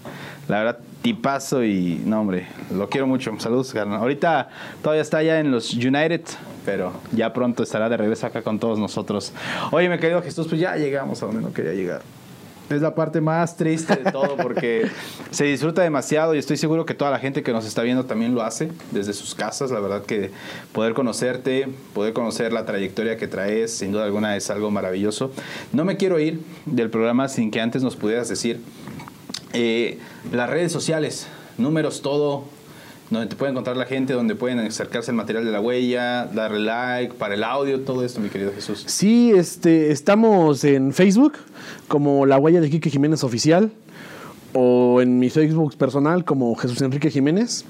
la 0.48 0.58
verdad 0.58 0.78
tipazo 1.02 1.62
y 1.64 2.00
no, 2.04 2.20
hombre, 2.22 2.46
lo 2.74 2.88
quiero 2.88 3.06
mucho. 3.06 3.32
Saludos, 3.38 3.72
carnal. 3.72 4.00
Ahorita 4.00 4.48
todavía 4.82 5.02
está 5.02 5.22
ya 5.22 5.38
en 5.38 5.50
los 5.50 5.72
United, 5.74 6.22
pero 6.64 6.92
ya 7.12 7.32
pronto 7.32 7.62
estará 7.62 7.88
de 7.88 7.96
regreso 7.96 8.26
acá 8.26 8.42
con 8.42 8.58
todos 8.58 8.78
nosotros. 8.78 9.32
Oye, 9.70 9.88
mi 9.88 9.98
querido 9.98 10.22
Jesús, 10.22 10.48
pues 10.48 10.60
ya 10.60 10.74
llegamos 10.76 11.22
a 11.22 11.26
donde 11.26 11.42
no 11.42 11.52
quería 11.52 11.74
llegar. 11.74 12.02
Es 12.68 12.82
la 12.82 12.94
parte 12.94 13.20
más 13.20 13.56
triste 13.56 13.94
de 13.94 14.10
todo 14.10 14.36
porque 14.36 14.88
se 15.30 15.44
disfruta 15.44 15.82
demasiado 15.82 16.34
y 16.34 16.38
estoy 16.38 16.56
seguro 16.56 16.84
que 16.84 16.94
toda 16.94 17.12
la 17.12 17.18
gente 17.18 17.42
que 17.44 17.52
nos 17.52 17.64
está 17.64 17.82
viendo 17.82 18.06
también 18.06 18.34
lo 18.34 18.42
hace 18.42 18.70
desde 18.90 19.12
sus 19.12 19.34
casas. 19.36 19.70
La 19.70 19.78
verdad 19.78 20.04
que 20.04 20.32
poder 20.72 20.94
conocerte, 20.94 21.68
poder 21.94 22.12
conocer 22.12 22.52
la 22.52 22.66
trayectoria 22.66 23.16
que 23.16 23.28
traes, 23.28 23.72
sin 23.72 23.92
duda 23.92 24.04
alguna 24.04 24.36
es 24.36 24.50
algo 24.50 24.70
maravilloso. 24.70 25.30
No 25.72 25.84
me 25.84 25.96
quiero 25.96 26.18
ir 26.18 26.40
del 26.64 26.90
programa 26.90 27.28
sin 27.28 27.52
que 27.52 27.60
antes 27.60 27.82
nos 27.84 27.94
pudieras 27.94 28.28
decir 28.28 28.60
eh, 29.52 29.98
las 30.32 30.50
redes 30.50 30.72
sociales, 30.72 31.28
números, 31.58 32.02
todo, 32.02 32.44
donde 33.10 33.28
te 33.28 33.36
puede 33.36 33.52
encontrar 33.52 33.76
la 33.76 33.84
gente, 33.86 34.12
donde 34.14 34.34
pueden 34.34 34.58
acercarse 34.58 35.10
al 35.12 35.16
material 35.16 35.44
de 35.44 35.52
la 35.52 35.60
huella, 35.60 36.26
darle 36.26 36.60
like 36.60 37.14
para 37.14 37.34
el 37.34 37.44
audio, 37.44 37.80
todo 37.80 38.04
esto, 38.04 38.20
mi 38.20 38.28
querido 38.28 38.52
Jesús. 38.52 38.82
Sí, 38.86 39.32
este, 39.34 39.92
estamos 39.92 40.64
en 40.64 40.92
Facebook 40.92 41.34
como 41.88 42.26
La 42.26 42.38
Huella 42.38 42.60
de 42.60 42.68
Quique 42.68 42.90
Jiménez 42.90 43.22
Oficial 43.22 43.70
o 44.54 45.00
en 45.00 45.18
mi 45.18 45.30
Facebook 45.30 45.76
personal 45.76 46.24
como 46.24 46.54
Jesús 46.56 46.80
Enrique 46.82 47.10
Jiménez. 47.10 47.64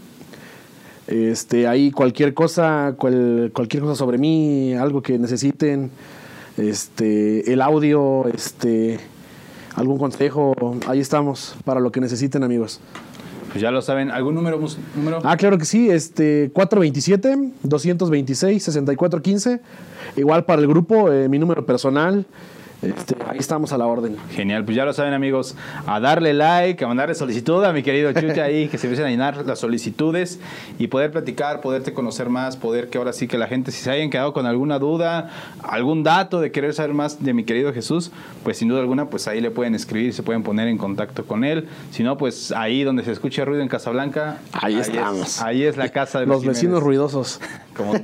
Este, 1.06 1.68
ahí 1.68 1.90
cualquier 1.92 2.34
cosa, 2.34 2.94
cual- 2.98 3.50
cualquier 3.54 3.82
cosa 3.82 3.94
sobre 3.94 4.18
mí, 4.18 4.74
algo 4.74 5.02
que 5.02 5.18
necesiten, 5.18 5.90
este, 6.56 7.52
el 7.52 7.60
audio, 7.62 8.26
este, 8.34 8.98
algún 9.76 9.98
consejo, 9.98 10.54
ahí 10.88 10.98
estamos 11.00 11.54
para 11.64 11.78
lo 11.80 11.92
que 11.92 12.00
necesiten, 12.00 12.42
amigos. 12.42 12.80
Pues 13.56 13.62
ya 13.62 13.70
lo 13.70 13.80
saben, 13.80 14.10
¿algún 14.10 14.34
número? 14.34 14.60
número? 14.94 15.20
Ah, 15.24 15.34
claro 15.38 15.56
que 15.56 15.64
sí, 15.64 15.88
este 15.88 16.50
427 16.52 17.52
226 17.62 18.62
6415. 18.62 19.60
Igual 20.16 20.44
para 20.44 20.60
el 20.60 20.68
grupo, 20.68 21.10
eh, 21.10 21.30
mi 21.30 21.38
número 21.38 21.64
personal. 21.64 22.26
Este, 22.82 23.16
ahí 23.26 23.38
estamos 23.38 23.72
a 23.72 23.78
la 23.78 23.86
orden. 23.86 24.16
Genial, 24.32 24.64
pues 24.64 24.76
ya 24.76 24.84
lo 24.84 24.92
saben 24.92 25.14
amigos, 25.14 25.56
a 25.86 25.98
darle 25.98 26.34
like, 26.34 26.84
a 26.84 26.88
mandarle 26.88 27.14
solicitud 27.14 27.64
a 27.64 27.72
mi 27.72 27.82
querido 27.82 28.12
Chucha 28.12 28.44
ahí, 28.44 28.68
que 28.68 28.76
se 28.78 28.86
empiecen 28.86 29.06
a 29.06 29.10
llenar 29.10 29.44
las 29.46 29.58
solicitudes 29.60 30.38
y 30.78 30.88
poder 30.88 31.10
platicar, 31.10 31.62
poderte 31.62 31.94
conocer 31.94 32.28
más, 32.28 32.56
poder 32.56 32.88
que 32.90 32.98
ahora 32.98 33.12
sí 33.14 33.28
que 33.28 33.38
la 33.38 33.46
gente, 33.48 33.72
si 33.72 33.82
se 33.82 33.90
hayan 33.90 34.10
quedado 34.10 34.32
con 34.34 34.44
alguna 34.46 34.78
duda, 34.78 35.30
algún 35.62 36.02
dato 36.02 36.40
de 36.40 36.52
querer 36.52 36.74
saber 36.74 36.92
más 36.92 37.24
de 37.24 37.32
mi 37.32 37.44
querido 37.44 37.72
Jesús, 37.72 38.12
pues 38.44 38.58
sin 38.58 38.68
duda 38.68 38.80
alguna, 38.80 39.06
pues 39.08 39.26
ahí 39.26 39.40
le 39.40 39.50
pueden 39.50 39.74
escribir, 39.74 40.12
se 40.12 40.22
pueden 40.22 40.42
poner 40.42 40.68
en 40.68 40.76
contacto 40.78 41.24
con 41.24 41.44
él. 41.44 41.68
Si 41.90 42.02
no, 42.02 42.18
pues 42.18 42.52
ahí 42.52 42.84
donde 42.84 43.04
se 43.04 43.12
escuche 43.12 43.44
ruido 43.44 43.62
en 43.62 43.68
Casablanca, 43.68 44.38
Ahí 44.52 44.76
es- 44.76 44.88
estamos. 44.88 45.40
ahí 45.40 45.62
es 45.64 45.76
la 45.78 45.88
casa 45.88 46.20
de 46.20 46.26
Los 46.26 46.44
vecinos 46.44 46.82
ruidosos. 46.82 47.40
Como 47.76 47.92
no. 47.94 48.00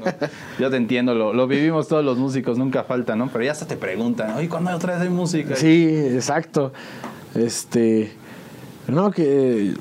Yo 0.58 0.68
te 0.70 0.76
entiendo, 0.76 1.14
lo, 1.14 1.32
lo 1.32 1.46
vivimos 1.46 1.88
todos 1.88 2.04
los 2.04 2.18
músicos, 2.18 2.58
nunca 2.58 2.84
falta, 2.84 3.16
¿no? 3.16 3.28
Pero 3.32 3.44
ya 3.44 3.52
hasta 3.52 3.66
te 3.66 3.76
preguntan, 3.76 4.34
oye, 4.36 4.48
¿cuándo 4.62 4.76
otra 4.76 4.94
vez 4.94 5.02
hay 5.02 5.08
música? 5.08 5.56
Sí, 5.56 5.86
exacto. 6.14 6.72
Este. 7.34 8.12
No, 8.88 9.10
que. 9.10 9.74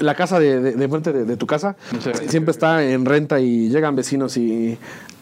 La 0.00 0.14
casa 0.14 0.40
de, 0.40 0.60
de, 0.62 0.72
de 0.72 0.88
frente 0.88 1.12
de, 1.12 1.24
de 1.26 1.36
tu 1.36 1.46
casa 1.46 1.76
siempre 2.26 2.52
está 2.52 2.82
en 2.82 3.04
renta 3.04 3.38
y 3.40 3.68
llegan 3.68 3.94
vecinos 3.96 4.36
y. 4.38 4.78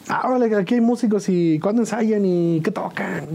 Ah, 0.09 0.23
órale, 0.29 0.55
aquí 0.57 0.75
hay 0.75 0.81
músicos 0.81 1.29
y 1.29 1.59
cuándo 1.59 1.83
ensayan 1.83 2.25
y 2.25 2.61
qué 2.63 2.71
tocan. 2.71 3.27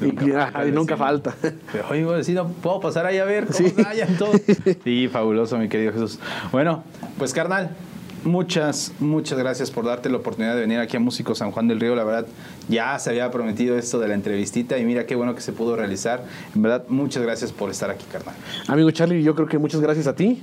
Y- 0.00 0.06
Nunca 0.06 0.24
y, 0.24 0.30
falta 0.30 0.42
ajá, 0.48 0.62
el 0.62 0.68
y 0.68 0.72
nunca 0.72 0.94
vecino. 0.94 1.06
falta. 1.06 1.34
Pero, 1.72 1.84
oye, 1.90 2.04
vecino, 2.04 2.48
¿puedo 2.48 2.80
pasar 2.80 3.06
ahí 3.06 3.18
a 3.18 3.24
ver 3.24 3.46
cómo 3.46 3.58
Sí. 3.58 3.74
vayan 3.82 4.16
todos? 4.16 4.40
Sí, 4.84 5.08
fabuloso, 5.08 5.58
mi 5.58 5.68
querido 5.68 5.92
Jesús. 5.92 6.18
Bueno, 6.52 6.82
pues 7.18 7.32
carnal, 7.32 7.70
muchas, 8.24 8.92
muchas 9.00 9.38
gracias 9.38 9.70
por 9.70 9.84
darte 9.84 10.08
la 10.08 10.16
oportunidad 10.16 10.54
de 10.54 10.60
venir 10.60 10.78
aquí 10.78 10.96
a 10.96 11.00
Músico 11.00 11.34
San 11.34 11.50
Juan 11.50 11.68
del 11.68 11.80
Río. 11.80 11.94
La 11.94 12.04
verdad, 12.04 12.26
ya 12.68 12.98
se 12.98 13.10
había 13.10 13.30
prometido 13.30 13.76
esto 13.76 13.98
de 13.98 14.08
la 14.08 14.14
entrevistita 14.14 14.78
y 14.78 14.84
mira 14.84 15.06
qué 15.06 15.14
bueno 15.14 15.34
que 15.34 15.40
se 15.40 15.52
pudo 15.52 15.76
realizar. 15.76 16.24
En 16.54 16.62
verdad, 16.62 16.84
muchas 16.88 17.22
gracias 17.22 17.52
por 17.52 17.70
estar 17.70 17.90
aquí, 17.90 18.04
carnal. 18.10 18.34
Amigo 18.68 18.90
Charlie, 18.90 19.22
yo 19.22 19.34
creo 19.34 19.48
que 19.48 19.58
muchas 19.58 19.80
gracias 19.80 20.06
a 20.06 20.14
ti. 20.14 20.42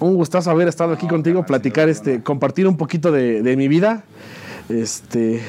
Un 0.00 0.14
gustazo 0.14 0.50
haber 0.50 0.68
estado 0.68 0.92
aquí 0.92 1.08
contigo, 1.08 1.44
platicar, 1.44 1.88
este, 1.88 2.22
compartir 2.22 2.66
un 2.66 2.76
poquito 2.76 3.10
de, 3.10 3.56
mi 3.56 3.68
vida. 3.68 4.04
Este, 4.68 5.42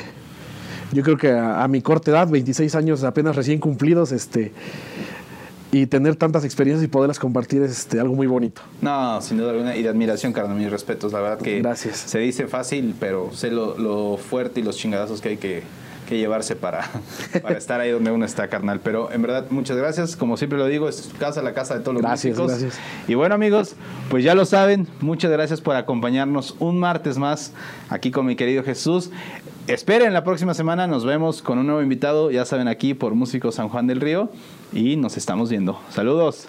yo 0.92 1.04
creo 1.04 1.18
que 1.18 1.32
a, 1.32 1.64
a 1.64 1.68
mi 1.68 1.82
corta 1.82 2.12
edad, 2.12 2.28
26 2.28 2.74
años 2.76 3.04
apenas 3.04 3.36
recién 3.36 3.60
cumplidos, 3.60 4.12
este, 4.12 4.52
y 5.72 5.86
tener 5.86 6.16
tantas 6.16 6.44
experiencias 6.46 6.84
y 6.84 6.88
poderlas 6.88 7.20
compartir 7.20 7.62
es 7.62 7.72
este, 7.72 8.00
algo 8.00 8.16
muy 8.16 8.28
bonito. 8.28 8.62
No, 8.82 9.22
sin 9.22 9.38
duda 9.38 9.52
alguna, 9.52 9.76
y 9.76 9.84
de 9.84 9.90
admiración, 9.90 10.34
carnal, 10.34 10.58
mis 10.58 10.72
respetos. 10.72 11.14
La 11.14 11.20
verdad 11.22 11.40
que 11.40 11.60
Gracias. 11.62 11.98
se 11.98 12.20
dice 12.20 12.48
fácil, 12.48 12.96
pero 13.00 13.30
sé 13.34 13.52
lo, 13.52 13.78
lo 13.78 14.18
fuerte 14.18 14.62
y 14.62 14.64
los 14.64 14.78
chingadazos 14.78 15.22
que 15.22 15.30
hay 15.30 15.38
que, 15.38 15.62
que 16.08 16.18
llevarse 16.18 16.56
para, 16.56 16.90
para 17.44 17.56
estar 17.58 17.80
ahí 17.80 17.92
donde 17.92 18.10
uno 18.10 18.26
está, 18.26 18.48
carnal. 18.48 18.80
Pero 18.84 19.12
en 19.12 19.22
verdad, 19.22 19.46
muchas 19.52 19.78
gracias. 19.78 20.16
Como 20.16 20.38
siempre 20.38 20.58
lo 20.58 20.66
digo, 20.66 20.90
es 20.90 21.12
casa, 21.20 21.44
la 21.44 21.54
casa 21.54 21.76
de 21.76 21.82
todos 21.82 21.94
los 21.94 22.02
Gracias, 22.02 22.36
músicos. 22.38 22.60
gracias. 22.62 22.84
Y 23.08 23.14
bueno, 23.14 23.36
amigos, 23.36 23.76
pues 24.10 24.24
ya 24.24 24.34
lo 24.34 24.46
saben. 24.46 24.88
Muchas 25.02 25.30
gracias 25.30 25.62
por 25.62 25.76
acompañarnos 25.76 26.56
un 26.58 26.80
martes 26.80 27.20
más 27.20 27.54
aquí 27.90 28.10
con 28.10 28.26
mi 28.26 28.36
querido 28.36 28.64
Jesús. 28.64 29.12
Esperen 29.68 30.14
la 30.14 30.24
próxima 30.24 30.56
semana, 30.56 30.88
nos 30.88 31.06
vemos 31.06 31.44
con 31.44 31.60
un 31.60 31.68
nuevo 31.68 31.84
invitado, 31.84 32.32
ya 32.32 32.44
saben, 32.44 32.68
aquí 32.68 32.96
por 32.96 33.14
Músicos 33.14 33.54
San 33.54 33.70
Juan 33.70 33.86
del 33.86 34.02
Río. 34.02 34.32
Y 34.74 34.96
nos 34.96 35.18
estamos 35.18 35.50
viendo. 35.50 35.80
Saludos. 35.90 36.48